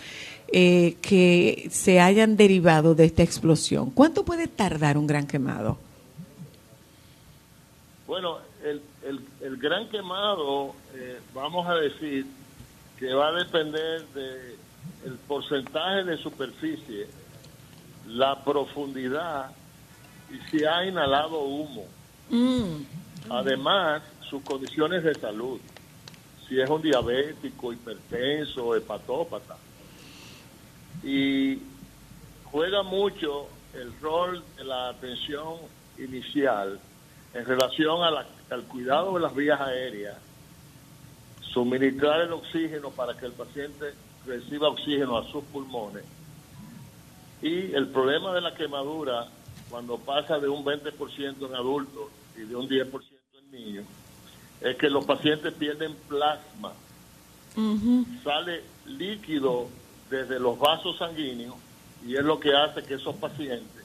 eh, 0.50 0.96
que 1.02 1.68
se 1.70 2.00
hayan 2.00 2.34
derivado 2.38 2.94
de 2.94 3.04
esta 3.04 3.22
explosión? 3.22 3.90
¿Cuánto 3.90 4.24
puede 4.24 4.48
tardar 4.48 4.96
un 4.96 5.06
gran 5.06 5.26
quemado? 5.26 5.76
Bueno, 8.06 8.38
el, 8.64 8.80
el, 9.42 9.56
gran 9.58 9.90
quemado, 9.90 10.74
eh, 10.94 11.20
vamos 11.34 11.68
a 11.68 11.74
decir 11.74 12.24
que 12.98 13.12
va 13.12 13.28
a 13.28 13.32
depender 13.32 14.06
de 14.14 14.56
el 15.04 15.18
porcentaje 15.28 16.04
de 16.04 16.16
superficie, 16.16 17.06
la 18.06 18.42
profundidad 18.42 19.50
y 20.30 20.38
si 20.48 20.64
ha 20.64 20.86
inhalado 20.86 21.38
humo. 21.42 21.84
Además, 23.28 24.02
sus 24.28 24.42
condiciones 24.42 25.04
de 25.04 25.14
salud, 25.14 25.60
si 26.48 26.60
es 26.60 26.68
un 26.68 26.80
diabético, 26.80 27.72
hipertenso, 27.72 28.74
hepatópata. 28.74 29.56
Y 31.02 31.58
juega 32.44 32.82
mucho 32.82 33.48
el 33.74 33.92
rol 34.00 34.42
de 34.56 34.64
la 34.64 34.88
atención 34.88 35.56
inicial 35.98 36.80
en 37.34 37.44
relación 37.44 38.02
al 38.02 38.62
cuidado 38.64 39.14
de 39.14 39.20
las 39.20 39.34
vías 39.34 39.60
aéreas, 39.60 40.16
suministrar 41.40 42.22
el 42.22 42.32
oxígeno 42.32 42.90
para 42.90 43.16
que 43.16 43.26
el 43.26 43.32
paciente 43.32 43.94
reciba 44.26 44.68
oxígeno 44.68 45.18
a 45.18 45.30
sus 45.30 45.44
pulmones. 45.44 46.04
Y 47.42 47.74
el 47.74 47.88
problema 47.88 48.32
de 48.32 48.40
la 48.40 48.54
quemadura 48.54 49.26
cuando 49.68 49.98
pasa 49.98 50.38
de 50.38 50.48
un 50.48 50.64
20% 50.64 51.46
en 51.46 51.54
adultos 51.54 52.10
y 52.36 52.40
de 52.40 52.56
un 52.56 52.68
10% 52.68 53.02
en 53.38 53.50
niños 53.50 53.84
es 54.60 54.76
que 54.76 54.88
los 54.88 55.04
pacientes 55.04 55.52
pierden 55.54 55.94
plasma, 56.08 56.72
sale 58.22 58.62
líquido 58.86 59.68
desde 60.08 60.38
los 60.38 60.58
vasos 60.58 60.96
sanguíneos 60.98 61.56
y 62.06 62.16
es 62.16 62.24
lo 62.24 62.38
que 62.38 62.54
hace 62.54 62.82
que 62.82 62.94
esos 62.94 63.16
pacientes, 63.16 63.84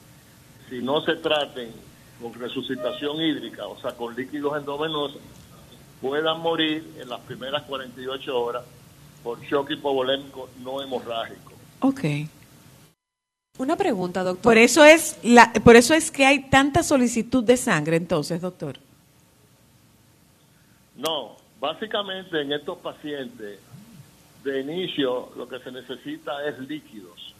si 0.68 0.80
no 0.80 1.02
se 1.02 1.16
traten 1.16 1.72
con 2.20 2.32
resucitación 2.34 3.20
hídrica, 3.20 3.66
o 3.66 3.78
sea, 3.80 3.92
con 3.92 4.14
líquidos 4.14 4.56
endovenosos, 4.56 5.20
puedan 6.00 6.40
morir 6.40 6.94
en 7.00 7.08
las 7.08 7.20
primeras 7.20 7.62
48 7.64 8.40
horas 8.40 8.64
por 9.22 9.40
shock 9.40 9.70
hipovolémico 9.70 10.48
no 10.60 10.82
hemorrágico. 10.82 11.52
Ok. 11.80 12.04
Una 13.58 13.76
pregunta, 13.76 14.22
doctor. 14.22 14.42
Por 14.42 14.56
eso 14.58 14.84
es 14.84 15.18
la, 15.22 15.52
por 15.52 15.76
eso 15.76 15.92
es 15.94 16.10
que 16.10 16.24
hay 16.24 16.48
tanta 16.48 16.82
solicitud 16.82 17.42
de 17.44 17.56
sangre, 17.56 17.96
entonces, 17.96 18.40
doctor. 18.40 18.78
No, 20.96 21.36
básicamente 21.60 22.40
en 22.40 22.52
estos 22.52 22.78
pacientes 22.78 23.58
de 24.44 24.60
inicio 24.60 25.30
lo 25.36 25.48
que 25.48 25.58
se 25.60 25.72
necesita 25.72 26.44
es 26.46 26.58
líquidos. 26.60 27.34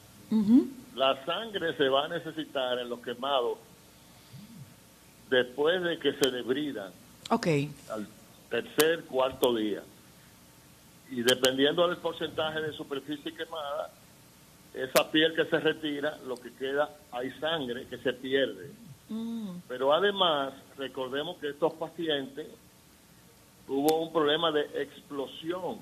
La 0.94 1.24
sangre 1.24 1.74
se 1.76 1.88
va 1.88 2.04
a 2.04 2.08
necesitar 2.08 2.78
en 2.80 2.88
los 2.88 3.00
quemados 3.00 3.58
después 5.30 5.82
de 5.82 5.98
que 5.98 6.12
se 6.14 6.30
debridan 6.30 6.90
Ok. 7.30 7.46
al 7.90 8.06
tercer, 8.50 9.04
cuarto 9.04 9.54
día. 9.54 9.82
Y 11.10 11.22
dependiendo 11.22 11.86
del 11.88 11.96
porcentaje 11.98 12.60
de 12.60 12.72
superficie 12.72 13.32
quemada, 13.34 13.90
esa 14.74 15.10
piel 15.10 15.34
que 15.34 15.44
se 15.46 15.58
retira, 15.58 16.18
lo 16.26 16.36
que 16.36 16.52
queda, 16.54 16.90
hay 17.12 17.30
sangre 17.32 17.86
que 17.86 17.98
se 17.98 18.12
pierde. 18.12 18.70
Pero 19.66 19.92
además, 19.92 20.52
recordemos 20.76 21.38
que 21.38 21.50
estos 21.50 21.72
pacientes 21.74 22.46
hubo 23.66 24.02
un 24.02 24.12
problema 24.12 24.52
de 24.52 24.62
explosión. 24.82 25.78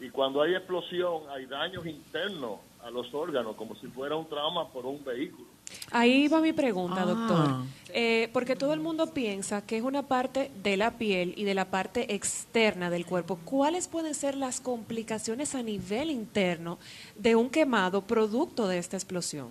Y 0.00 0.08
cuando 0.10 0.40
hay 0.40 0.54
explosión, 0.54 1.24
hay 1.30 1.44
daños 1.46 1.84
internos 1.86 2.60
a 2.84 2.90
los 2.90 3.12
órganos, 3.14 3.56
como 3.56 3.74
si 3.76 3.86
fuera 3.88 4.16
un 4.16 4.28
trauma 4.28 4.68
por 4.68 4.86
un 4.86 5.02
vehículo. 5.04 5.46
Ahí 5.92 6.26
va 6.28 6.40
mi 6.40 6.52
pregunta, 6.52 7.02
Ah. 7.02 7.04
doctor. 7.06 7.48
Eh, 7.92 8.28
porque 8.32 8.56
todo 8.56 8.72
el 8.72 8.80
mundo 8.80 9.12
piensa 9.12 9.64
que 9.64 9.76
es 9.76 9.82
una 9.82 10.02
parte 10.02 10.50
de 10.62 10.76
la 10.76 10.92
piel 10.98 11.34
y 11.36 11.44
de 11.44 11.54
la 11.54 11.66
parte 11.66 12.14
externa 12.14 12.90
del 12.90 13.04
cuerpo. 13.06 13.38
¿Cuáles 13.44 13.86
pueden 13.88 14.14
ser 14.14 14.34
las 14.36 14.60
complicaciones 14.60 15.54
a 15.54 15.62
nivel 15.62 16.10
interno 16.10 16.78
de 17.16 17.36
un 17.36 17.50
quemado 17.50 18.02
producto 18.02 18.66
de 18.66 18.78
esta 18.78 18.96
explosión? 18.96 19.48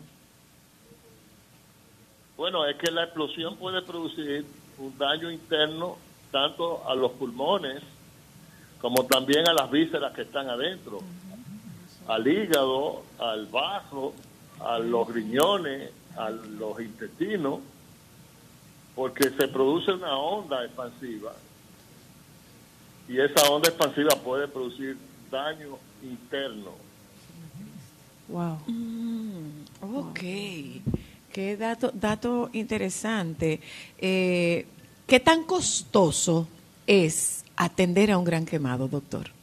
Bueno, 2.38 2.66
es 2.66 2.78
que 2.78 2.90
la 2.92 3.04
explosión 3.04 3.58
puede 3.58 3.82
producir 3.82 4.46
un 4.78 4.98
daño 4.98 5.30
interno 5.32 5.98
tanto 6.32 6.88
a 6.88 6.96
los 6.96 7.12
pulmones 7.14 7.82
como 8.80 9.04
también 9.06 9.46
a 9.48 9.54
las 9.54 9.70
vísceras 9.70 10.14
que 10.14 10.22
están 10.22 10.50
adentro, 10.50 11.00
al 12.10 12.28
hígado, 12.28 13.04
al 13.20 13.46
vaso, 13.46 14.14
a 14.60 14.80
los 14.80 15.08
riñones, 15.14 15.92
a 16.18 16.32
los 16.32 16.82
intestinos, 16.82 17.60
porque 18.96 19.30
se 19.30 19.48
produce 19.48 19.92
una 19.92 20.18
onda 20.18 20.66
expansiva 20.66 21.34
y 23.08 23.20
esa 23.20 23.50
onda 23.50 23.70
expansiva 23.70 24.10
puede 24.24 24.48
producir 24.48 24.98
daño 25.32 25.78
interno. 26.02 26.72
Wow. 28.28 28.58
ok. 29.82 30.20
Qué 31.32 31.58
dato, 31.58 31.92
dato 31.94 32.50
interesante. 32.54 33.62
Eh, 34.00 34.66
¿Qué 35.06 35.20
tan 35.20 35.44
costoso 35.44 36.48
es 36.88 37.46
atender 37.56 38.12
a 38.12 38.18
un 38.18 38.26
gran 38.26 38.46
quemado, 38.46 38.88
doctor? 38.88 39.39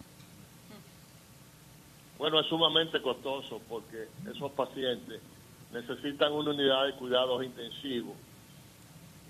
Bueno, 2.19 2.41
es 2.41 2.47
sumamente 2.47 3.01
costoso 3.03 3.61
porque 3.69 4.09
esos 4.31 4.51
pacientes 4.53 5.21
necesitan 5.73 6.33
una 6.33 6.51
unidad 6.51 6.87
de 6.87 6.93
cuidados 6.95 7.45
intensivos. 7.45 8.17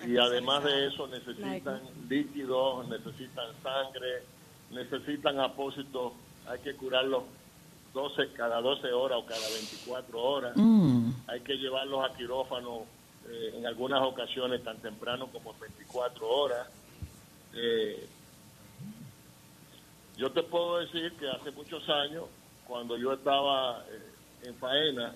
Y 0.07 0.17
además 0.19 0.63
de 0.65 0.87
eso 0.89 1.07
necesitan 1.09 1.81
líquidos, 2.09 2.87
necesitan 2.89 3.47
sangre, 3.63 4.23
necesitan 4.71 5.41
apósitos, 5.41 6.13
hay 6.47 6.59
que 6.61 6.75
curarlos 6.77 7.25
12, 7.95 8.33
cada 8.35 8.61
12 8.61 8.93
horas 8.93 9.19
o 9.19 9.25
cada 9.27 9.49
24 9.49 10.23
horas, 10.23 10.53
Mm. 10.57 11.11
hay 11.29 11.41
que 11.41 11.55
llevarlos 11.57 12.05
a 12.09 12.15
quirófano 12.15 12.85
eh, 13.29 13.55
en 13.57 13.67
algunas 13.67 14.03
ocasiones 14.03 14.63
tan 14.63 14.77
temprano 14.79 15.27
como 15.33 15.55
24 15.59 16.29
horas. 16.29 16.69
Eh, 17.55 18.07
yo 20.17 20.31
te 20.31 20.43
puedo 20.43 20.79
decir 20.79 21.13
que 21.15 21.29
hace 21.29 21.51
muchos 21.53 21.89
años, 21.89 22.25
cuando 22.67 22.97
yo 22.97 23.13
estaba 23.13 23.85
eh, 23.91 24.49
en 24.49 24.55
faena, 24.57 25.15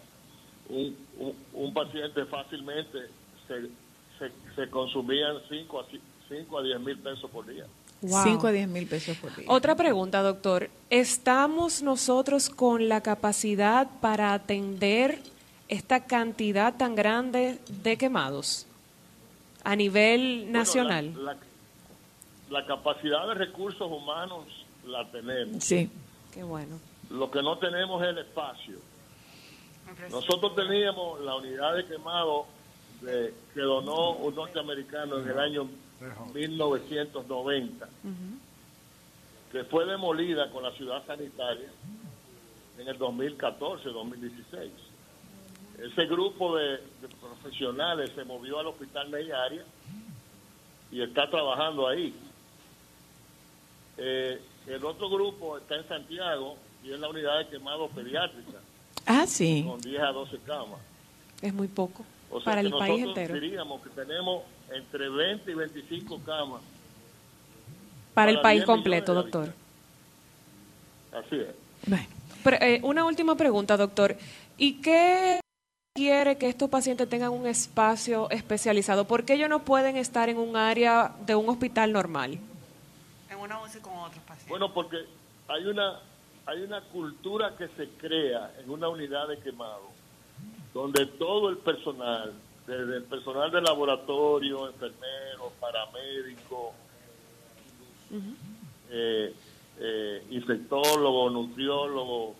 un, 0.69 0.97
un, 1.19 1.35
un 1.55 1.75
paciente 1.75 2.25
fácilmente 2.27 2.99
se, 3.49 3.63
se, 4.19 4.33
se 4.55 4.71
consumían 4.71 5.37
5 5.49 5.81
a, 5.81 5.85
5 6.29 6.59
a 6.59 6.63
10 6.63 6.81
mil 6.81 6.99
pesos 6.99 7.31
por 7.31 7.47
día. 7.47 7.67
Wow. 8.03 8.23
5 8.25 8.47
a 8.47 8.53
10 8.53 8.69
mil 8.69 8.87
pesos 8.87 9.17
por 9.19 9.35
día. 9.37 9.45
Otra 9.49 9.75
pregunta, 9.77 10.23
doctor. 10.23 10.71
¿Estamos 10.89 11.83
nosotros 11.83 12.49
con 12.49 12.89
la 12.89 13.01
capacidad 13.03 13.89
para 14.01 14.33
atender 14.33 15.19
esta 15.69 16.05
cantidad 16.07 16.77
tan 16.77 16.95
grande 16.95 17.59
de 17.83 17.97
quemados 17.99 18.67
a 19.65 19.77
nivel 19.77 20.43
Bueno, 20.45 20.59
nacional? 20.61 21.13
la, 21.25 21.35
la- 21.35 21.39
la 22.51 22.67
capacidad 22.67 23.29
de 23.29 23.35
recursos 23.35 23.89
humanos 23.89 24.45
la 24.85 25.09
tenemos. 25.13 25.63
Sí. 25.63 25.89
Qué 26.35 26.43
bueno. 26.43 26.81
Lo 27.11 27.31
que 27.31 27.43
no 27.43 27.59
tenemos 27.59 28.03
es 28.03 28.09
el 28.11 28.19
espacio. 28.19 28.79
Nosotros 30.11 30.55
teníamos 30.55 31.21
la 31.21 31.35
unidad 31.37 31.75
de 31.75 31.85
quemado 31.87 32.47
de- 33.01 33.35
que 33.55 33.61
donó 33.61 34.13
un 34.13 34.35
norteamericano 34.35 35.19
en 35.19 35.29
el 35.29 35.39
año 35.39 35.69
1990, 36.33 37.89
que 39.53 39.65
fue 39.65 39.85
demolida 39.87 40.51
con 40.51 40.63
la 40.63 40.71
ciudad 40.73 41.05
sanitaria 41.07 41.69
en 42.79 42.89
el 42.89 42.97
2014-2016. 42.99 44.71
Ese 45.79 46.07
grupo 46.07 46.57
de, 46.57 46.77
de 47.01 47.09
profesionales 47.21 48.13
se 48.15 48.25
movió 48.25 48.59
al 48.61 48.67
hospital 48.69 49.09
Mellaria 49.09 49.65
y 50.93 51.03
está 51.03 51.29
trabajando 51.29 51.89
ahí. 51.89 52.15
Eh, 53.97 54.41
el 54.67 54.85
otro 54.85 55.09
grupo 55.11 55.59
está 55.59 55.77
en 55.77 55.89
Santiago 55.89 56.57
y 56.85 56.93
es 56.93 56.99
la 56.99 57.09
unidad 57.09 57.39
de 57.39 57.49
quemado 57.49 57.89
pediátrica, 57.89 58.59
Ah, 59.07 59.27
sí. 59.27 59.65
con 59.67 59.81
10 59.81 60.01
a 60.03 60.13
12 60.13 60.39
camas. 60.47 60.81
Es 61.43 61.53
muy 61.55 61.69
poco 61.69 62.05
O 62.31 62.39
sea 62.41 62.45
para 62.53 62.61
que 62.61 62.67
el 62.69 62.73
país 62.75 63.01
nosotros 63.01 63.19
entero. 63.19 63.41
diríamos 63.41 63.83
que 63.83 63.91
tenemos 63.91 64.43
entre 64.73 65.09
20 65.09 65.51
y 65.51 65.55
25 65.55 66.21
camas. 66.25 66.61
Para 68.15 68.31
el 68.31 68.41
país 68.41 68.61
10 68.61 68.67
millones 68.69 68.83
completo, 68.83 69.15
doctor. 69.15 69.55
Así 71.13 71.37
es. 71.37 71.49
Bueno, 71.87 72.07
Pero, 72.45 72.57
eh, 72.61 72.81
una 72.83 73.05
última 73.05 73.35
pregunta, 73.37 73.77
doctor. 73.77 74.17
¿Y 74.57 74.75
qué 74.81 75.41
quiere 75.95 76.37
que 76.39 76.49
estos 76.49 76.69
pacientes 76.71 77.09
tengan 77.09 77.31
un 77.31 77.47
espacio 77.47 78.31
especializado? 78.31 79.07
¿Por 79.07 79.25
qué 79.25 79.35
ellos 79.35 79.49
no 79.49 79.65
pueden 79.65 79.97
estar 79.97 80.29
en 80.29 80.39
un 80.39 80.57
área 80.57 81.13
de 81.27 81.35
un 81.35 81.49
hospital 81.49 81.93
normal? 81.93 82.39
En 83.31 83.39
una 83.39 83.61
UCI 83.63 83.81
con 83.81 83.95
otros 83.97 84.23
pacientes. 84.25 84.49
Bueno, 84.49 84.73
porque 84.73 84.99
hay 85.49 85.65
una 85.67 85.99
hay 86.51 86.63
una 86.63 86.81
cultura 86.81 87.55
que 87.57 87.69
se 87.69 87.91
crea 87.91 88.53
en 88.59 88.71
una 88.71 88.89
unidad 88.89 89.29
de 89.29 89.39
quemado, 89.39 89.89
donde 90.75 91.07
todo 91.07 91.49
el 91.49 91.59
personal, 91.59 92.33
desde 92.67 92.97
el 92.97 93.05
personal 93.05 93.53
de 93.53 93.61
laboratorio, 93.61 94.69
enfermeros, 94.69 95.53
paramédicos, 95.61 96.75
eh, 98.91 99.33
eh, 99.79 100.25
infectólogo, 100.31 101.31
nutriólogo, 101.31 102.35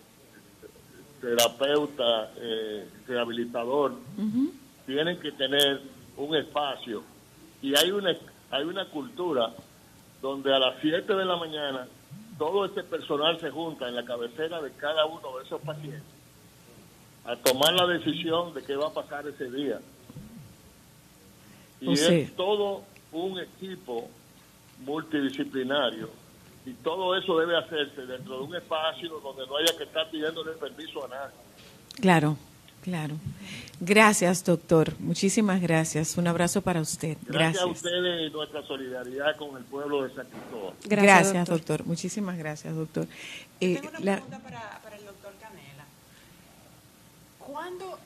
terapeuta, 1.21 2.33
eh, 2.35 2.89
rehabilitador, 3.07 3.93
tienen 4.85 5.21
que 5.21 5.31
tener 5.31 5.81
un 6.17 6.35
espacio. 6.35 7.01
Y 7.61 7.77
hay 7.77 7.91
una 7.91 8.13
hay 8.49 8.65
una 8.65 8.89
cultura 8.89 9.53
donde 10.21 10.53
a 10.53 10.59
las 10.59 10.81
7 10.81 11.15
de 11.15 11.23
la 11.23 11.37
mañana 11.37 11.87
todo 12.41 12.65
este 12.65 12.81
personal 12.81 13.39
se 13.39 13.51
junta 13.51 13.87
en 13.87 13.95
la 13.95 14.03
cabecera 14.03 14.59
de 14.63 14.71
cada 14.71 15.05
uno 15.05 15.37
de 15.37 15.43
esos 15.43 15.61
pacientes 15.61 16.01
a 17.23 17.35
tomar 17.35 17.71
la 17.71 17.85
decisión 17.85 18.51
de 18.55 18.63
qué 18.63 18.75
va 18.75 18.87
a 18.87 18.93
pasar 18.95 19.27
ese 19.27 19.51
día. 19.51 19.79
Y 21.81 21.89
O 21.89 21.93
es 21.93 22.35
todo 22.35 22.81
un 23.11 23.39
equipo 23.39 24.09
multidisciplinario 24.79 26.09
y 26.65 26.73
todo 26.73 27.15
eso 27.15 27.37
debe 27.37 27.55
hacerse 27.55 28.07
dentro 28.07 28.37
de 28.39 28.43
un 28.45 28.55
espacio 28.55 29.19
donde 29.19 29.45
no 29.45 29.57
haya 29.57 29.77
que 29.77 29.83
estar 29.83 30.09
pidiéndole 30.09 30.53
permiso 30.53 31.05
a 31.05 31.09
nadie. 31.09 31.35
claro, 31.99 32.37
claro. 32.81 33.15
Gracias, 33.79 34.43
doctor. 34.43 34.93
Muchísimas 34.99 35.59
gracias. 35.61 36.17
Un 36.17 36.27
abrazo 36.27 36.61
para 36.61 36.81
usted. 36.81 37.17
Gracias, 37.23 37.33
Gracias. 37.33 37.63
a 37.63 37.67
ustedes 37.67 38.29
y 38.29 38.33
nuestra 38.33 38.61
solidaridad 38.63 39.35
con 39.37 39.57
el 39.57 39.63
pueblo 39.63 40.03
de 40.03 40.13
San 40.13 40.27
Cristóbal. 40.27 40.73
Gracias, 40.85 41.47
doctor. 41.47 41.85
Muchísimas 41.85 42.37
gracias, 42.37 42.75
doctor. 42.75 43.07
Eh, 43.59 43.75
Tengo 43.75 43.89
una 43.89 43.99
la- 44.01 44.13
pregunta 44.17 44.39
para, 44.39 44.79
para 44.83 44.95
el 44.97 45.05
doctor 45.05 45.33
Canela. 45.41 45.85
¿Cuándo 47.39 47.97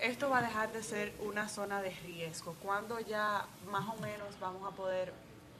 esto 0.00 0.28
va 0.28 0.38
a 0.38 0.42
dejar 0.42 0.72
de 0.72 0.82
ser 0.82 1.12
una 1.24 1.48
zona 1.48 1.80
de 1.80 1.90
riesgo? 2.06 2.54
¿Cuándo 2.62 3.00
ya 3.00 3.46
más 3.70 3.88
o 3.88 3.96
menos 4.02 4.28
vamos 4.40 4.70
a 4.70 4.74
poder, 4.76 5.12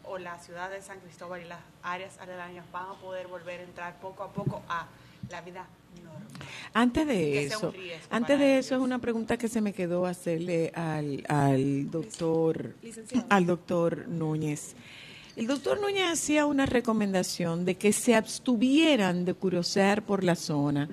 o 0.04 0.18
la 0.18 0.38
ciudad 0.40 0.68
de 0.70 0.82
San 0.82 1.00
Cristóbal 1.00 1.40
y 1.42 1.44
las 1.48 1.60
áreas 1.82 2.18
aledañas 2.18 2.64
van 2.72 2.86
a 2.90 2.94
poder 2.94 3.26
volver 3.28 3.60
a 3.60 3.62
entrar 3.62 4.00
poco 4.00 4.22
a 4.24 4.32
poco 4.32 4.62
a 4.68 4.86
la 5.30 5.40
vida? 5.40 5.66
Antes 6.74 7.06
de 7.06 7.44
eso, 7.44 7.74
antes 8.08 8.38
de 8.38 8.58
eso 8.58 8.74
es 8.74 8.80
una 8.80 8.98
pregunta 8.98 9.36
que 9.36 9.48
se 9.48 9.60
me 9.60 9.74
quedó 9.74 10.06
hacerle 10.06 10.72
al, 10.74 11.22
al 11.28 11.90
doctor, 11.90 12.74
Licenciado. 12.82 13.26
al 13.28 13.46
doctor 13.46 14.08
Núñez. 14.08 14.74
El 15.36 15.46
doctor 15.46 15.80
Núñez 15.80 16.10
hacía 16.10 16.44
una 16.46 16.66
recomendación 16.66 17.64
de 17.64 17.76
que 17.76 17.92
se 17.92 18.14
abstuvieran 18.14 19.24
de 19.24 19.34
curiosear 19.34 20.02
por 20.02 20.24
la 20.24 20.34
zona 20.34 20.88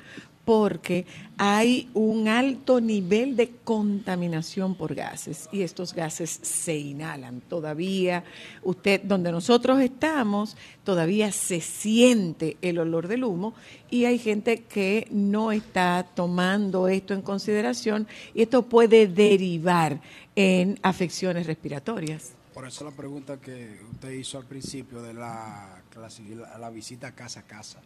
porque 0.49 1.05
hay 1.37 1.91
un 1.93 2.27
alto 2.27 2.81
nivel 2.81 3.35
de 3.35 3.51
contaminación 3.63 4.73
por 4.73 4.95
gases 4.95 5.47
y 5.51 5.61
estos 5.61 5.93
gases 5.93 6.39
se 6.41 6.75
inhalan. 6.75 7.41
Todavía, 7.41 8.23
usted, 8.63 8.99
donde 9.03 9.31
nosotros 9.31 9.79
estamos, 9.79 10.57
todavía 10.83 11.31
se 11.31 11.61
siente 11.61 12.57
el 12.63 12.79
olor 12.79 13.07
del 13.07 13.25
humo 13.25 13.53
y 13.91 14.05
hay 14.05 14.17
gente 14.17 14.63
que 14.63 15.07
no 15.11 15.51
está 15.51 16.03
tomando 16.15 16.87
esto 16.87 17.13
en 17.13 17.21
consideración 17.21 18.07
y 18.33 18.41
esto 18.41 18.63
puede 18.63 19.05
derivar 19.05 20.01
en 20.35 20.79
afecciones 20.81 21.45
respiratorias. 21.45 22.33
Por 22.55 22.65
eso 22.65 22.83
la 22.85 22.89
pregunta 22.89 23.37
que 23.37 23.81
usted 23.91 24.09
hizo 24.13 24.39
al 24.39 24.45
principio 24.45 25.03
de 25.03 25.13
la, 25.13 25.83
visita 26.73 27.11
casa 27.11 27.41
a 27.41 27.43
casa. 27.43 27.79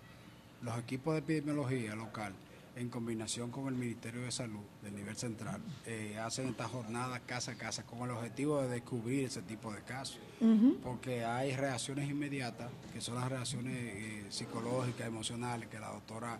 Los 0.61 0.79
equipos 0.79 1.15
de 1.15 1.19
epidemiología 1.19 1.93
local, 1.93 2.31
en 2.75 2.89
combinación 2.89 3.51
con 3.51 3.67
el 3.67 3.75
Ministerio 3.75 4.21
de 4.23 4.31
Salud 4.31 4.61
del 4.81 4.95
nivel 4.95 5.15
central, 5.15 5.61
eh, 5.85 6.17
hacen 6.17 6.47
esta 6.47 6.67
jornada 6.67 7.19
casa 7.19 7.51
a 7.51 7.55
casa 7.55 7.83
con 7.83 8.01
el 8.01 8.11
objetivo 8.11 8.61
de 8.61 8.69
descubrir 8.69 9.25
ese 9.25 9.41
tipo 9.41 9.71
de 9.71 9.81
casos. 9.81 10.19
Porque 10.83 11.23
hay 11.23 11.55
reacciones 11.55 12.09
inmediatas, 12.09 12.69
que 12.91 12.99
son 12.99 13.15
las 13.15 13.29
reacciones 13.29 13.75
eh, 13.77 14.25
psicológicas, 14.27 15.07
emocionales, 15.07 15.69
que 15.69 15.79
la 15.79 15.89
doctora 15.89 16.37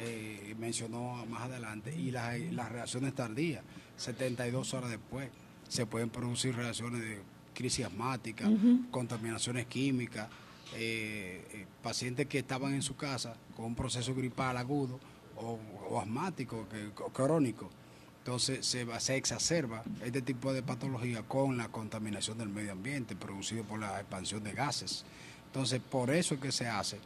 eh, 0.00 0.54
mencionó 0.58 1.26
más 1.26 1.42
adelante, 1.42 1.94
y 1.94 2.10
las, 2.10 2.40
las 2.52 2.72
reacciones 2.72 3.14
tardías, 3.14 3.62
72 3.98 4.72
horas 4.72 4.90
después 4.90 5.28
se 5.68 5.84
pueden 5.84 6.08
producir 6.08 6.56
reacciones 6.56 7.02
de 7.02 7.22
crisis 7.54 7.84
asmática, 7.84 8.50
contaminaciones 8.90 9.66
químicas, 9.66 10.28
eh, 10.76 11.66
pacientes 11.82 12.26
que 12.26 12.38
estaban 12.38 12.74
en 12.74 12.82
su 12.82 12.96
casa 12.96 13.36
con 13.54 13.66
un 13.66 13.74
proceso 13.74 14.14
gripal 14.14 14.56
agudo 14.56 14.98
o, 15.36 15.58
o 15.90 16.00
asmático, 16.00 16.66
que, 16.68 16.88
o 17.02 17.08
crónico. 17.10 17.70
Entonces 18.18 18.64
se, 18.64 18.84
va- 18.84 19.00
se 19.00 19.16
exacerba 19.16 19.82
este 20.04 20.22
tipo 20.22 20.52
de 20.52 20.62
patología 20.62 21.22
con 21.22 21.56
la 21.58 21.68
contaminación 21.68 22.38
del 22.38 22.48
medio 22.48 22.72
ambiente 22.72 23.14
producido 23.16 23.64
por 23.64 23.78
la 23.80 24.00
expansión 24.00 24.42
de 24.42 24.52
gases. 24.52 25.04
Entonces 25.46 25.80
por 25.80 26.10
eso 26.10 26.34
es 26.34 26.40
que 26.40 26.50
se 26.52 26.66
hace. 26.66 26.98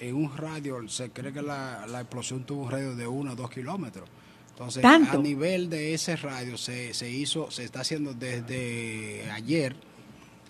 En 0.00 0.14
un 0.14 0.36
radio, 0.36 0.86
se 0.88 1.10
cree 1.10 1.32
que 1.32 1.42
la, 1.42 1.86
la 1.86 2.00
explosión 2.00 2.44
tuvo 2.44 2.64
un 2.64 2.70
radio 2.70 2.94
de 2.94 3.06
1 3.06 3.32
o 3.32 3.36
2 3.36 3.50
kilómetros. 3.50 4.08
Entonces 4.50 4.82
¿Tanto? 4.82 5.18
a 5.18 5.22
nivel 5.22 5.68
de 5.68 5.92
ese 5.92 6.16
radio 6.16 6.56
se, 6.56 6.94
se 6.94 7.10
hizo, 7.10 7.50
se 7.50 7.64
está 7.64 7.80
haciendo 7.80 8.14
desde 8.14 9.30
ayer 9.30 9.76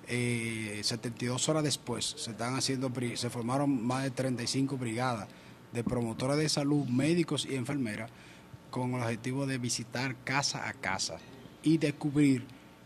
eh, 0.09 0.80
72 0.84 1.49
horas 1.49 1.64
después, 1.64 2.14
se 2.16 2.30
están 2.30 2.55
haciendo, 2.55 2.93
se 3.16 3.30
formaron 3.30 3.84
más 3.84 4.05
de 4.05 4.11
35 4.12 4.76
brigadas 4.76 5.28
de 5.76 5.84
promotoras 5.84 6.38
de 6.38 6.48
salud, 6.48 6.86
médicos 6.86 7.46
y 7.48 7.54
enfermeras, 7.54 8.10
con 8.70 8.94
el 8.94 9.02
objetivo 9.02 9.46
de 9.46 9.58
visitar 9.58 10.16
casa 10.24 10.68
a 10.68 10.72
casa 10.72 11.18
y 11.62 11.78
descubrir 11.78 12.44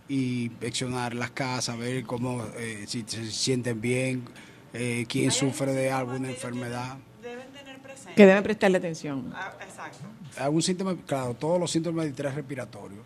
y 0.08 0.44
inspeccionar 0.46 1.14
las 1.14 1.30
casas, 1.30 1.78
ver 1.78 2.04
cómo, 2.04 2.44
eh, 2.56 2.84
si 2.86 3.04
se 3.06 3.30
sienten 3.30 3.80
bien, 3.80 4.24
eh, 4.72 5.06
quién 5.08 5.30
sufre 5.30 5.72
de 5.72 5.90
alguna 5.92 6.30
enfermedad. 6.30 6.98
Deben 7.22 7.48
tener 7.52 7.78
presente. 7.78 8.14
Que 8.14 8.26
deben 8.26 8.42
prestarle 8.42 8.78
atención. 8.78 9.32
Ah, 9.34 9.52
exacto. 9.62 10.04
Algún 10.36 10.62
síntoma, 10.62 10.96
claro, 11.06 11.34
todos 11.34 11.60
los 11.60 11.70
síntomas 11.70 12.04
de 12.04 12.10
distrés 12.10 12.34
respiratorio, 12.34 13.02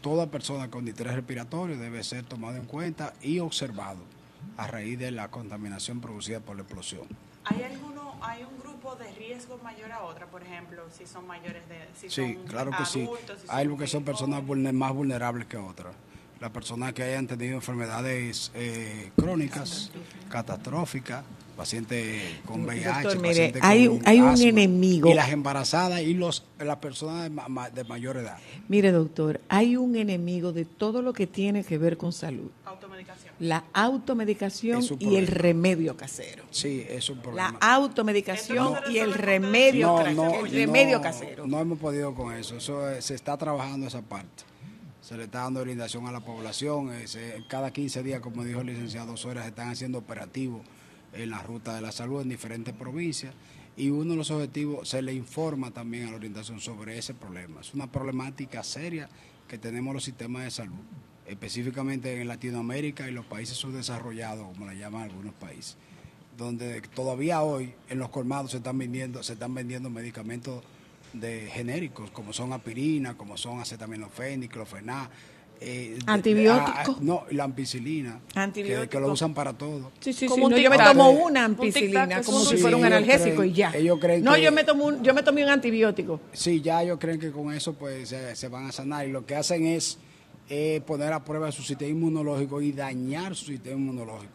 toda 0.00 0.30
persona 0.30 0.70
con 0.70 0.84
distrés 0.84 1.14
respiratorio 1.14 1.76
debe 1.76 2.04
ser 2.04 2.24
tomado 2.24 2.56
en 2.56 2.64
cuenta 2.64 3.12
y 3.20 3.40
observado 3.40 4.04
a 4.56 4.68
raíz 4.68 4.98
de 4.98 5.10
la 5.10 5.28
contaminación 5.28 6.00
producida 6.00 6.38
por 6.38 6.56
la 6.56 6.62
explosión. 6.62 7.06
¿Hay 7.44 7.62
alguno, 7.62 8.16
hay 8.20 8.42
un 8.42 8.58
grupo 8.58 8.65
de 8.94 9.10
riesgo 9.14 9.58
mayor 9.64 9.90
a 9.90 10.04
otra? 10.04 10.26
Por 10.26 10.42
ejemplo, 10.42 10.82
si 10.96 11.06
son 11.06 11.26
mayores 11.26 11.68
de, 11.68 11.80
si 11.96 12.08
Sí, 12.08 12.34
son 12.34 12.46
claro 12.46 12.70
que 12.70 12.84
sí. 12.84 13.02
adultos, 13.02 13.40
si 13.40 13.46
Hay 13.50 13.66
son 13.66 13.78
que 13.78 13.86
son 13.88 14.04
personas 14.04 14.42
vulne- 14.44 14.72
más 14.72 14.92
vulnerables 14.92 15.46
que 15.46 15.56
otras. 15.56 15.94
Las 16.40 16.50
personas 16.50 16.92
que 16.92 17.02
hayan 17.02 17.26
tenido 17.26 17.54
enfermedades 17.54 18.50
eh, 18.54 19.10
crónicas, 19.16 19.90
catastróficas, 20.28 21.24
pacientes 21.56 22.22
con 22.44 22.64
VIH, 22.66 22.84
Doctor, 23.02 23.16
mire, 23.22 23.28
pacientes 23.34 23.62
hay 23.64 23.86
con 23.86 23.96
un- 23.96 24.02
hay 24.06 24.20
un 24.20 24.28
asma, 24.28 24.44
enemigo. 24.48 25.10
Y 25.10 25.14
las 25.14 25.30
embarazadas 25.30 26.02
y 26.02 26.12
los 26.12 26.44
las 26.58 26.76
personas 26.76 27.22
de, 27.22 27.30
ma- 27.30 27.70
de 27.70 27.84
mayor 27.84 28.18
edad. 28.18 28.36
Mire, 28.68 28.92
doctor, 28.92 29.40
hay 29.48 29.76
un 29.78 29.96
enemigo 29.96 30.52
de 30.52 30.66
todo 30.66 31.00
lo 31.00 31.14
que 31.14 31.26
tiene 31.26 31.64
que 31.64 31.78
ver 31.78 31.96
con 31.96 32.12
salud. 32.12 32.50
Automedicación. 32.66 33.32
La 33.40 33.64
automedicación 33.72 34.82
y 34.98 35.16
el 35.16 35.26
remedio 35.28 35.96
casero. 35.96 36.44
Sí, 36.50 36.84
es 36.86 37.08
un 37.08 37.16
La 37.16 37.22
problema. 37.22 37.58
automedicación 37.62 38.74
y 38.90 38.98
el 38.98 39.14
remedio, 39.14 39.86
No, 39.86 39.98
tra- 40.00 40.14
no, 40.14 40.44
el 40.46 40.52
remedio 40.52 40.98
no, 40.98 41.02
casero. 41.02 41.46
No 41.46 41.58
hemos 41.60 41.78
podido 41.78 42.14
con 42.14 42.34
eso. 42.34 42.56
Eso 42.58 42.90
eh, 42.90 43.00
se 43.00 43.14
está 43.14 43.36
trabajando 43.38 43.86
esa 43.86 44.02
parte. 44.02 44.44
Se 45.06 45.16
le 45.16 45.22
está 45.22 45.42
dando 45.42 45.60
orientación 45.60 46.08
a 46.08 46.10
la 46.10 46.18
población. 46.18 46.90
eh, 46.92 47.44
cada 47.48 47.72
15 47.72 48.02
días, 48.02 48.20
como 48.20 48.42
dijo 48.42 48.62
el 48.62 48.66
licenciado 48.66 49.16
Soria, 49.16 49.42
se 49.42 49.50
están 49.50 49.68
haciendo 49.68 49.98
operativos 49.98 50.62
en 51.12 51.30
la 51.30 51.40
ruta 51.44 51.76
de 51.76 51.80
la 51.80 51.92
salud 51.92 52.22
en 52.22 52.28
diferentes 52.28 52.74
provincias. 52.74 53.32
Y 53.76 53.90
uno 53.90 54.10
de 54.10 54.16
los 54.16 54.32
objetivos, 54.32 54.88
se 54.88 55.02
le 55.02 55.14
informa 55.14 55.70
también 55.70 56.08
a 56.08 56.10
la 56.10 56.16
orientación 56.16 56.58
sobre 56.58 56.98
ese 56.98 57.14
problema. 57.14 57.60
Es 57.60 57.72
una 57.72 57.86
problemática 57.86 58.64
seria 58.64 59.08
que 59.46 59.58
tenemos 59.58 59.94
los 59.94 60.02
sistemas 60.02 60.42
de 60.42 60.50
salud, 60.50 60.82
específicamente 61.28 62.20
en 62.20 62.26
Latinoamérica 62.26 63.08
y 63.08 63.12
los 63.12 63.26
países 63.26 63.56
subdesarrollados, 63.56 64.48
como 64.48 64.66
le 64.66 64.76
llaman 64.76 65.02
algunos 65.02 65.34
países 65.34 65.76
donde 66.36 66.82
todavía 66.82 67.42
hoy 67.42 67.72
en 67.88 67.98
los 67.98 68.10
colmados 68.10 68.50
se 68.50 68.58
están 68.58 68.76
vendiendo 68.76 69.22
se 69.22 69.32
están 69.32 69.54
vendiendo 69.54 69.88
medicamentos 69.88 70.62
de 71.20 71.46
genéricos 71.50 72.10
como 72.10 72.32
son 72.32 72.52
aspirina, 72.52 73.16
como 73.16 73.36
son 73.36 73.60
acetaminofén, 73.60 74.40
diclofenac, 74.40 75.10
eh, 75.60 75.96
de- 75.98 76.12
Antibiótico. 76.12 76.72
ah, 76.76 76.96
no, 77.00 77.24
la 77.30 77.44
ampicilina, 77.44 78.20
que, 78.32 78.38
Antibiótico. 78.38 78.90
que 78.90 79.00
lo 79.00 79.12
usan 79.12 79.32
para 79.32 79.54
todo. 79.54 79.90
Sí, 80.00 80.12
sí, 80.12 80.26
Como 80.26 80.48
sí. 80.48 80.54
No, 80.54 80.58
yo 80.60 80.68
me 80.70 80.76
tomo 80.78 81.10
una 81.10 81.24
Un 81.26 81.36
ampicilina 81.52 82.20
como 82.22 82.40
si 82.40 82.58
fuera 82.58 82.76
un 82.76 82.84
analgésico 82.84 83.38
creen- 83.42 83.50
y 83.50 83.52
ya. 83.54 83.72
ellos 83.74 83.98
creen 83.98 84.22
no, 84.22 84.34
que- 84.34 84.42
yo 84.42 84.52
me 84.52 84.64
tomo 84.64 84.84
un, 84.84 85.02
yo 85.02 85.14
me 85.14 85.22
tomé 85.22 85.42
un 85.44 85.48
antibiótico. 85.50 86.20
Sí, 86.32 86.60
ya 86.60 86.82
ellos 86.82 86.98
creen 87.00 87.18
que 87.18 87.30
con 87.30 87.52
eso 87.54 87.72
pues 87.72 88.08
se, 88.08 88.36
se 88.36 88.48
van 88.48 88.66
a 88.66 88.72
sanar 88.72 89.08
y 89.08 89.12
lo 89.12 89.24
que 89.24 89.34
hacen 89.34 89.64
es 89.66 89.98
eh, 90.48 90.80
poner 90.86 91.12
a 91.12 91.24
prueba 91.24 91.50
su 91.50 91.62
sistema 91.62 91.90
inmunológico 91.90 92.60
y 92.60 92.70
dañar 92.72 93.34
su 93.34 93.46
sistema 93.46 93.76
inmunológico. 93.80 94.32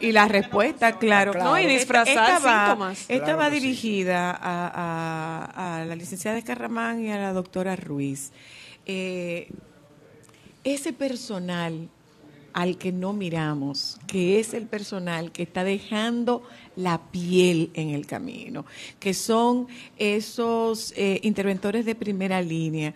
Y 0.00 0.12
la 0.12 0.26
respuesta, 0.26 0.98
claro. 0.98 1.32
Claro. 1.32 1.50
No, 1.50 1.58
y 1.58 1.66
disfrazar 1.66 2.08
esta 2.08 2.38
va, 2.38 2.66
síntomas. 2.66 3.00
esta 3.08 3.24
Claro 3.24 3.38
va 3.38 3.48
sí. 3.50 3.54
dirigida 3.60 4.30
a, 4.30 4.68
a- 5.48 5.80
a 5.80 5.84
la 5.84 5.94
licenciada 5.94 6.38
Escarramán 6.38 7.04
y 7.04 7.10
a 7.10 7.18
la 7.18 7.32
doctora 7.32 7.76
Ruiz. 7.76 8.32
Eh, 8.86 9.48
ese 10.64 10.92
personal 10.92 11.88
al 12.54 12.76
que 12.76 12.92
no 12.92 13.14
miramos, 13.14 13.98
que 14.06 14.38
es 14.38 14.52
el 14.52 14.66
personal 14.66 15.32
que 15.32 15.42
está 15.42 15.64
dejando 15.64 16.42
la 16.76 17.00
piel 17.10 17.70
en 17.72 17.88
el 17.90 18.06
camino, 18.06 18.66
que 19.00 19.14
son 19.14 19.68
esos 19.96 20.92
eh, 20.96 21.18
interventores 21.22 21.86
de 21.86 21.94
primera 21.94 22.42
línea. 22.42 22.92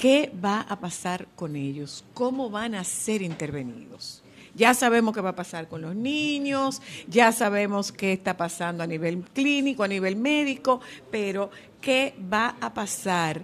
¿Qué 0.00 0.32
va 0.42 0.62
a 0.62 0.80
pasar 0.80 1.28
con 1.36 1.56
ellos? 1.56 2.06
¿Cómo 2.14 2.48
van 2.48 2.74
a 2.74 2.84
ser 2.84 3.20
intervenidos? 3.20 4.22
Ya 4.54 4.72
sabemos 4.72 5.14
qué 5.14 5.20
va 5.20 5.28
a 5.28 5.36
pasar 5.36 5.68
con 5.68 5.82
los 5.82 5.94
niños, 5.94 6.80
ya 7.06 7.32
sabemos 7.32 7.92
qué 7.92 8.14
está 8.14 8.34
pasando 8.34 8.82
a 8.82 8.86
nivel 8.86 9.20
clínico, 9.34 9.82
a 9.82 9.88
nivel 9.88 10.16
médico, 10.16 10.80
pero 11.10 11.50
¿qué 11.82 12.14
va 12.32 12.56
a 12.62 12.72
pasar 12.72 13.42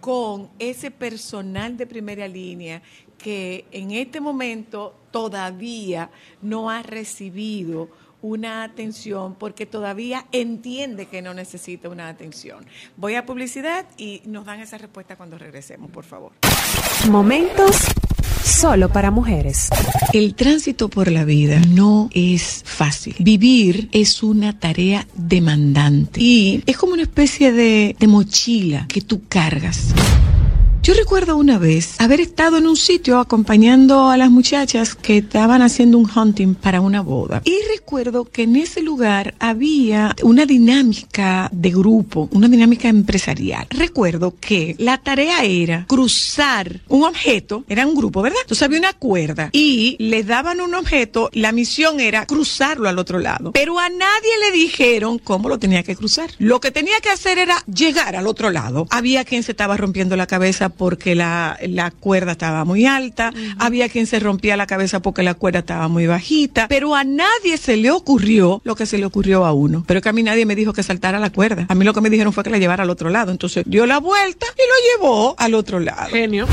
con 0.00 0.48
ese 0.58 0.90
personal 0.90 1.76
de 1.76 1.86
primera 1.86 2.26
línea 2.26 2.80
que 3.18 3.66
en 3.70 3.90
este 3.90 4.18
momento 4.18 4.94
todavía 5.10 6.10
no 6.40 6.70
ha 6.70 6.82
recibido 6.82 7.90
una 8.22 8.64
atención 8.64 9.34
porque 9.34 9.66
todavía 9.66 10.26
entiende 10.32 11.06
que 11.06 11.22
no 11.22 11.34
necesita 11.34 11.88
una 11.88 12.08
atención? 12.08 12.64
Voy 12.96 13.14
a 13.14 13.26
publicidad 13.26 13.86
y 13.96 14.22
nos 14.26 14.44
dan 14.44 14.60
esa 14.60 14.78
respuesta 14.78 15.16
cuando 15.16 15.38
regresemos, 15.38 15.90
por 15.90 16.04
favor. 16.04 16.32
Momentos 17.10 17.88
solo 18.44 18.88
para 18.88 19.10
mujeres. 19.10 19.68
El 20.12 20.34
tránsito 20.34 20.88
por 20.88 21.10
la 21.10 21.24
vida 21.24 21.60
no 21.68 22.08
es 22.12 22.62
fácil. 22.64 23.14
Vivir 23.18 23.88
es 23.92 24.22
una 24.22 24.58
tarea 24.58 25.06
demandante 25.14 26.20
y 26.20 26.62
es 26.66 26.76
como 26.76 26.94
una 26.94 27.02
especie 27.02 27.52
de, 27.52 27.94
de 27.98 28.06
mochila 28.06 28.86
que 28.88 29.00
tú 29.00 29.22
cargas. 29.28 29.94
Yo 30.88 30.94
recuerdo 30.94 31.36
una 31.36 31.58
vez 31.58 32.00
haber 32.00 32.18
estado 32.18 32.56
en 32.56 32.66
un 32.66 32.74
sitio 32.74 33.18
acompañando 33.18 34.08
a 34.08 34.16
las 34.16 34.30
muchachas 34.30 34.94
que 34.94 35.18
estaban 35.18 35.60
haciendo 35.60 35.98
un 35.98 36.08
hunting 36.10 36.54
para 36.54 36.80
una 36.80 37.02
boda. 37.02 37.42
Y 37.44 37.58
recuerdo 37.70 38.24
que 38.24 38.44
en 38.44 38.56
ese 38.56 38.80
lugar 38.80 39.34
había 39.38 40.16
una 40.22 40.46
dinámica 40.46 41.50
de 41.52 41.72
grupo, 41.72 42.30
una 42.32 42.48
dinámica 42.48 42.88
empresarial. 42.88 43.66
Recuerdo 43.68 44.36
que 44.40 44.76
la 44.78 44.96
tarea 44.96 45.44
era 45.44 45.84
cruzar 45.86 46.80
un 46.88 47.04
objeto, 47.04 47.64
era 47.68 47.86
un 47.86 47.94
grupo, 47.94 48.22
¿verdad? 48.22 48.38
Entonces 48.40 48.62
había 48.62 48.78
una 48.78 48.94
cuerda 48.94 49.50
y 49.52 49.94
les 49.98 50.26
daban 50.26 50.62
un 50.62 50.74
objeto, 50.74 51.28
la 51.34 51.52
misión 51.52 52.00
era 52.00 52.24
cruzarlo 52.24 52.88
al 52.88 52.98
otro 52.98 53.18
lado. 53.18 53.52
Pero 53.52 53.78
a 53.78 53.90
nadie 53.90 54.38
le 54.40 54.56
dijeron 54.56 55.18
cómo 55.18 55.50
lo 55.50 55.58
tenía 55.58 55.82
que 55.82 55.96
cruzar. 55.96 56.30
Lo 56.38 56.62
que 56.62 56.70
tenía 56.70 56.98
que 57.02 57.10
hacer 57.10 57.36
era 57.36 57.62
llegar 57.66 58.16
al 58.16 58.26
otro 58.26 58.48
lado. 58.48 58.86
Había 58.88 59.26
quien 59.26 59.42
se 59.42 59.52
estaba 59.52 59.76
rompiendo 59.76 60.16
la 60.16 60.26
cabeza 60.26 60.70
porque 60.78 61.14
la, 61.14 61.58
la 61.68 61.90
cuerda 61.90 62.32
estaba 62.32 62.64
muy 62.64 62.86
alta, 62.86 63.32
había 63.58 63.90
quien 63.90 64.06
se 64.06 64.18
rompía 64.20 64.56
la 64.56 64.66
cabeza 64.66 65.00
porque 65.00 65.22
la 65.22 65.34
cuerda 65.34 65.58
estaba 65.58 65.88
muy 65.88 66.06
bajita, 66.06 66.68
pero 66.68 66.94
a 66.94 67.04
nadie 67.04 67.58
se 67.58 67.76
le 67.76 67.90
ocurrió 67.90 68.62
lo 68.64 68.74
que 68.74 68.86
se 68.86 68.96
le 68.96 69.04
ocurrió 69.04 69.44
a 69.44 69.52
uno. 69.52 69.84
Pero 69.86 70.00
que 70.00 70.08
a 70.08 70.12
mí 70.12 70.22
nadie 70.22 70.46
me 70.46 70.54
dijo 70.54 70.72
que 70.72 70.82
saltara 70.82 71.18
la 71.18 71.30
cuerda. 71.30 71.66
A 71.68 71.74
mí 71.74 71.84
lo 71.84 71.92
que 71.92 72.00
me 72.00 72.08
dijeron 72.08 72.32
fue 72.32 72.44
que 72.44 72.50
la 72.50 72.58
llevara 72.58 72.84
al 72.84 72.90
otro 72.90 73.10
lado. 73.10 73.30
Entonces 73.32 73.64
dio 73.66 73.84
la 73.84 73.98
vuelta 73.98 74.46
y 74.56 75.02
lo 75.02 75.06
llevó 75.06 75.34
al 75.38 75.54
otro 75.54 75.80
lado. 75.80 76.08
Genio. 76.10 76.46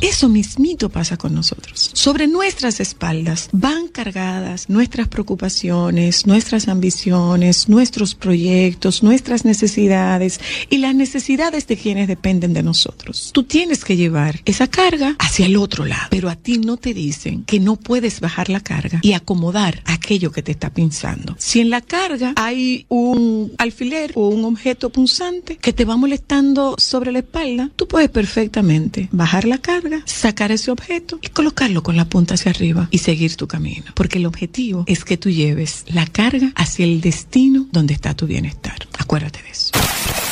Eso 0.00 0.28
mismito 0.28 0.90
pasa 0.90 1.16
con 1.16 1.34
nosotros. 1.34 1.90
Sobre 1.92 2.28
nuestras 2.28 2.78
espaldas 2.78 3.48
van 3.52 3.88
cargadas 3.88 4.68
nuestras 4.68 5.08
preocupaciones, 5.08 6.24
nuestras 6.24 6.68
ambiciones, 6.68 7.68
nuestros 7.68 8.14
proyectos, 8.14 9.02
nuestras 9.02 9.44
necesidades 9.44 10.40
y 10.70 10.78
las 10.78 10.94
necesidades 10.94 11.66
de 11.66 11.76
quienes 11.76 12.06
dependen 12.06 12.54
de 12.54 12.62
nosotros. 12.62 13.30
Tú 13.34 13.42
tienes 13.42 13.84
que 13.84 13.96
llevar 13.96 14.40
esa 14.44 14.68
carga 14.68 15.16
hacia 15.18 15.46
el 15.46 15.56
otro 15.56 15.84
lado, 15.84 16.06
pero 16.10 16.28
a 16.28 16.36
ti 16.36 16.58
no 16.58 16.76
te 16.76 16.94
dicen 16.94 17.42
que 17.42 17.58
no 17.58 17.74
puedes 17.74 18.20
bajar 18.20 18.50
la 18.50 18.60
carga 18.60 19.00
y 19.02 19.14
acomodar 19.14 19.82
aquello 19.84 20.30
que 20.30 20.42
te 20.42 20.52
está 20.52 20.70
pinzando. 20.70 21.34
Si 21.38 21.58
en 21.58 21.70
la 21.70 21.80
carga 21.80 22.34
hay 22.36 22.86
un 22.88 23.52
alfiler 23.58 24.12
o 24.14 24.28
un 24.28 24.44
objeto 24.44 24.90
punzante 24.90 25.56
que 25.56 25.72
te 25.72 25.84
va 25.84 25.96
molestando 25.96 26.76
sobre 26.78 27.10
la 27.10 27.18
espalda, 27.18 27.70
tú 27.74 27.88
puedes 27.88 28.10
perfectamente 28.10 29.08
bajar 29.10 29.44
la 29.44 29.58
carga 29.58 29.87
carga, 29.88 30.02
sacar 30.06 30.52
ese 30.52 30.70
objeto 30.70 31.18
y 31.22 31.28
colocarlo 31.28 31.82
con 31.82 31.96
la 31.96 32.04
punta 32.04 32.34
hacia 32.34 32.50
arriba 32.50 32.88
y 32.90 32.98
seguir 32.98 33.36
tu 33.36 33.46
camino. 33.46 33.86
Porque 33.94 34.18
el 34.18 34.26
objetivo 34.26 34.84
es 34.86 35.04
que 35.04 35.16
tú 35.16 35.30
lleves 35.30 35.84
la 35.88 36.06
carga 36.06 36.52
hacia 36.54 36.84
el 36.84 37.00
destino 37.00 37.66
donde 37.72 37.94
está 37.94 38.14
tu 38.14 38.26
bienestar. 38.26 38.76
Acuérdate 38.98 39.42
de 39.42 39.50
eso. 39.50 39.72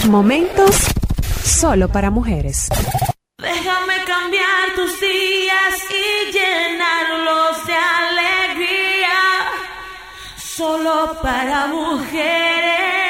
Momentos 0.09 0.77
solo 1.45 1.89
para 1.89 2.11
mujeres. 2.11 2.69
Déjame 3.39 3.95
cambiar 4.07 4.75
tus 4.75 5.01
días 5.01 5.75
y 5.91 6.33
llenarlos 6.33 7.67
de 7.67 7.75
alegría. 7.75 9.19
Solo 10.39 11.19
para 11.23 11.67
mujeres. 11.69 13.06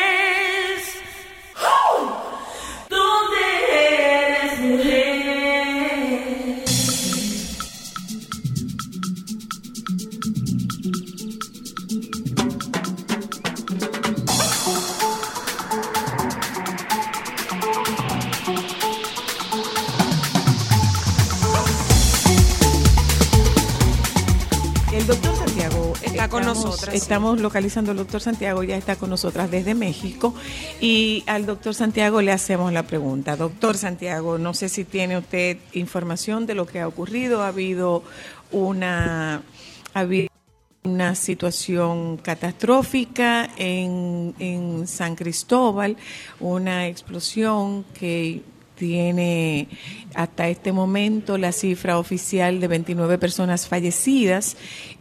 Está 26.27 26.37
con 26.37 26.43
estamos- 26.43 26.65
nosotras, 26.65 26.91
sí. 26.93 26.97
Estamos 26.99 27.41
localizando 27.41 27.91
al 27.93 27.97
doctor 27.99 28.21
Santiago, 28.21 28.63
ya 28.65 28.77
está 28.77 28.97
con 28.97 29.11
nosotras 29.11 29.49
desde 29.49 29.75
México. 29.75 30.35
Y 30.81 31.23
al 31.27 31.47
doctor 31.47 31.73
Santiago 31.75 32.21
le 32.21 32.33
hacemos 32.33 32.73
la 32.73 32.83
pregunta. 32.83 33.37
Doctor 33.37 33.77
Santiago, 33.77 34.37
no 34.37 34.53
sé 34.53 34.69
si 34.69 34.85
tiene 34.85 35.19
usted 35.19 35.59
información 35.73 36.45
de 36.47 36.55
lo 36.57 36.67
que 36.67 36.81
ha 36.81 36.89
ocurrido. 36.89 37.43
Ha 37.43 37.49
habido 37.49 38.03
una, 38.51 39.43
ha 39.95 40.01
habido 40.01 40.29
una 40.83 41.15
situación 41.15 42.17
catastrófica 42.17 43.49
en, 43.57 44.35
en 44.41 44.89
San 44.89 45.15
Cristóbal, 45.15 45.97
una 46.41 46.89
explosión 46.89 47.85
que 47.95 48.43
tiene 48.75 49.69
hasta 50.15 50.49
este 50.49 50.73
momento 50.73 51.39
la 51.39 51.53
cifra 51.53 51.99
oficial 51.99 52.61
de 52.61 52.67
29 52.69 53.17
personas 53.19 53.69
fallecidas 53.69 54.57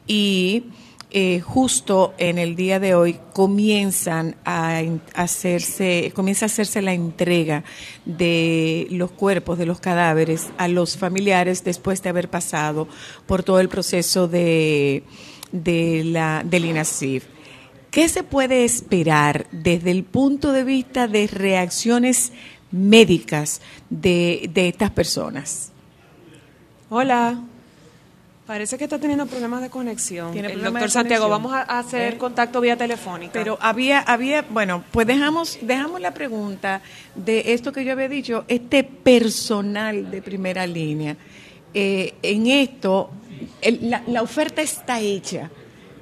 y 0.08 0.66
eh, 1.18 1.40
justo 1.40 2.14
en 2.18 2.38
el 2.38 2.58
día 2.58 2.82
de 2.82 2.94
hoy 2.94 3.18
comienzan 3.32 4.36
a 4.44 4.82
hacerse, 5.14 6.12
comienza 6.14 6.44
a 6.44 6.48
hacerse 6.48 6.82
la 6.82 6.92
entrega 6.92 7.64
de 8.04 8.86
los 8.92 9.12
cuerpos, 9.12 9.58
de 9.58 9.66
los 9.66 9.80
cadáveres 9.80 10.50
a 10.58 10.68
los 10.68 10.98
familiares 10.98 11.64
después 11.64 12.04
de 12.04 12.10
haber 12.10 12.30
pasado 12.30 12.90
por 13.28 13.44
todo 13.44 13.62
el 13.62 13.70
proceso 13.70 14.28
de, 14.28 15.04
de 15.54 16.04
la, 16.04 16.44
del 16.46 16.66
INASIF. 16.66 17.24
¿Qué 17.92 18.10
se 18.10 18.24
puede 18.24 18.66
esperar 18.66 19.48
desde 19.54 19.92
el 19.92 20.04
punto 20.04 20.52
de 20.52 20.66
vista 20.66 21.08
de 21.08 21.28
reacciones 21.28 22.34
médicas 22.72 23.62
de, 23.90 24.50
de 24.54 24.68
estas 24.68 24.92
personas? 24.92 25.72
Hola. 26.90 27.42
Parece 28.46 28.78
que 28.78 28.84
está 28.84 29.00
teniendo 29.00 29.26
problemas 29.26 29.62
de 29.62 29.72
conexión. 29.72 30.32
Tiene 30.32 30.50
el 30.50 30.54
problemas 30.54 30.74
doctor 30.82 30.92
Santiago, 30.92 31.30
vamos 31.30 31.52
a 31.52 31.62
a 31.64 31.80
hacer 31.80 32.14
Eh, 32.14 32.18
contacto 32.18 32.62
vía 32.62 32.78
telefónica. 32.78 33.32
Pero 33.34 33.58
había, 33.60 34.00
había, 34.02 34.44
bueno, 34.44 34.84
pues 34.92 35.08
dejamos, 35.08 35.58
dejamos 35.64 36.00
la 36.00 36.14
pregunta 36.14 36.82
de 37.16 37.54
esto 37.54 37.72
que 37.72 37.84
yo 37.84 37.94
había 37.94 38.08
dicho, 38.08 38.46
este 38.48 38.84
personal 38.84 40.12
de 40.12 40.22
primera 40.22 40.68
línea. 40.68 41.18
Eh, 41.74 42.14
en 42.22 42.46
esto, 42.46 43.10
el- 43.62 43.90
la, 43.90 44.04
la 44.06 44.22
oferta 44.22 44.62
está 44.62 45.00
hecha, 45.00 45.50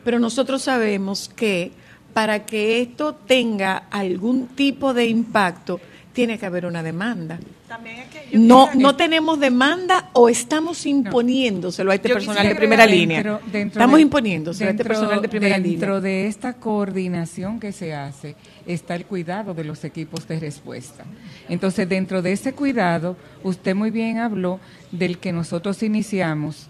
pero 0.03 0.19
nosotros 0.19 0.63
sabemos 0.63 1.31
que 1.33 1.71
para 2.13 2.45
que 2.45 2.81
esto 2.81 3.15
tenga 3.15 3.87
algún 3.89 4.47
tipo 4.49 4.93
de 4.93 5.05
impacto, 5.07 5.79
tiene 6.13 6.37
que 6.37 6.45
haber 6.45 6.65
una 6.65 6.81
demanda. 6.83 7.39
También 7.67 7.99
es 7.99 8.07
que 8.09 8.27
yo 8.31 8.39
No, 8.39 8.69
no 8.75 8.95
tenemos 8.95 9.39
demanda 9.39 10.09
o 10.13 10.29
estamos 10.29 10.85
imponiéndoselo 10.85 11.91
a 11.91 11.95
este 11.95 12.09
Yo 12.09 12.15
personal 12.15 12.47
de 12.47 12.55
primera 12.55 12.85
línea. 12.85 13.17
Dentro- 13.51 13.79
estamos 13.79 13.95
de- 13.97 14.01
imponiéndoselo 14.03 14.67
a 14.69 14.71
este 14.71 14.83
personal 14.85 15.21
de 15.21 15.29
primera 15.29 15.57
línea. 15.57 15.71
Dentro 15.79 15.99
de 16.01 16.27
esta 16.27 16.53
coordinación 16.53 17.59
que 17.59 17.71
se 17.71 17.93
hace 17.95 18.35
está 18.67 18.95
el 18.95 19.05
cuidado 19.05 19.53
de 19.55 19.63
los 19.63 19.83
equipos 19.83 20.27
de 20.27 20.39
respuesta. 20.39 21.03
Entonces, 21.49 21.89
dentro 21.89 22.21
de 22.21 22.31
ese 22.33 22.53
cuidado, 22.53 23.17
usted 23.43 23.73
muy 23.75 23.89
bien 23.89 24.19
habló 24.19 24.59
del 24.91 25.17
que 25.17 25.31
nosotros 25.33 25.81
iniciamos 25.81 26.67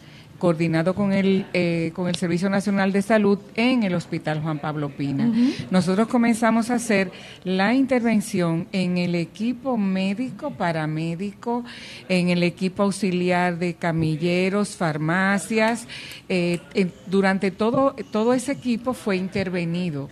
coordinado 0.47 0.93
con 0.93 1.13
el, 1.13 1.45
eh, 1.53 1.93
con 1.95 2.09
el 2.09 2.15
Servicio 2.17 2.49
Nacional 2.49 2.91
de 2.91 3.01
Salud 3.01 3.39
en 3.55 3.83
el 3.83 3.95
Hospital 3.95 4.41
Juan 4.41 4.59
Pablo 4.59 4.89
Pina. 4.89 5.31
Nosotros 5.71 6.09
comenzamos 6.09 6.69
a 6.69 6.73
hacer 6.73 7.13
la 7.45 7.73
intervención 7.73 8.67
en 8.73 8.97
el 8.97 9.15
equipo 9.15 9.77
médico, 9.77 10.51
paramédico, 10.51 11.63
en 12.09 12.27
el 12.27 12.43
equipo 12.43 12.83
auxiliar 12.83 13.57
de 13.57 13.75
camilleros, 13.75 14.75
farmacias. 14.75 15.87
eh, 16.27 16.59
durante 17.07 17.49
todo, 17.49 17.95
todo 18.11 18.33
ese 18.33 18.51
equipo 18.51 18.93
fue 18.93 19.15
intervenido. 19.15 20.09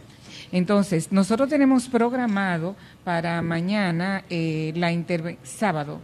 Entonces, 0.53 1.11
nosotros 1.11 1.49
tenemos 1.49 1.89
programado 1.89 2.77
para 3.03 3.41
mañana, 3.41 4.23
eh, 4.29 4.71
la 4.77 4.93
interve- 4.93 5.39
sábado, 5.43 5.99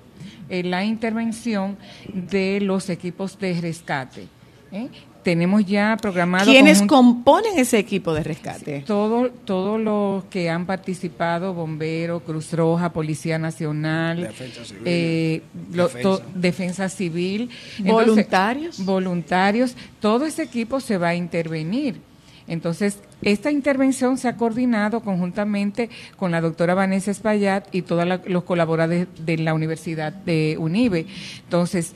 eh, 0.49 0.63
la 0.63 0.83
intervención 0.85 1.77
de 2.13 2.59
los 2.61 2.89
equipos 2.89 3.37
de 3.39 3.59
rescate. 3.59 4.27
¿eh? 4.71 4.87
Tenemos 5.23 5.65
ya 5.65 5.97
programado... 6.01 6.49
¿Quiénes 6.49 6.81
componen 6.83 7.57
ese 7.59 7.77
equipo 7.79 8.13
de 8.13 8.23
rescate? 8.23 8.83
todo, 8.87 9.29
todos 9.29 9.77
los 9.79 10.23
que 10.25 10.49
han 10.49 10.65
participado, 10.65 11.53
bomberos, 11.53 12.21
Cruz 12.23 12.53
Roja, 12.53 12.93
Policía 12.93 13.37
Nacional, 13.37 14.21
Defensa 14.21 14.63
Civil. 14.63 14.81
eh, 14.85 15.41
lo- 15.73 15.87
Defensa. 15.89 16.09
to- 16.09 16.23
defensa 16.33 16.87
Civil, 16.89 17.49
¿Voluntarios? 17.79 18.85
voluntarios, 18.85 19.75
todo 19.99 20.25
ese 20.25 20.43
equipo 20.43 20.79
se 20.79 20.97
va 20.97 21.09
a 21.09 21.15
intervenir. 21.15 21.99
Entonces, 22.47 22.99
esta 23.21 23.51
intervención 23.51 24.17
se 24.17 24.27
ha 24.27 24.37
coordinado 24.37 25.01
conjuntamente 25.01 25.89
con 26.15 26.31
la 26.31 26.39
doctora 26.41 26.73
Vanessa 26.73 27.11
Espaillat 27.11 27.67
y 27.75 27.81
todos 27.81 28.05
los 28.25 28.43
colaboradores 28.43 29.07
de 29.25 29.37
la 29.37 29.53
Universidad 29.53 30.13
de 30.13 30.55
UNIBE. 30.59 31.05
Entonces, 31.43 31.93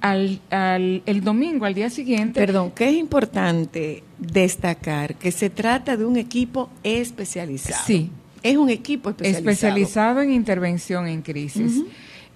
al, 0.00 0.40
al- 0.50 1.02
el 1.06 1.24
domingo, 1.24 1.64
al 1.64 1.74
día 1.74 1.88
siguiente, 1.88 2.38
Perdón, 2.40 2.72
que 2.72 2.88
es 2.90 2.94
importante 2.96 4.02
destacar 4.18 5.14
que 5.14 5.32
se 5.32 5.48
trata 5.50 5.96
de 5.96 6.04
un 6.04 6.16
equipo 6.16 6.68
especializado. 6.82 7.82
Sí. 7.86 8.10
Es 8.42 8.56
un 8.56 8.68
equipo 8.70 9.10
especializado. 9.10 9.50
especializado 9.50 10.20
en 10.22 10.32
intervención 10.32 11.08
en 11.08 11.22
crisis. 11.22 11.82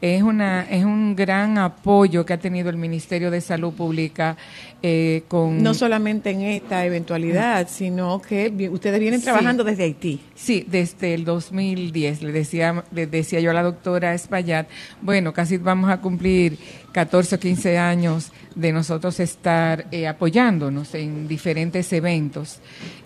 Es, 0.02 0.22
una, 0.22 0.62
es 0.70 0.82
un 0.84 1.14
gran 1.14 1.58
apoyo 1.58 2.24
que 2.24 2.32
ha 2.32 2.38
tenido 2.38 2.70
el 2.70 2.76
Ministerio 2.76 3.30
de 3.30 3.40
Salud 3.42 3.72
Pública 3.74 4.36
eh, 4.82 5.24
con... 5.28 5.62
No 5.62 5.74
solamente 5.74 6.30
en 6.30 6.40
esta 6.40 6.86
eventualidad, 6.86 7.68
sino 7.68 8.22
que 8.22 8.70
ustedes 8.72 8.98
vienen 8.98 9.20
Sí. 9.20 9.24
trabajando 9.24 9.62
desde 9.62 9.84
Haití. 9.84 10.20
Sí, 10.34 10.64
desde 10.66 11.12
el 11.12 11.24
2010, 11.26 12.22
le 12.22 12.32
decía, 12.32 12.82
le 12.92 13.06
decía 13.06 13.40
yo 13.40 13.50
a 13.50 13.54
la 13.54 13.62
doctora 13.62 14.14
Espaillat, 14.14 14.68
bueno, 15.02 15.34
casi 15.34 15.58
vamos 15.58 15.90
a 15.90 16.00
cumplir 16.00 16.56
14 16.92 17.36
o 17.36 17.38
15 17.38 17.78
años 17.78 18.32
de 18.54 18.72
nosotros 18.72 19.20
estar 19.20 19.86
eh, 19.90 20.08
apoyándonos 20.08 20.94
en 20.94 21.28
diferentes 21.28 21.92
eventos 21.92 22.58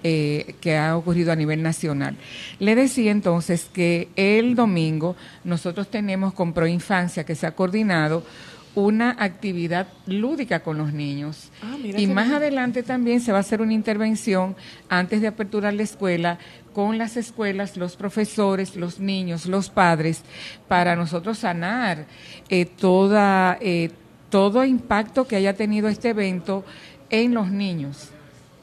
eh, 0.02 0.54
que 0.60 0.76
ha 0.76 0.96
ocurrido 0.96 1.32
a 1.32 1.36
nivel 1.36 1.62
nacional. 1.62 2.16
Le 2.58 2.74
decía 2.74 3.10
entonces 3.10 3.68
que 3.72 4.08
el 4.16 4.54
domingo 4.54 5.16
nosotros 5.44 5.88
tenemos 5.88 6.32
con 6.32 6.52
Proinfancia, 6.52 7.24
que 7.24 7.34
se 7.34 7.46
ha 7.46 7.54
coordinado, 7.54 8.24
una 8.74 9.16
actividad 9.18 9.86
lúdica 10.06 10.60
con 10.60 10.78
los 10.78 10.92
niños. 10.92 11.50
Ah, 11.62 11.76
y 11.78 12.06
más 12.06 12.26
bien. 12.26 12.36
adelante 12.36 12.82
también 12.82 13.20
se 13.20 13.32
va 13.32 13.38
a 13.38 13.40
hacer 13.40 13.60
una 13.62 13.72
intervención 13.72 14.56
antes 14.88 15.20
de 15.20 15.28
aperturar 15.28 15.74
la 15.74 15.82
escuela 15.82 16.38
con 16.72 16.98
las 16.98 17.16
escuelas, 17.16 17.76
los 17.76 17.96
profesores, 17.96 18.74
los 18.74 18.98
niños, 18.98 19.46
los 19.46 19.70
padres, 19.70 20.22
para 20.66 20.96
nosotros 20.96 21.38
sanar 21.38 22.06
eh, 22.48 22.64
toda, 22.64 23.58
eh, 23.60 23.90
todo 24.28 24.64
impacto 24.64 25.26
que 25.26 25.36
haya 25.36 25.54
tenido 25.54 25.88
este 25.88 26.08
evento 26.10 26.64
en 27.10 27.32
los 27.32 27.50
niños, 27.50 28.08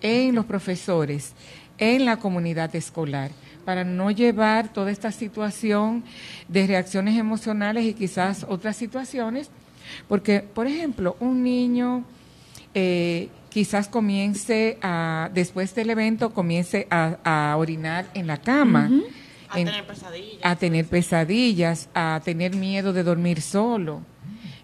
en 0.02 0.36
los 0.36 0.46
profesores, 0.46 1.34
en 1.78 2.06
la 2.06 2.18
comunidad 2.18 2.76
escolar 2.76 3.32
para 3.66 3.84
no 3.84 4.12
llevar 4.12 4.74
toda 4.74 4.92
esta 4.92 5.12
situación 5.12 6.04
de 6.48 6.68
reacciones 6.68 7.18
emocionales 7.18 7.86
y 7.86 7.94
quizás 7.94 8.46
otras 8.50 8.76
situaciones, 8.76 9.50
porque, 10.08 10.42
por 10.42 10.68
ejemplo, 10.68 11.16
un 11.20 11.44
niño 11.44 12.04
eh, 12.74 13.30
quizás 13.50 13.88
comience 13.88 14.78
a, 14.82 15.30
después 15.34 15.76
del 15.76 15.90
evento, 15.90 16.34
comience 16.34 16.88
a, 16.90 17.18
a 17.52 17.58
orinar 17.58 18.06
en 18.14 18.28
la 18.28 18.38
cama. 18.38 18.90
A 19.50 19.60
en- 19.60 19.66
tener 19.66 19.86
pesadillas. 19.88 20.40
a 20.44 20.56
tener 20.56 20.86
pesadillas, 20.88 21.90
a 21.94 22.22
tener 22.24 22.56
miedo 22.56 22.94
de 22.94 23.04
dormir 23.04 23.42
solo. 23.42 24.02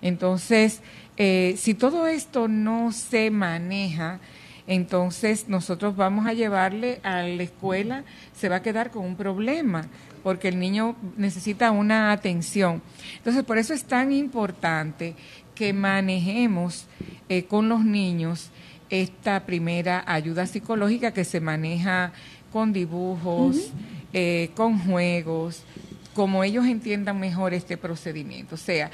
Entonces, 0.01 0.81
eh, 1.17 1.55
si 1.57 1.73
todo 1.73 2.07
esto 2.07 2.47
no 2.47 2.91
se 2.93 3.29
maneja, 3.31 4.19
entonces 4.67 5.47
nosotros 5.49 5.95
vamos 5.95 6.25
a 6.27 6.33
llevarle 6.33 6.99
a 7.03 7.21
la 7.23 7.43
escuela, 7.43 8.03
se 8.33 8.47
va 8.49 8.57
a 8.57 8.61
quedar 8.61 8.91
con 8.91 9.03
un 9.05 9.15
problema, 9.15 9.87
porque 10.27 10.49
el 10.49 10.59
niño 10.59 10.97
necesita 11.15 11.71
una 11.71 12.11
atención. 12.11 12.81
Entonces, 13.15 13.45
por 13.45 13.57
eso 13.57 13.73
es 13.73 13.85
tan 13.85 14.11
importante 14.11 15.15
que 15.55 15.71
manejemos 15.71 16.87
eh, 17.29 17.45
con 17.45 17.69
los 17.69 17.85
niños 17.85 18.49
esta 18.89 19.45
primera 19.45 20.03
ayuda 20.05 20.45
psicológica 20.45 21.13
que 21.13 21.23
se 21.23 21.39
maneja 21.39 22.11
con 22.51 22.73
dibujos, 22.73 23.71
eh, 24.11 24.49
con 24.53 24.79
juegos, 24.79 25.63
como 26.13 26.43
ellos 26.43 26.65
entiendan 26.65 27.21
mejor 27.21 27.53
este 27.53 27.77
procedimiento. 27.77 28.55
O 28.55 28.57
sea, 28.57 28.91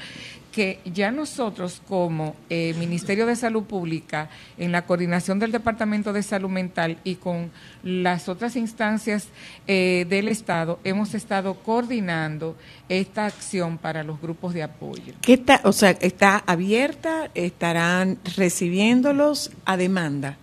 que 0.54 0.78
ya 0.84 1.10
nosotros 1.10 1.82
como 1.88 2.36
eh, 2.48 2.74
Ministerio 2.78 3.26
de 3.26 3.34
Salud 3.34 3.64
Pública, 3.64 4.30
en 4.56 4.70
la 4.70 4.86
coordinación 4.86 5.40
del 5.40 5.50
Departamento 5.50 6.12
de 6.12 6.22
Salud 6.22 6.48
Mental 6.48 6.98
y 7.02 7.16
con 7.16 7.50
las 7.82 8.28
otras 8.28 8.54
instancias 8.54 9.26
eh, 9.66 10.06
del 10.08 10.28
Estado, 10.28 10.78
hemos 10.84 11.14
estado 11.14 11.54
coordinando 11.54 12.56
esta 12.88 13.26
acción 13.26 13.78
para 13.78 14.04
los 14.04 14.20
grupos 14.20 14.54
de 14.54 14.62
apoyo. 14.62 15.14
¿Qué 15.22 15.34
está, 15.34 15.60
o 15.64 15.72
sea, 15.72 15.90
está 15.90 16.44
abierta? 16.46 17.30
¿Estarán 17.34 18.18
recibiéndolos 18.36 19.50
a 19.64 19.76
demanda? 19.76 20.36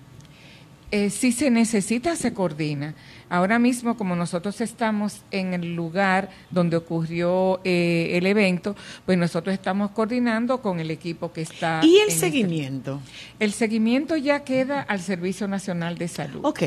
Eh, 0.92 1.10
si 1.10 1.32
se 1.32 1.50
necesita, 1.50 2.18
se 2.18 2.34
coordina. 2.34 2.96
Ahora 3.32 3.60
mismo, 3.60 3.96
como 3.96 4.14
nosotros 4.18 4.60
estamos 4.60 5.22
en 5.32 5.54
el 5.54 5.74
lugar 5.74 6.30
donde 6.50 6.76
ocurrió 6.76 7.62
eh, 7.64 8.10
el 8.18 8.26
evento, 8.26 8.76
pues 9.06 9.18
nosotros 9.18 9.54
estamos 9.54 9.92
coordinando 9.92 10.62
con 10.62 10.82
el 10.82 10.92
equipo 10.92 11.32
que 11.32 11.40
está. 11.42 11.80
¿Y 11.82 11.96
el 12.00 12.10
este- 12.10 12.20
seguimiento? 12.20 13.00
El 13.40 13.54
seguimiento 13.54 14.18
ya 14.18 14.44
queda 14.44 14.82
al 14.82 15.00
Servicio 15.00 15.48
Nacional 15.48 15.98
de 15.98 16.10
Salud. 16.10 16.42
Ok. 16.44 16.62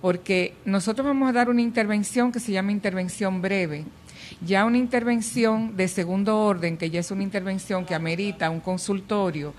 Porque 0.00 0.54
nosotros 0.64 1.04
vamos 1.04 1.28
a 1.28 1.32
dar 1.32 1.48
una 1.50 1.60
intervención 1.62 2.30
que 2.30 2.38
se 2.38 2.52
llama 2.52 2.70
intervención 2.70 3.42
breve. 3.42 3.84
Ya 4.44 4.64
una 4.64 4.78
intervención 4.78 5.76
de 5.76 5.88
segundo 5.88 6.38
orden, 6.38 6.76
que 6.76 6.90
ya 6.90 7.00
es 7.00 7.10
una 7.10 7.22
intervención 7.22 7.84
que 7.84 7.94
amerita 7.94 8.50
un 8.50 8.60
consultorio, 8.60 9.54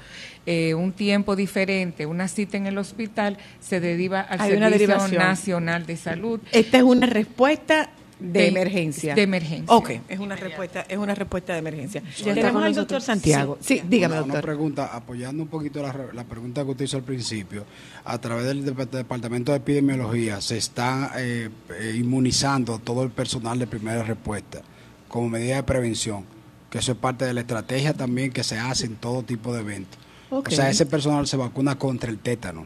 eh, 0.47 0.73
un 0.73 0.93
tiempo 0.93 1.35
diferente, 1.35 2.05
una 2.07 2.27
cita 2.27 2.57
en 2.57 2.65
el 2.65 2.77
hospital, 2.79 3.37
se 3.59 3.79
deriva 3.79 4.21
al 4.21 4.41
Hay 4.41 4.53
una 4.53 4.69
Servicio. 4.69 5.19
Nacional 5.19 5.85
de 5.85 5.97
Salud. 5.97 6.39
Esta 6.51 6.77
es 6.77 6.83
una 6.83 7.05
respuesta 7.05 7.89
de, 8.19 8.39
De- 8.39 8.47
emergencia. 8.47 9.13
de 9.13 9.21
emergencia. 9.21 9.75
Ok, 9.75 9.91
es 10.09 10.19
una 10.19 10.35
respuesta, 10.35 10.85
es 10.89 10.97
una 10.97 11.13
respuesta 11.13 11.53
de 11.53 11.59
emergencia. 11.59 12.01
está 12.09 12.33
Tenemos 12.33 12.53
con 12.53 12.63
al 12.63 12.73
doctor 12.73 13.01
Santiago. 13.01 13.57
Sí, 13.61 13.83
dígame, 13.87 14.15
Una- 14.15 14.23
Una 14.23 14.33
doctor. 14.35 14.49
pregunta, 14.49 14.85
apoyando 14.95 15.43
un 15.43 15.49
poquito 15.49 15.83
la, 15.83 15.91
re- 15.91 16.13
la 16.13 16.23
pregunta 16.23 16.63
que 16.63 16.71
usted 16.71 16.85
hizo 16.85 16.97
al 16.97 17.03
principio, 17.03 17.65
a 18.05 18.17
través 18.19 18.45
del 18.45 18.65
Dep- 18.65 18.89
Departamento 18.89 19.51
de 19.51 19.57
Epidemiología 19.59 20.41
se 20.41 20.57
está 20.57 21.11
eh, 21.17 21.49
eh, 21.79 21.93
inmunizando 21.95 22.79
todo 22.79 23.03
el 23.03 23.11
personal 23.11 23.59
de 23.59 23.67
primera 23.67 24.01
respuesta 24.01 24.61
como 25.09 25.29
medida 25.29 25.57
de 25.57 25.63
prevención, 25.63 26.23
que 26.71 26.79
eso 26.79 26.93
es 26.93 26.97
parte 26.97 27.23
de 27.25 27.33
la 27.33 27.41
estrategia 27.41 27.93
también 27.93 28.31
que 28.31 28.43
se 28.43 28.57
hace 28.57 28.85
en 28.87 28.95
todo 28.95 29.21
tipo 29.23 29.53
de 29.53 29.59
eventos. 29.59 29.99
O 30.29 30.43
sea, 30.49 30.69
ese 30.69 30.85
personal 30.85 31.25
se 31.27 31.37
vacuna 31.37 31.77
contra 31.77 32.09
el 32.09 32.19
tétano. 32.19 32.65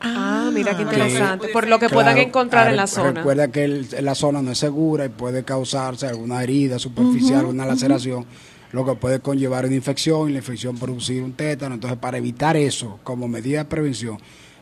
Ah, 0.00 0.50
mira 0.52 0.72
qué 0.76 0.76
Que- 0.76 0.82
interesante. 0.94 1.48
Por 1.48 1.66
lo 1.66 1.78
que 1.78 1.88
puedan 1.88 2.18
encontrar 2.18 2.68
en 2.68 2.76
la 2.76 2.86
zona. 2.86 3.12
Recuerda 3.12 3.48
que 3.48 3.64
el- 3.64 3.88
la 4.02 4.14
zona 4.14 4.42
no 4.42 4.52
es 4.52 4.58
segura 4.58 5.06
y 5.06 5.08
puede 5.08 5.42
causarse 5.44 6.06
alguna 6.06 6.42
herida 6.42 6.78
superficial, 6.78 7.46
una 7.46 7.66
laceración, 7.66 8.24
lo 8.72 8.84
que 8.84 8.94
puede 8.94 9.18
conllevar 9.20 9.64
una 9.66 9.74
infección 9.74 10.28
y 10.28 10.32
la 10.32 10.38
infección 10.38 10.76
producir 10.76 11.22
un 11.22 11.32
tétano. 11.32 11.74
Entonces, 11.74 11.98
para 11.98 12.18
evitar 12.18 12.56
eso, 12.56 13.00
como 13.02 13.26
medida 13.26 13.58
de 13.58 13.64
prevención, 13.64 14.18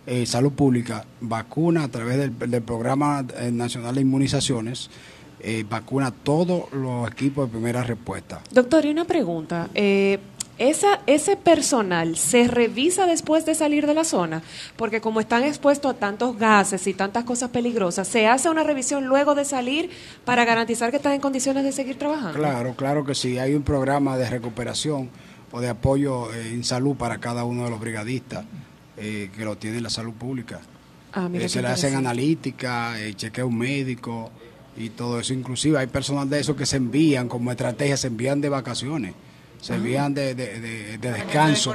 eh, 0.06 0.24
Salud 0.24 0.52
Pública 0.52 1.04
vacuna 1.20 1.82
a 1.84 1.88
través 1.88 2.16
del, 2.16 2.38
del 2.50 2.62
Programa 2.62 3.24
eh, 3.38 3.50
Nacional 3.52 3.94
de 3.96 4.00
Inmunizaciones, 4.02 4.88
eh, 5.40 5.64
vacuna 5.68 6.06
a 6.06 6.10
todos 6.12 6.72
los 6.72 7.10
equipos 7.10 7.46
de 7.48 7.52
primera 7.52 7.82
respuesta. 7.82 8.40
Doctor, 8.52 8.86
y 8.86 8.90
una 8.90 9.04
pregunta. 9.04 9.68
Eh, 9.74 10.18
esa, 10.58 11.00
¿Ese 11.06 11.36
personal 11.36 12.16
se 12.16 12.48
revisa 12.48 13.06
después 13.06 13.44
de 13.44 13.54
salir 13.54 13.86
de 13.86 13.94
la 13.94 14.04
zona? 14.04 14.42
Porque 14.76 15.00
como 15.00 15.20
están 15.20 15.44
expuestos 15.44 15.94
a 15.94 15.98
tantos 15.98 16.38
gases 16.38 16.86
y 16.86 16.94
tantas 16.94 17.24
cosas 17.24 17.50
peligrosas, 17.50 18.08
¿se 18.08 18.26
hace 18.26 18.48
una 18.48 18.64
revisión 18.64 19.06
luego 19.06 19.34
de 19.34 19.44
salir 19.44 19.90
para 20.24 20.44
garantizar 20.44 20.90
que 20.90 20.96
están 20.96 21.12
en 21.12 21.20
condiciones 21.20 21.64
de 21.64 21.72
seguir 21.72 21.98
trabajando? 21.98 22.38
Claro, 22.38 22.74
claro 22.74 23.04
que 23.04 23.14
sí. 23.14 23.38
Hay 23.38 23.54
un 23.54 23.62
programa 23.62 24.16
de 24.16 24.30
recuperación 24.30 25.10
o 25.52 25.60
de 25.60 25.68
apoyo 25.68 26.32
eh, 26.32 26.52
en 26.52 26.64
salud 26.64 26.96
para 26.96 27.18
cada 27.18 27.44
uno 27.44 27.64
de 27.64 27.70
los 27.70 27.80
brigadistas 27.80 28.44
eh, 28.96 29.30
que 29.36 29.44
lo 29.44 29.56
tiene 29.58 29.80
la 29.80 29.90
salud 29.90 30.14
pública. 30.14 30.60
Ah, 31.12 31.28
Eh, 31.32 31.48
se 31.48 31.62
le 31.62 31.68
hacen 31.68 31.94
analítica, 31.94 33.00
eh, 33.00 33.14
chequeo 33.14 33.50
médico 33.50 34.30
y 34.76 34.90
todo 34.90 35.20
eso. 35.20 35.32
Inclusive 35.34 35.78
hay 35.78 35.86
personal 35.86 36.28
de 36.28 36.40
esos 36.40 36.56
que 36.56 36.66
se 36.66 36.76
envían 36.76 37.28
como 37.28 37.50
estrategia, 37.50 37.96
se 37.96 38.08
envían 38.08 38.40
de 38.40 38.48
vacaciones, 38.48 39.14
se 39.66 39.74
envían 39.74 40.14
de, 40.14 40.32
de- 40.36 40.60
de- 40.60 40.98
de 40.98 41.12
descanso 41.12 41.74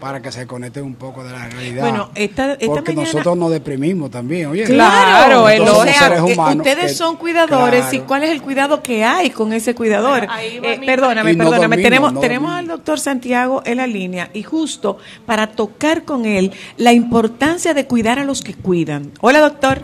para 0.00 0.22
que 0.22 0.32
se 0.32 0.46
conecten 0.46 0.84
un 0.84 0.94
poco 0.94 1.22
de 1.22 1.32
la 1.32 1.46
realidad. 1.48 1.82
Bueno, 1.82 2.10
esta- 2.14 2.52
esta 2.54 2.66
Porque 2.66 2.92
mañana- 2.94 3.12
nosotros 3.12 3.36
nos 3.36 3.50
deprimimos 3.50 4.10
también, 4.10 4.46
oye. 4.46 4.64
Claro, 4.64 5.46
el- 5.50 5.58
Nosotros 5.62 5.86
o 5.86 5.92
sea, 5.98 6.24
humanos 6.24 6.66
ustedes 6.66 6.92
que- 6.92 6.96
son 6.96 7.16
cuidadores 7.16 7.84
y 7.88 7.90
Claro. 7.90 8.06
cuál 8.06 8.22
es 8.22 8.30
el 8.30 8.40
cuidado 8.40 8.82
que 8.82 9.04
hay 9.04 9.28
con 9.28 9.52
ese 9.52 9.74
cuidador. 9.74 10.26
ahí 10.30 10.58
va 10.60 10.68
Eh, 10.68 10.80
perdóname, 10.86 11.34
no 11.34 11.44
perdóname, 11.44 11.76
dormimos, 11.76 11.82
tenemos, 11.82 12.12
no 12.14 12.20
tenemos 12.20 12.50
al 12.52 12.66
doctor 12.68 12.98
Santiago 12.98 13.60
en 13.66 13.76
la 13.76 13.86
línea 13.86 14.30
y 14.32 14.42
justo 14.42 14.96
para 15.26 15.48
tocar 15.48 16.04
con 16.04 16.24
él 16.24 16.52
la 16.78 16.94
importancia 16.94 17.74
de 17.74 17.86
cuidar 17.86 18.18
a 18.18 18.24
los 18.24 18.40
que 18.40 18.54
cuidan. 18.54 19.12
Hola, 19.20 19.40
doctor. 19.40 19.82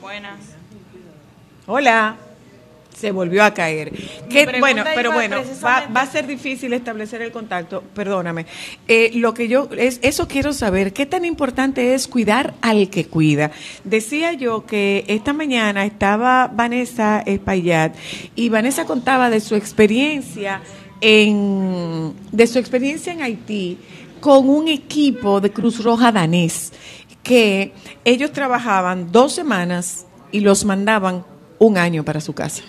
Buenas. 0.00 0.38
Hola. 1.66 2.16
Se 2.98 3.10
volvió 3.12 3.44
a 3.44 3.52
caer. 3.52 3.92
¿Qué- 4.30 4.44
pregunta 4.46 4.58
bueno, 4.60 4.84
pero 4.94 5.12
bueno, 5.12 5.36
va, 5.62 5.86
va 5.94 6.00
a 6.00 6.06
ser 6.06 6.26
difícil 6.26 6.72
establecer 6.72 7.20
el 7.20 7.30
contacto. 7.30 7.82
Perdóname. 7.94 8.46
Eh, 8.88 9.10
lo 9.16 9.34
que 9.34 9.48
yo 9.48 9.68
es 9.76 9.98
eso 10.02 10.26
quiero 10.26 10.54
saber. 10.54 10.94
¿Qué 10.94 11.04
tan 11.04 11.26
importante 11.26 11.92
es 11.94 12.08
cuidar 12.08 12.54
al 12.62 12.88
que 12.88 13.04
cuida? 13.04 13.50
Decía 13.84 14.32
yo 14.32 14.64
que 14.64 15.04
esta 15.08 15.34
mañana 15.34 15.84
estaba 15.84 16.46
Vanessa 16.48 17.22
Espaillat 17.26 17.94
y 18.34 18.48
Vanessa 18.48 18.86
contaba 18.86 19.28
de 19.28 19.40
su 19.40 19.54
experiencia 19.56 20.62
en 21.02 22.14
de 22.32 22.46
su 22.46 22.58
experiencia 22.58 23.12
en 23.12 23.22
Haití 23.22 23.78
con 24.20 24.48
un 24.48 24.68
equipo 24.68 25.40
de 25.42 25.52
Cruz 25.52 25.84
Roja 25.84 26.10
danés 26.12 26.72
que 27.22 27.72
ellos 28.04 28.32
trabajaban 28.32 29.12
dos 29.12 29.32
semanas 29.34 30.06
y 30.32 30.40
los 30.40 30.64
mandaban 30.64 31.24
un 31.58 31.76
año 31.76 32.04
para 32.04 32.20
su 32.20 32.32
casa. 32.32 32.62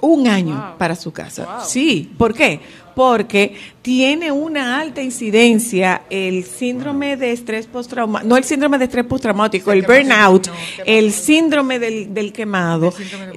Un 0.00 0.28
año 0.28 0.76
para 0.78 0.94
su 0.94 1.12
casa. 1.12 1.60
Sí, 1.64 2.10
¿por 2.16 2.34
qué? 2.34 2.60
Porque 2.94 3.54
tiene 3.82 4.32
una 4.32 4.80
alta 4.80 5.00
incidencia 5.00 6.02
el 6.10 6.44
síndrome 6.44 7.16
de 7.16 7.32
estrés 7.32 7.66
postraumático, 7.66 8.28
no 8.28 8.36
el 8.36 8.44
síndrome 8.44 8.78
de 8.78 8.84
estrés 8.84 9.06
postraumático, 9.06 9.72
el 9.72 9.82
burnout, 9.82 10.48
el 10.84 11.12
síndrome 11.12 11.78
del, 11.78 12.12
del 12.12 12.32
quemado, 12.32 12.92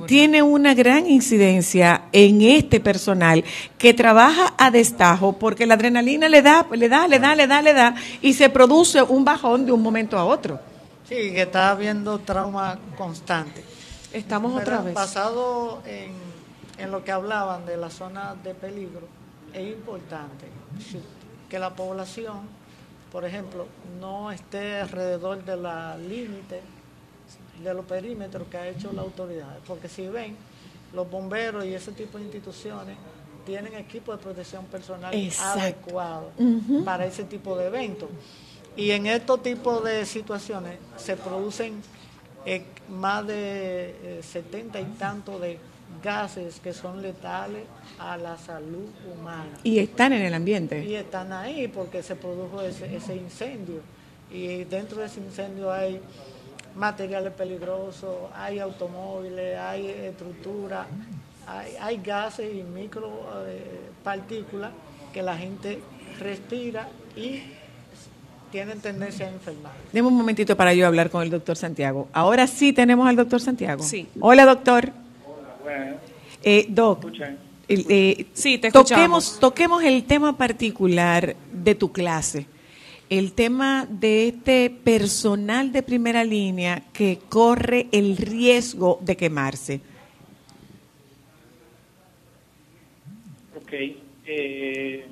tiene 0.07 0.41
una 0.41 0.73
gran 0.73 1.07
incidencia 1.07 2.03
en 2.11 2.41
este 2.41 2.79
personal 2.79 3.43
que 3.77 3.93
trabaja 3.93 4.53
a 4.57 4.71
destajo 4.71 5.33
porque 5.33 5.65
la 5.65 5.75
adrenalina 5.75 6.27
le 6.27 6.41
da, 6.41 6.65
le 6.71 6.89
da, 6.89 7.07
le 7.07 7.19
da, 7.19 7.35
le 7.35 7.47
da, 7.47 7.61
le 7.61 7.73
da 7.73 7.95
y 8.21 8.33
se 8.33 8.49
produce 8.49 9.01
un 9.01 9.23
bajón 9.23 9.65
de 9.65 9.71
un 9.71 9.81
momento 9.81 10.17
a 10.17 10.25
otro. 10.25 10.59
Sí, 11.07 11.15
que 11.15 11.41
está 11.43 11.71
habiendo 11.71 12.19
trauma 12.19 12.79
constante. 12.97 13.63
Estamos 14.13 14.59
otra 14.59 14.81
vez. 14.81 14.93
Basado 14.93 15.81
en, 15.85 16.11
en 16.77 16.91
lo 16.91 17.03
que 17.03 17.11
hablaban 17.11 17.65
de 17.65 17.77
la 17.77 17.89
zona 17.89 18.35
de 18.43 18.53
peligro, 18.53 19.07
es 19.53 19.71
importante 19.73 20.47
que 21.49 21.59
la 21.59 21.75
población, 21.75 22.41
por 23.11 23.25
ejemplo, 23.25 23.67
no 23.99 24.31
esté 24.31 24.81
alrededor 24.81 25.43
de 25.43 25.55
la 25.57 25.95
límite 25.97 26.61
de 27.63 27.73
los 27.73 27.85
perímetros 27.85 28.47
que 28.47 28.57
ha 28.57 28.67
hecho 28.67 28.91
la 28.91 29.03
autoridad. 29.03 29.57
Porque 29.67 29.87
si 29.87 30.07
ven, 30.07 30.35
los 30.93 31.09
bomberos 31.09 31.63
y 31.65 31.73
ese 31.73 31.91
tipo 31.91 32.17
de 32.17 32.25
instituciones 32.25 32.97
tienen 33.45 33.75
equipos 33.75 34.17
de 34.17 34.23
protección 34.23 34.65
personal 34.65 35.13
Exacto. 35.13 35.59
adecuados 35.59 36.31
Ujú. 36.37 36.83
para 36.83 37.05
ese 37.05 37.23
tipo 37.25 37.55
de 37.55 37.67
eventos. 37.67 38.09
Y 38.75 38.89
en 38.91 39.05
estos 39.05 39.43
tipos 39.43 39.83
de 39.83 40.05
situaciones 40.05 40.79
se 40.97 41.15
producen 41.15 41.81
eh, 42.45 42.65
más 42.89 43.25
de 43.27 44.17
eh, 44.19 44.23
70 44.23 44.79
y 44.81 44.85
tanto 44.97 45.37
de 45.39 45.59
gases 46.03 46.59
que 46.59 46.73
son 46.73 47.01
letales 47.01 47.63
a 47.97 48.17
la 48.17 48.37
salud 48.37 48.89
humana. 49.11 49.57
Y 49.63 49.79
están 49.79 50.13
en 50.13 50.21
el 50.21 50.33
ambiente. 50.33 50.83
Y 50.83 50.95
están 50.95 51.31
ahí 51.31 51.67
porque 51.67 52.03
se 52.03 52.15
produjo 52.15 52.61
ese, 52.61 52.95
ese 52.95 53.15
incendio. 53.15 53.81
Y 54.31 54.63
dentro 54.65 54.99
de 54.99 55.07
ese 55.07 55.21
incendio 55.21 55.71
hay 55.71 55.99
materiales 56.75 57.33
peligrosos, 57.33 58.15
hay 58.35 58.59
automóviles, 58.59 59.57
hay 59.57 59.87
estructura, 59.87 60.85
hay, 61.47 61.73
hay 61.79 61.97
gases 61.97 62.53
y 62.53 62.63
micropartículas 62.63 64.71
que 65.13 65.21
la 65.21 65.37
gente 65.37 65.79
respira 66.19 66.89
y 67.15 67.43
tienen 68.51 68.81
tendencia 68.81 69.27
a 69.27 69.29
enfermar. 69.29 69.71
Deme 69.91 70.07
un 70.07 70.15
momentito 70.15 70.55
para 70.55 70.73
yo 70.73 70.85
hablar 70.85 71.09
con 71.09 71.23
el 71.23 71.29
doctor 71.29 71.57
Santiago. 71.57 72.07
Ahora 72.13 72.47
sí 72.47 72.73
tenemos 72.73 73.07
al 73.07 73.15
doctor 73.15 73.41
Santiago. 73.41 73.83
Sí. 73.83 74.07
Hola, 74.19 74.45
doctor. 74.45 74.91
Bueno, 75.63 75.95
Eh, 76.43 76.65
doc, 76.69 77.05
eh, 77.69 78.25
Sí, 78.33 78.57
te 78.57 78.69
toquemos, 78.69 79.23
escuchamos. 79.23 79.39
toquemos 79.39 79.83
el 79.83 80.03
tema 80.03 80.37
particular 80.37 81.35
de 81.53 81.75
tu 81.75 81.91
clase. 81.91 82.47
El 83.09 83.33
tema 83.33 83.85
de 83.89 84.27
este 84.29 84.69
personal 84.69 85.71
de 85.71 85.83
primera 85.83 86.23
línea 86.23 86.83
que 86.91 87.19
corre 87.29 87.87
el 87.91 88.17
riesgo 88.17 88.99
de 89.01 89.15
quemarse. 89.15 89.81
Ok. 93.55 93.71
eh, 94.25 95.05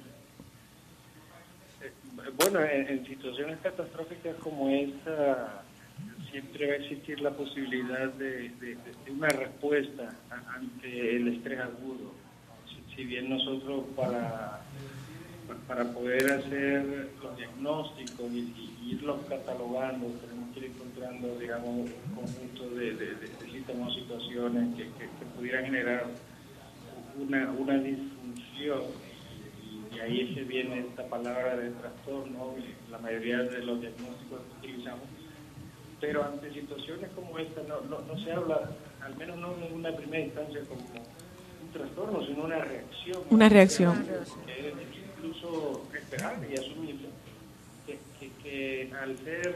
bueno, 2.37 2.59
en, 2.61 2.87
en 2.87 3.05
situaciones 3.07 3.59
catastróficas 3.61 4.35
como 4.37 4.69
esta, 4.69 5.63
siempre 6.31 6.67
va 6.67 6.73
a 6.73 6.77
existir 6.77 7.19
la 7.21 7.31
posibilidad 7.31 8.13
de, 8.13 8.49
de- 8.49 9.11
una 9.11 9.27
respuesta 9.29 10.15
ante 10.55 11.15
el 11.17 11.27
estrés 11.35 11.59
agudo. 11.59 12.15
Si, 12.95 13.03
bien 13.05 13.29
nosotros 13.29 13.85
para, 13.95 14.61
para 15.67 15.93
poder 15.93 16.31
hacer 16.31 17.11
los 17.21 17.37
diagnósticos 17.37 18.31
y, 18.33 18.77
irlos 18.91 19.25
catalogando, 19.29 20.07
tenemos 20.19 20.53
que 20.53 20.59
ir 20.59 20.65
encontrando, 20.67 21.37
digamos, 21.39 21.69
un 21.69 22.15
conjunto 22.15 22.69
de, 22.75 22.93
de- 22.95 23.15
síntomas 23.51 23.91
o 23.91 23.95
situaciones 23.99 24.75
que, 24.75 24.83
que- 24.93 25.25
pudieran 25.35 25.65
generar 25.65 26.05
una, 27.17 27.51
una 27.51 27.77
disfunción 27.79 28.83
y 29.91 29.99
ahí 29.99 30.33
que 30.35 30.43
viene 30.43 30.79
esta 30.79 31.07
palabra 31.09 31.57
de 31.57 31.71
trastorno 31.71 32.55
la 32.89 32.97
mayoría 32.99 33.39
de 33.43 33.63
los 33.63 33.81
diagnósticos 33.81 34.41
que 34.61 34.67
utilizamos 34.67 35.09
pero 36.01 36.23
ante 36.25 36.51
situaciones 36.51 37.09
como 37.15 37.37
esta 37.37 37.61
no, 37.63 37.79
no, 37.81 37.99
no 38.01 38.17
se 38.17 38.31
habla 38.33 38.69
al 39.01 39.15
menos 39.15 39.37
no 39.37 39.53
en 39.65 39.73
una 39.73 39.95
primera 39.95 40.25
instancia 40.25 40.59
como 40.67 40.81
un 40.81 41.71
trastorno 41.73 42.25
sino 42.25 42.43
una 42.43 42.59
reacción 42.59 43.21
Una 43.29 43.47
reacción. 43.47 44.03
que 44.45 44.67
es 44.69 44.73
incluso 45.17 45.87
esperable 45.95 46.47
y 46.51 46.57
asumible 46.57 47.07
que, 47.85 47.99
que, 48.19 48.31
que 48.43 48.93
al 48.95 49.15
ser 49.19 49.55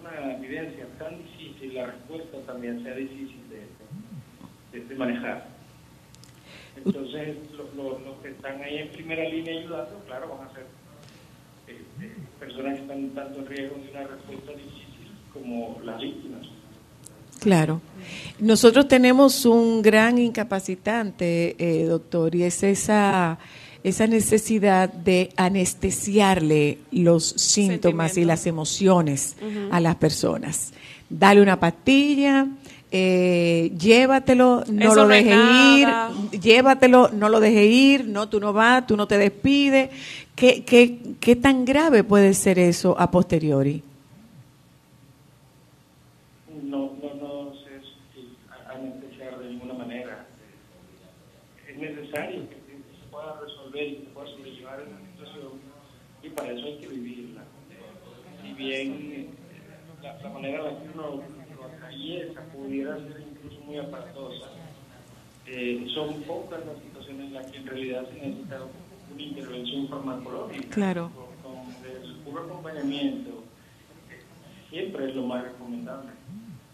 una 0.00 0.34
evidencia 0.36 0.86
tan 0.98 1.16
difícil 1.18 1.74
la 1.74 1.86
respuesta 1.86 2.38
también 2.46 2.82
sea 2.82 2.94
difícil 2.94 3.40
de, 3.50 4.78
de- 4.78 4.84
de 4.86 4.94
manejar 4.94 5.46
entonces, 6.76 7.36
lo- 7.52 7.68
lo- 7.76 7.98
los 7.98 8.16
que 8.22 8.28
están 8.30 8.62
ahí 8.62 8.78
en 8.78 8.88
primera 8.92 9.28
línea 9.28 9.58
ayudando, 9.60 10.02
claro, 10.06 10.28
van 10.38 10.48
a 10.48 10.52
ser 10.54 10.64
eh, 11.68 11.82
eh, 12.00 12.12
personas 12.40 12.76
que 12.76 12.80
están 12.82 13.10
tanto 13.10 13.40
en 13.40 13.46
riesgo 13.46 13.76
de 13.76 13.90
una 13.90 14.06
respuesta 14.06 14.52
difícil 14.52 14.86
como 15.32 15.78
las 15.84 16.00
víctimas. 16.00 16.46
Claro. 17.40 17.80
Nosotros 18.38 18.88
tenemos 18.88 19.44
un 19.46 19.82
gran 19.82 20.18
incapacitante, 20.18 21.56
eh, 21.58 21.84
doctor, 21.84 22.34
y 22.34 22.44
es 22.44 22.62
esa, 22.62 23.38
esa 23.82 24.06
necesidad 24.06 24.92
de 24.92 25.30
anestesiarle 25.36 26.78
los 26.90 27.24
síntomas 27.24 28.16
y 28.18 28.24
las 28.24 28.46
emociones 28.46 29.36
a 29.70 29.80
las 29.80 29.96
personas. 29.96 30.72
Dale 31.08 31.42
una 31.42 31.58
pastilla, 31.58 32.46
eh, 32.90 33.72
llévatelo, 33.78 34.64
no 34.70 34.92
Eso 34.92 34.94
lo 34.94 35.08
no 35.08 35.20
nada. 35.20 36.10
ir, 36.30 36.40
llévatelo, 36.40 37.10
no 37.12 37.28
lo 37.28 37.40
dejes 37.40 37.70
ir, 37.70 38.06
no, 38.06 38.28
tú 38.28 38.38
no 38.38 38.52
vas, 38.52 38.86
tú 38.86 38.96
no 38.96 39.06
te 39.06 39.18
despides. 39.18 39.90
¿Qué, 40.34 40.64
qué, 40.64 40.98
qué 41.20 41.36
tan 41.36 41.64
grave 41.64 42.04
puede 42.04 42.34
ser 42.34 42.58
eso 42.58 42.94
a 42.98 43.10
posteriori? 43.10 43.82
No, 46.72 46.96
no, 47.02 47.14
no 47.20 47.54
se 47.54 47.76
es- 47.76 47.92
a- 48.50 48.72
anestesiar 48.72 49.38
de 49.38 49.50
ninguna 49.50 49.74
manera. 49.74 50.24
Es 51.68 51.76
necesario 51.76 52.48
que, 52.48 52.56
se 52.56 53.06
pueda 53.10 53.38
resolver 53.40 53.82
y 53.88 53.96
se 53.96 54.02
pueda 54.14 54.26
sobrellevar 54.28 54.80
esa 54.80 54.98
situación 55.10 55.60
y 56.22 56.28
para 56.30 56.52
eso 56.52 56.64
hay 56.64 56.78
que 56.78 56.88
vivirla. 56.88 57.42
Si 58.40 58.52
bien 58.54 58.90
eh, 59.12 59.28
la, 60.02 60.18
la 60.22 60.28
manera 60.30 60.58
en 60.60 60.64
la 60.64 60.70
que 60.82 60.88
uno 60.94 61.22
lo 61.56 61.64
atraviesa 61.66 62.40
pudiera 62.54 62.96
ser 62.96 63.20
incluso 63.30 63.60
muy 63.66 63.76
aparatosa, 63.76 64.46
eh, 65.46 65.86
son 65.92 66.22
pocas 66.22 66.64
las 66.64 66.78
situaciones 66.82 67.26
en 67.26 67.34
las 67.34 67.46
que 67.50 67.58
en 67.58 67.66
realidad 67.66 68.08
se 68.08 68.14
necesita 68.14 68.60
una 69.12 69.22
intervención 69.22 69.88
farmacológica. 69.88 70.68
Claro. 70.70 71.10
Con, 71.42 71.52
con 71.52 71.84
el 71.84 72.14
puro 72.24 72.44
acompañamiento 72.44 73.44
eh, 74.10 74.22
siempre 74.70 75.10
es 75.10 75.14
lo 75.14 75.26
más 75.26 75.44
recomendable. 75.44 76.12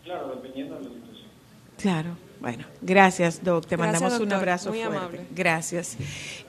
Claro, 0.08 0.28
dependiendo 0.36 0.76
de 0.76 0.84
la 0.84 0.88
situación. 0.90 1.28
Claro. 1.76 2.16
Bueno, 2.40 2.64
gracias, 2.80 3.44
Doc. 3.44 3.66
Te 3.66 3.76
Gracias, 3.76 4.00
mandamos 4.00 4.20
un 4.26 4.32
abrazo 4.32 4.70
Muy 4.70 4.78
fuerte. 4.78 4.96
amable. 4.96 5.26
Gracias. 5.32 5.96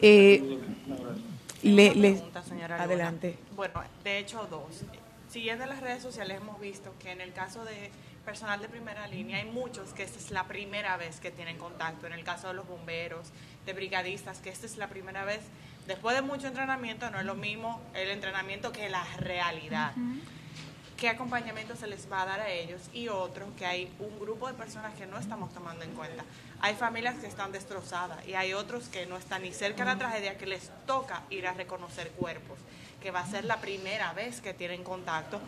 Eh, 0.02 0.40
Un 0.88 0.94
abrazo. 0.94 1.20
le, 1.64 1.92
pregunta, 1.92 2.44
señora 2.44 2.76
Luna. 2.76 2.84
adelante. 2.84 3.38
Bueno, 3.56 3.84
de 4.04 4.20
hecho, 4.20 4.48
dos. 4.50 4.84
Siguiendo 5.30 5.66
las 5.66 5.82
redes 5.82 6.02
sociales 6.02 6.38
hemos 6.42 6.60
visto 6.62 6.94
que 7.00 7.12
en 7.12 7.22
el 7.22 7.34
caso 7.34 7.66
de 7.66 7.92
personal 8.26 8.62
de 8.62 8.70
primera 8.70 9.08
línea 9.08 9.38
hay 9.40 9.46
muchos 9.50 9.94
que 9.94 10.04
esta 10.04 10.20
es 10.20 10.32
la 10.32 10.46
primera 10.46 10.96
vez 10.98 11.20
que 11.20 11.32
tienen 11.32 11.58
contacto. 11.58 12.08
En 12.08 12.14
el 12.14 12.24
caso 12.24 12.48
de 12.48 12.54
los 12.54 12.68
bomberos, 12.68 13.28
de 13.66 13.74
brigadistas, 13.74 14.40
que 14.40 14.50
esta 14.50 14.68
es 14.68 14.78
la 14.78 14.88
primera 14.88 15.26
vez. 15.26 15.42
Después 15.88 16.16
de 16.16 16.22
mucho 16.22 16.48
entrenamiento, 16.48 17.10
no 17.10 17.20
es 17.20 17.26
lo 17.26 17.36
mismo 17.36 17.82
el 17.96 18.10
entrenamiento 18.10 18.72
que 18.72 18.90
la 18.90 19.04
realidad. 19.18 19.92
¿Qué 21.00 21.08
acompañamiento 21.08 21.76
se 21.78 21.88
les 21.88 22.12
va 22.12 22.24
a 22.24 22.26
dar 22.26 22.40
a 22.42 22.50
ellos? 22.52 22.82
Y 22.94 23.08
otro, 23.08 23.46
que 23.58 23.66
hay 23.66 23.90
un 24.00 24.20
grupo 24.20 24.48
de 24.48 24.54
personas 24.54 24.94
que 24.96 25.06
no 25.06 25.18
estamos 25.18 25.54
tomando 25.54 25.86
en 25.86 25.92
cuenta. 25.92 26.26
Hay 26.60 26.76
familias 26.76 27.16
que 27.20 27.28
están 27.28 27.54
destrozadas 27.54 28.28
y 28.28 28.34
hay 28.34 28.54
otros 28.54 28.90
que 28.90 29.06
no 29.06 29.16
están 29.16 29.44
ni 29.44 29.54
cerca 29.54 29.86
de 29.86 29.92
la 29.92 29.98
tragedia, 29.98 30.38
que 30.38 30.46
les 30.46 30.70
toca 30.86 31.24
ir 31.30 31.48
a 31.48 31.54
reconocer 31.54 32.10
cuerpos, 32.12 32.58
que 33.02 33.12
va 33.12 33.22
a 33.22 33.26
ser 33.28 33.46
la 33.46 33.62
primera 33.62 34.12
vez 34.12 34.42
que 34.42 34.54
tienen 34.54 34.84
contacto. 34.84 35.40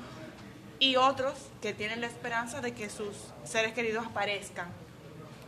Y 0.80 0.96
otros 0.96 1.34
que 1.62 1.74
tienen 1.74 2.00
la 2.00 2.08
esperanza 2.08 2.62
de 2.62 2.74
que 2.74 2.90
sus 2.90 3.14
seres 3.44 3.74
queridos 3.74 4.06
aparezcan. 4.08 4.70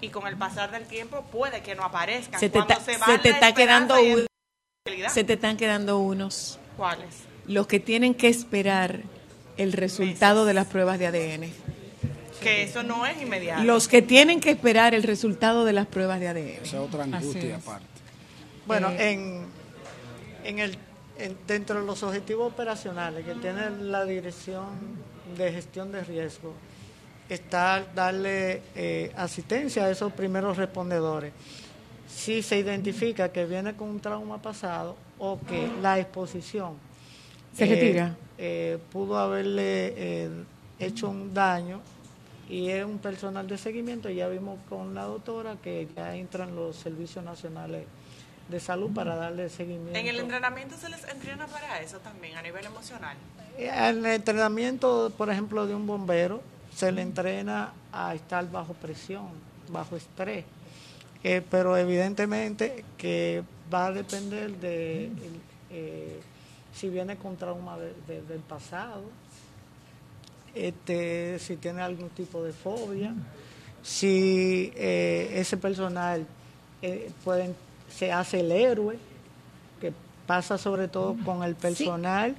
Y 0.02 0.10
con 0.10 0.28
el 0.28 0.36
pasar 0.36 0.70
del 0.72 0.86
tiempo 0.86 1.22
puede 1.32 1.62
que 1.64 1.76
no 1.76 1.84
aparezcan. 1.86 2.42
Se 2.42 2.50
te, 2.50 2.58
Cuando 2.60 2.76
ta- 2.76 2.82
se 2.82 2.98
va 2.98 3.06
se 3.06 3.20
te 3.20 3.30
está 3.30 3.54
quedando 3.54 3.96
un- 4.02 4.28
se 5.10 5.24
te 5.24 5.34
están 5.34 5.56
quedando 5.56 5.98
unos. 6.00 6.60
¿Cuáles? 6.76 7.20
Los 7.48 7.68
que 7.68 7.80
tienen 7.80 8.14
que 8.14 8.28
esperar 8.28 9.02
el 9.58 9.74
resultado 9.74 10.46
de 10.46 10.54
las 10.54 10.68
pruebas 10.68 11.00
de 11.00 11.08
ADN. 11.08 11.52
Que 12.42 12.64
eso 12.64 12.84
no 12.84 13.06
es 13.06 13.22
inmediato. 13.22 13.64
Los 13.64 13.88
que 13.88 14.02
tienen 14.02 14.40
que 14.42 14.52
esperar 14.52 14.94
el 14.94 15.04
resultado 15.04 15.64
de 15.66 15.74
las 15.74 15.88
pruebas 15.88 16.20
de 16.20 16.28
ADN. 16.28 16.48
Esa 16.64 16.64
es 16.64 16.74
otra 16.76 17.04
angustia 17.04 17.56
es. 17.58 17.64
aparte. 17.64 17.86
Bueno, 18.66 18.90
Eh, 18.92 19.12
en, 19.12 19.46
en 20.44 20.60
el, 20.60 20.78
en- 21.18 21.38
dentro 21.48 21.80
de 21.80 21.86
los 21.86 22.04
objetivos 22.04 22.52
operacionales 22.52 23.26
que 23.26 23.36
tiene 23.36 23.70
la 23.82 24.04
Dirección 24.06 24.66
de 25.38 25.52
Gestión 25.54 25.92
de 25.92 26.04
Riesgo, 26.04 26.54
está 27.30 27.86
darle 27.96 28.62
eh, 28.76 29.12
asistencia 29.16 29.86
a 29.86 29.90
esos 29.92 30.12
primeros 30.12 30.58
respondedores. 30.58 31.32
Si 32.14 32.44
se 32.44 32.60
identifica 32.60 33.30
que 33.32 33.46
viene 33.46 33.74
con 33.76 33.90
un 33.90 34.00
trauma 34.00 34.42
pasado 34.42 34.96
o 35.18 35.40
que 35.48 35.68
la 35.82 35.98
exposición 36.00 36.74
Se 37.56 37.66
retira. 37.66 38.16
eh, 38.38 38.78
pudo 38.92 39.18
haberle 39.18 39.94
eh, 39.96 40.30
hecho 40.80 41.10
un 41.10 41.34
daño 41.34 41.82
y 42.50 42.70
es 42.70 42.84
un 42.86 42.98
personal 43.00 43.48
de 43.48 43.58
seguimiento. 43.58 44.10
Ya 44.10 44.28
vimos 44.28 44.60
con 44.70 44.94
la 44.96 45.04
doctora 45.04 45.56
que 45.62 45.88
ya 45.96 46.16
entran 46.16 46.56
los 46.56 46.76
servicios 46.76 47.24
nacionales 47.24 47.86
de 48.50 48.60
salud 48.60 48.92
para 48.94 49.16
darle 49.16 49.50
seguimiento. 49.50 49.98
En 49.98 50.08
el 50.08 50.20
entrenamiento 50.20 50.76
se 50.78 50.90
les 50.90 51.04
entrena 51.08 51.48
para 51.48 51.80
eso 51.82 52.00
también, 52.00 52.36
a 52.38 52.42
nivel 52.42 52.66
emocional. 52.66 53.16
Eh, 53.58 53.70
En 53.72 53.98
el 54.00 54.06
entrenamiento, 54.06 55.12
por 55.18 55.30
ejemplo, 55.30 55.66
de 55.68 55.76
un 55.76 55.88
bombero, 55.88 56.42
se 56.76 56.92
le 56.92 57.02
entrena 57.04 57.72
a 57.92 58.14
estar 58.16 58.50
bajo 58.52 58.74
presión, 58.74 59.28
bajo 59.70 59.96
estrés. 59.96 60.44
Eh, 61.24 61.42
pero 61.50 61.78
evidentemente 61.78 62.84
que 62.98 63.44
va 63.74 63.86
a 63.88 63.92
depender 63.94 64.52
de 64.58 65.10
eh, 65.72 66.20
si 66.74 66.90
viene 66.90 67.18
con 67.18 67.36
trauma 67.38 67.78
de- 67.78 67.94
de- 68.08 68.22
del 68.24 68.40
pasado, 68.42 69.04
este, 70.56 71.40
si 71.40 71.56
tiene 71.58 71.82
algún 71.82 72.10
tipo 72.10 72.44
de 72.44 72.52
fobia, 72.54 73.14
si 73.82 74.72
eh, 74.76 75.32
ese 75.36 75.58
personal 75.58 76.26
eh, 76.82 77.12
pueden- 77.24 77.56
se 77.90 78.12
hace 78.12 78.42
el 78.42 78.52
héroe, 78.52 78.98
que 79.80 79.94
pasa 80.28 80.58
sobre 80.58 80.88
todo 80.90 81.16
con 81.24 81.44
el 81.44 81.56
personal 81.56 82.36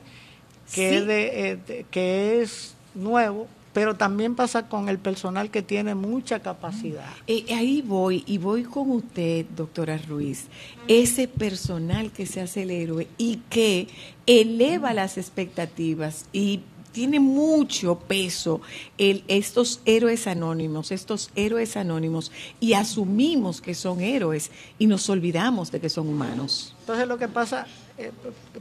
que, 0.74 0.90
Sí. 0.90 0.96
es 0.96 1.06
de- 1.06 1.50
eh, 1.50 1.56
de- 1.56 1.84
que 1.90 2.42
es 2.42 2.74
nuevo 2.94 3.46
pero 3.74 3.96
también 3.96 4.36
pasa 4.36 4.68
con 4.68 4.88
el 4.88 4.98
personal 4.98 5.50
que 5.50 5.60
tiene 5.60 5.94
mucha 5.94 6.40
capacidad. 6.40 7.10
Eh, 7.26 7.44
ahí 7.54 7.82
voy, 7.82 8.22
y 8.24 8.38
voy 8.38 8.62
con 8.62 8.90
usted, 8.92 9.44
doctora 9.54 9.98
Ruiz, 9.98 10.46
ese 10.88 11.26
personal 11.28 12.12
que 12.12 12.24
se 12.24 12.40
hace 12.40 12.62
el 12.62 12.70
héroe 12.70 13.08
y 13.18 13.40
que 13.50 13.88
eleva 14.26 14.94
las 14.94 15.18
expectativas 15.18 16.26
y 16.32 16.60
tiene 16.92 17.18
mucho 17.18 17.98
peso 17.98 18.60
el, 18.96 19.24
estos 19.26 19.80
héroes 19.84 20.28
anónimos, 20.28 20.92
estos 20.92 21.30
héroes 21.34 21.76
anónimos, 21.76 22.30
y 22.60 22.74
asumimos 22.74 23.60
que 23.60 23.74
son 23.74 24.00
héroes 24.00 24.52
y 24.78 24.86
nos 24.86 25.10
olvidamos 25.10 25.72
de 25.72 25.80
que 25.80 25.88
son 25.88 26.08
humanos. 26.08 26.76
Entonces 26.78 27.08
lo 27.08 27.18
que 27.18 27.26
pasa, 27.26 27.66
eh, 27.98 28.12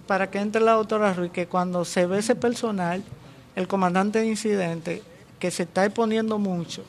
para 0.07 0.31
que 0.31 0.40
entre 0.40 0.61
la 0.61 0.72
doctora 0.72 1.14
Ruiz, 1.14 1.31
que 1.31 1.45
cuando 1.45 1.85
se 1.85 2.07
ve 2.07 2.18
ese 2.18 2.34
personal, 2.34 3.03
el 3.56 3.68
comandante 3.68 4.20
de 4.20 4.28
incidente, 4.28 5.02
que 5.40 5.52
se 5.52 5.64
está 5.64 5.86
exponiendo 5.86 6.40
mucho, 6.40 6.84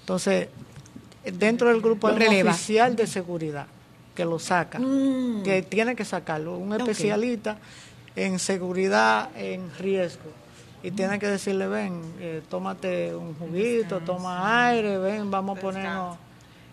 entonces 0.00 0.48
dentro 1.34 1.68
del 1.68 1.80
grupo 1.80 2.08
hay 2.08 2.14
un 2.40 2.48
oficial 2.48 2.96
de 2.96 3.06
seguridad 3.06 3.66
que 4.14 4.24
lo 4.24 4.38
saca, 4.38 4.78
Mm. 4.78 5.42
que 5.42 5.62
tiene 5.62 5.94
que 5.96 6.04
sacarlo, 6.04 6.56
un 6.58 6.72
especialista 6.74 7.58
en 8.16 8.38
seguridad 8.38 9.30
en 9.36 9.70
riesgo. 9.78 10.30
Y 10.82 10.90
tiene 10.90 11.18
que 11.18 11.26
decirle, 11.28 11.68
ven, 11.68 12.00
eh, 12.20 12.42
tómate 12.48 13.14
un 13.14 13.34
juguito, 13.34 14.00
toma 14.00 14.66
aire, 14.68 14.98
ven, 14.98 15.30
vamos 15.30 15.58
a 15.58 15.60
ponernos... 15.60 16.16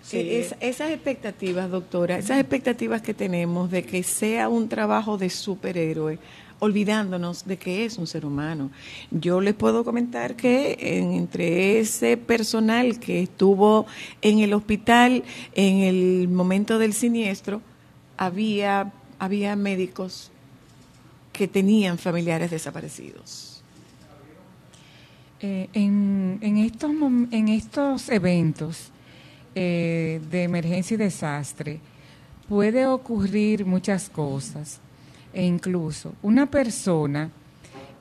Sí, 0.02 0.18
es- 0.38 0.56
esas 0.61 0.91
expectativas, 0.91 1.69
doctora, 1.69 2.18
esas 2.18 2.40
expectativas 2.40 3.02
que 3.02 3.14
tenemos 3.14 3.69
de 3.69 3.84
que 3.84 4.03
sea 4.03 4.48
un 4.48 4.69
trabajo 4.69 5.18
de 5.18 5.30
superhéroe, 5.30 6.18
olvidándonos 6.59 7.45
de 7.45 7.57
que 7.57 7.85
es 7.85 7.97
un 7.97 8.07
ser 8.07 8.25
humano. 8.25 8.71
Yo 9.11 9.41
les 9.41 9.53
puedo 9.53 9.84
comentar 9.84 10.35
que 10.35 10.77
en- 10.79 11.11
entre 11.13 11.79
ese 11.79 12.17
personal 12.17 12.99
que 12.99 13.21
estuvo 13.21 13.85
en 14.21 14.39
el 14.39 14.53
hospital 14.53 15.23
en 15.53 15.77
el 15.84 16.27
momento 16.27 16.79
del 16.79 16.93
siniestro, 16.93 17.61
había, 18.17 18.91
había 19.19 19.55
médicos 19.55 20.31
que 21.31 21.47
tenían 21.47 21.97
familiares 21.99 22.49
desaparecidos. 22.49 23.61
Eh, 25.39 25.69
en, 25.73 26.39
en, 26.41 26.57
estos, 26.57 26.89
en 27.31 27.47
estos 27.49 28.09
eventos 28.09 28.89
eh, 29.53 30.19
de 30.31 30.43
emergencia 30.43 30.95
y 30.95 30.97
desastre 30.97 31.79
puede 32.49 32.88
ocurrir 32.88 33.63
muchas 33.63 34.09
cosas 34.09 34.79
e 35.38 35.43
incluso 35.45 36.15
una 36.23 36.47
persona 36.47 37.30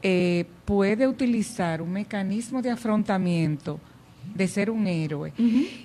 eh, 0.02 0.46
puede 0.64 1.06
utilizar 1.06 1.82
un 1.82 1.92
mecanismo 1.92 2.62
de 2.62 2.70
afrontamiento 2.70 3.78
de 4.34 4.48
ser 4.48 4.70
un 4.70 4.86
héroe 4.86 5.32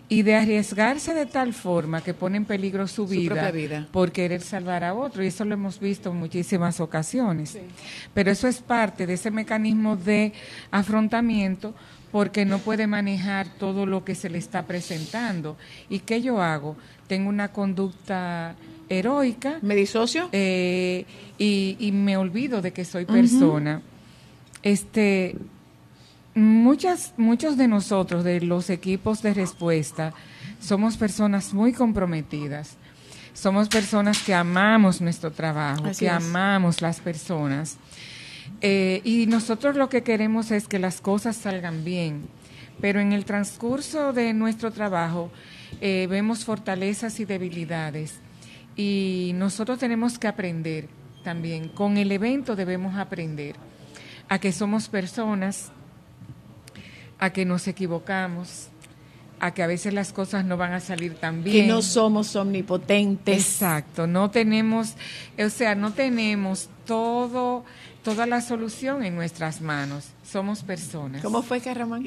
y 0.10 0.22
de 0.24 0.36
arriesgarse 0.36 1.14
de 1.14 1.26
tal 1.26 1.54
forma 1.54 2.02
que 2.02 2.14
pone 2.14 2.38
en 2.38 2.46
peligro 2.46 2.88
su, 2.88 3.04
Su 3.04 3.08
vida, 3.08 3.34
propia 3.36 3.52
vida. 3.52 3.88
por 3.92 4.12
querer 4.12 4.42
salvar 4.42 4.84
a 4.84 4.94
otro 4.94 5.24
y 5.24 5.28
eso 5.28 5.46
lo 5.46 5.54
hemos 5.54 5.80
visto 5.80 6.10
en 6.10 6.18
muchísimas 6.18 6.80
ocasiones. 6.80 7.58
Pero 8.14 8.32
eso 8.32 8.48
es 8.48 8.60
parte 8.62 9.06
de 9.06 9.14
ese 9.14 9.30
mecanismo 9.30 9.96
de 9.96 10.34
afrontamiento 10.72 11.74
porque 12.12 12.44
no 12.46 12.60
puede 12.60 12.88
manejar 12.88 13.48
todo 13.60 13.86
lo 13.86 14.04
que 14.04 14.16
se 14.16 14.30
le 14.30 14.38
está 14.40 14.66
presentando. 14.66 15.56
¿Y 15.90 16.00
qué 16.00 16.22
yo 16.22 16.42
hago? 16.42 16.76
Tengo 17.08 17.30
una 17.30 17.50
conducta 17.54 18.56
heroica. 18.92 19.58
¿Me 19.62 19.76
disocio? 19.76 20.30
eh, 20.32 21.06
y, 21.38 21.78
y 21.80 21.92
me 21.92 22.18
olvido 22.18 22.62
de 22.62 22.72
que 22.74 22.86
soy 22.86 23.06
persona. 23.06 23.82
Este, 24.64 25.36
muchas, 26.36 27.14
muchos 27.18 27.58
de 27.58 27.68
nosotros, 27.68 28.24
de 28.24 28.42
los 28.42 28.70
equipos 28.70 29.22
de 29.22 29.34
respuesta, 29.34 30.14
somos 30.60 30.98
personas 30.98 31.54
muy 31.54 31.74
comprometidas. 31.74 32.78
Somos 33.34 33.70
personas 33.70 34.22
que 34.24 34.34
amamos 34.34 35.00
nuestro 35.02 35.32
trabajo, 35.32 35.86
Así 35.86 36.00
que 36.06 36.08
es. 36.08 36.12
amamos 36.12 36.82
las 36.82 37.00
personas. 37.00 37.78
Eh, 38.60 39.02
y 39.06 39.26
nosotros 39.28 39.76
lo 39.78 39.88
que 39.90 40.04
queremos 40.04 40.52
es 40.52 40.68
que 40.68 40.80
las 40.80 41.00
cosas 41.02 41.38
salgan 41.38 41.84
bien. 41.86 42.28
Pero 42.82 43.00
en 43.00 43.14
el 43.14 43.24
transcurso 43.26 44.12
de 44.12 44.34
nuestro 44.34 44.72
trabajo 44.72 45.32
eh, 45.80 46.08
vemos 46.10 46.44
fortalezas 46.44 47.20
y 47.20 47.26
debilidades. 47.26 48.20
Y 48.76 49.32
nosotros 49.36 49.80
tenemos 49.80 50.18
que 50.18 50.28
aprender 50.28 50.88
también. 51.24 51.70
Con 51.70 51.98
el 51.98 52.12
evento 52.12 52.56
debemos 52.56 52.96
aprender 52.96 53.56
a 54.30 54.40
que 54.40 54.52
somos 54.52 54.88
personas, 54.88 55.72
a 57.20 57.32
que 57.32 57.46
nos 57.46 57.68
equivocamos, 57.68 58.70
a 59.40 59.54
que 59.54 59.64
a 59.64 59.68
veces 59.68 59.94
las 59.94 60.14
cosas 60.14 60.46
no 60.46 60.56
van 60.56 60.74
a 60.74 60.80
salir 60.80 61.16
tan 61.16 61.44
bien. 61.44 61.66
Que 61.66 61.72
no 61.72 61.82
somos 61.82 62.36
omnipotentes. 62.36 63.38
Exacto, 63.38 64.08
no 64.08 64.30
tenemos, 64.30 64.94
o 65.38 65.50
sea, 65.50 65.76
no 65.76 65.94
tenemos 65.94 66.70
todo, 66.86 67.66
toda 68.04 68.26
la 68.26 68.42
solución 68.42 69.04
en 69.04 69.16
nuestras 69.16 69.60
manos. 69.62 70.10
Somos 70.24 70.64
personas. 70.64 71.24
¿Cómo 71.24 71.42
fue, 71.42 71.60
Carramán? 71.60 72.04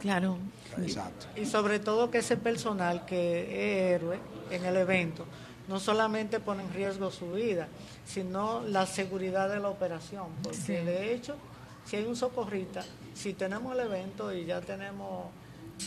Claro. 0.00 0.38
Exacto. 0.78 1.26
Y 1.36 1.46
sobre 1.46 1.78
todo 1.78 2.10
que 2.10 2.18
ese 2.18 2.36
personal 2.36 3.04
que 3.06 3.42
es 3.42 4.00
héroe 4.00 4.18
en 4.50 4.64
el 4.64 4.76
evento 4.76 5.24
no 5.68 5.78
solamente 5.78 6.40
pone 6.40 6.62
en 6.64 6.72
riesgo 6.72 7.10
su 7.10 7.32
vida, 7.32 7.68
sino 8.04 8.62
la 8.62 8.86
seguridad 8.86 9.48
de 9.48 9.60
la 9.60 9.68
operación. 9.68 10.26
Porque 10.42 10.58
Sí. 10.58 10.72
de 10.72 11.14
hecho, 11.14 11.36
si 11.84 11.96
hay 11.96 12.04
un 12.06 12.16
socorrista, 12.16 12.84
si 13.14 13.34
tenemos 13.34 13.72
el 13.74 13.80
evento 13.80 14.32
y 14.32 14.46
ya 14.46 14.60
tenemos 14.60 15.26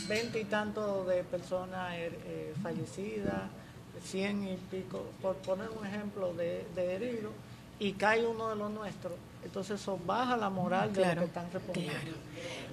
veinte 0.08 0.40
y 0.40 0.44
tantos 0.44 1.06
de 1.06 1.22
personas 1.24 1.92
eh, 1.94 2.10
eh, 2.26 2.54
fallecidas, 2.62 3.42
cien 4.02 4.46
y 4.48 4.56
pico, 4.56 5.04
por 5.20 5.36
poner 5.36 5.68
un 5.70 5.86
ejemplo 5.86 6.32
de, 6.34 6.66
de 6.74 6.94
heridos, 6.94 7.32
y 7.78 7.92
cae 7.92 8.26
uno 8.26 8.48
de 8.48 8.56
los 8.56 8.70
nuestros, 8.70 9.12
entonces 9.44 9.80
eso 9.80 9.98
baja 10.06 10.36
la 10.36 10.50
moral 10.50 10.92
de 10.92 11.00
Claro, 11.00 11.20
los 11.22 11.30
que 11.30 11.38
están 11.38 11.52
respondiendo. 11.52 11.94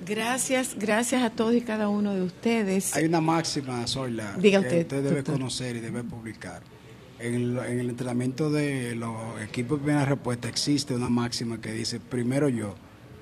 Gracias, 0.05 0.75
gracias 0.77 1.21
a 1.23 1.29
todos 1.29 1.53
y 1.53 1.61
cada 1.61 1.89
uno 1.89 2.13
de 2.15 2.21
ustedes. 2.23 2.95
Hay 2.95 3.05
una 3.05 3.21
máxima, 3.21 3.85
Zoila, 3.87 4.35
Diga 4.37 4.59
que 4.61 4.65
usted, 4.67 4.81
usted 4.81 5.03
debe 5.03 5.15
doctor. 5.17 5.35
conocer 5.35 5.75
y 5.75 5.79
debe 5.79 6.03
publicar. 6.03 6.61
En 7.19 7.35
el, 7.35 7.57
en 7.59 7.79
el 7.79 7.89
entrenamiento 7.89 8.49
de 8.49 8.95
los 8.95 9.13
equipos 9.43 9.77
de 9.79 9.85
primera 9.85 10.05
respuesta 10.05 10.47
existe 10.47 10.95
una 10.95 11.07
máxima 11.09 11.61
que 11.61 11.71
dice 11.71 11.99
primero 11.99 12.49
yo, 12.49 12.73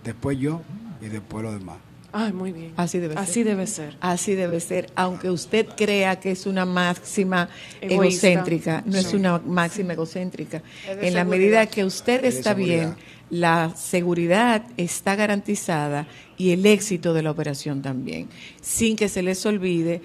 después 0.06 0.38
yo 0.40 0.62
y 1.02 1.08
después 1.08 1.44
lo 1.44 1.52
demás. 1.52 1.78
Ay, 2.12 2.34
muy 2.34 2.52
bien. 2.52 2.74
Así 2.76 2.98
debe 2.98 3.14
ser. 3.14 3.24
Así 3.24 3.44
debe 3.44 3.68
ser. 3.68 3.98
Así 4.00 4.36
debe 4.36 4.60
ser, 4.62 4.90
aunque 4.96 5.30
usted 5.30 5.68
crea 5.78 6.20
que 6.20 6.32
es 6.32 6.48
una 6.48 6.66
máxima 6.66 7.50
Egoísta. 7.82 8.28
egocéntrica, 8.30 8.84
no 8.86 8.98
es 8.98 9.14
una 9.14 9.38
máxima 9.40 9.94
egocéntrica. 9.94 10.64
En 10.88 11.14
la 11.14 11.24
medida 11.24 11.68
que 11.68 11.84
usted 11.86 12.24
está 12.26 12.54
bien. 12.54 12.96
La 13.30 13.76
seguridad 13.76 14.64
está 14.77 15.15
garantizada 15.15 16.07
y 16.38 16.51
el 16.51 16.65
éxito 16.65 17.14
de 17.14 17.23
la 17.23 17.31
operación 17.31 17.81
también. 17.81 18.27
Sin 18.61 18.95
que 18.95 19.10
se 19.10 19.22
les 19.22 19.45
olvide 19.45 20.01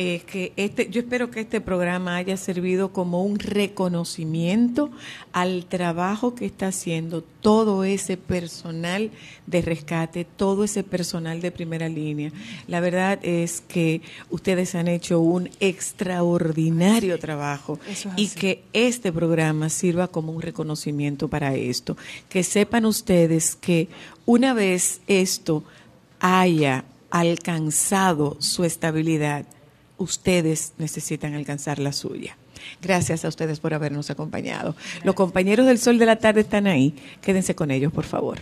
eh, 0.00 0.22
que 0.30 0.52
este, 0.54 0.88
yo 0.90 1.00
espero 1.00 1.28
que 1.28 1.40
este 1.40 1.60
programa 1.60 2.14
haya 2.14 2.36
servido 2.36 2.92
como 2.92 3.24
un 3.24 3.40
reconocimiento 3.40 4.92
al 5.32 5.66
trabajo 5.66 6.36
que 6.36 6.46
está 6.46 6.68
haciendo 6.68 7.22
todo 7.22 7.82
ese 7.82 8.16
personal 8.16 9.10
de 9.48 9.60
rescate, 9.60 10.24
todo 10.24 10.62
ese 10.62 10.84
personal 10.84 11.40
de 11.40 11.50
primera 11.50 11.88
línea. 11.88 12.30
La 12.68 12.78
verdad 12.78 13.18
es 13.22 13.60
que 13.60 14.00
ustedes 14.30 14.76
han 14.76 14.86
hecho 14.86 15.18
un 15.18 15.50
extraordinario 15.58 17.18
trabajo 17.18 17.80
es 17.88 18.06
y 18.14 18.28
que 18.28 18.62
este 18.72 19.10
programa 19.10 19.68
sirva 19.68 20.06
como 20.06 20.30
un 20.30 20.42
reconocimiento 20.42 21.26
para 21.26 21.56
esto. 21.56 21.96
Que 22.28 22.44
sepan 22.44 22.86
ustedes 22.86 23.56
que 23.56 23.88
una 24.26 24.54
vez 24.54 25.00
esto 25.08 25.64
haya 26.20 26.84
alcanzado 27.10 28.36
su 28.38 28.62
estabilidad, 28.62 29.44
ustedes 29.98 30.72
necesitan 30.78 31.34
alcanzar 31.34 31.78
la 31.78 31.92
suya. 31.92 32.36
Gracias 32.82 33.24
a 33.24 33.28
ustedes 33.28 33.60
por 33.60 33.74
habernos 33.74 34.10
acompañado. 34.10 34.74
Los 35.04 35.14
compañeros 35.14 35.66
del 35.66 35.78
Sol 35.78 35.98
de 35.98 36.06
la 36.06 36.16
Tarde 36.16 36.40
están 36.40 36.66
ahí. 36.66 36.94
Quédense 37.20 37.54
con 37.54 37.70
ellos, 37.70 37.92
por 37.92 38.04
favor. 38.04 38.38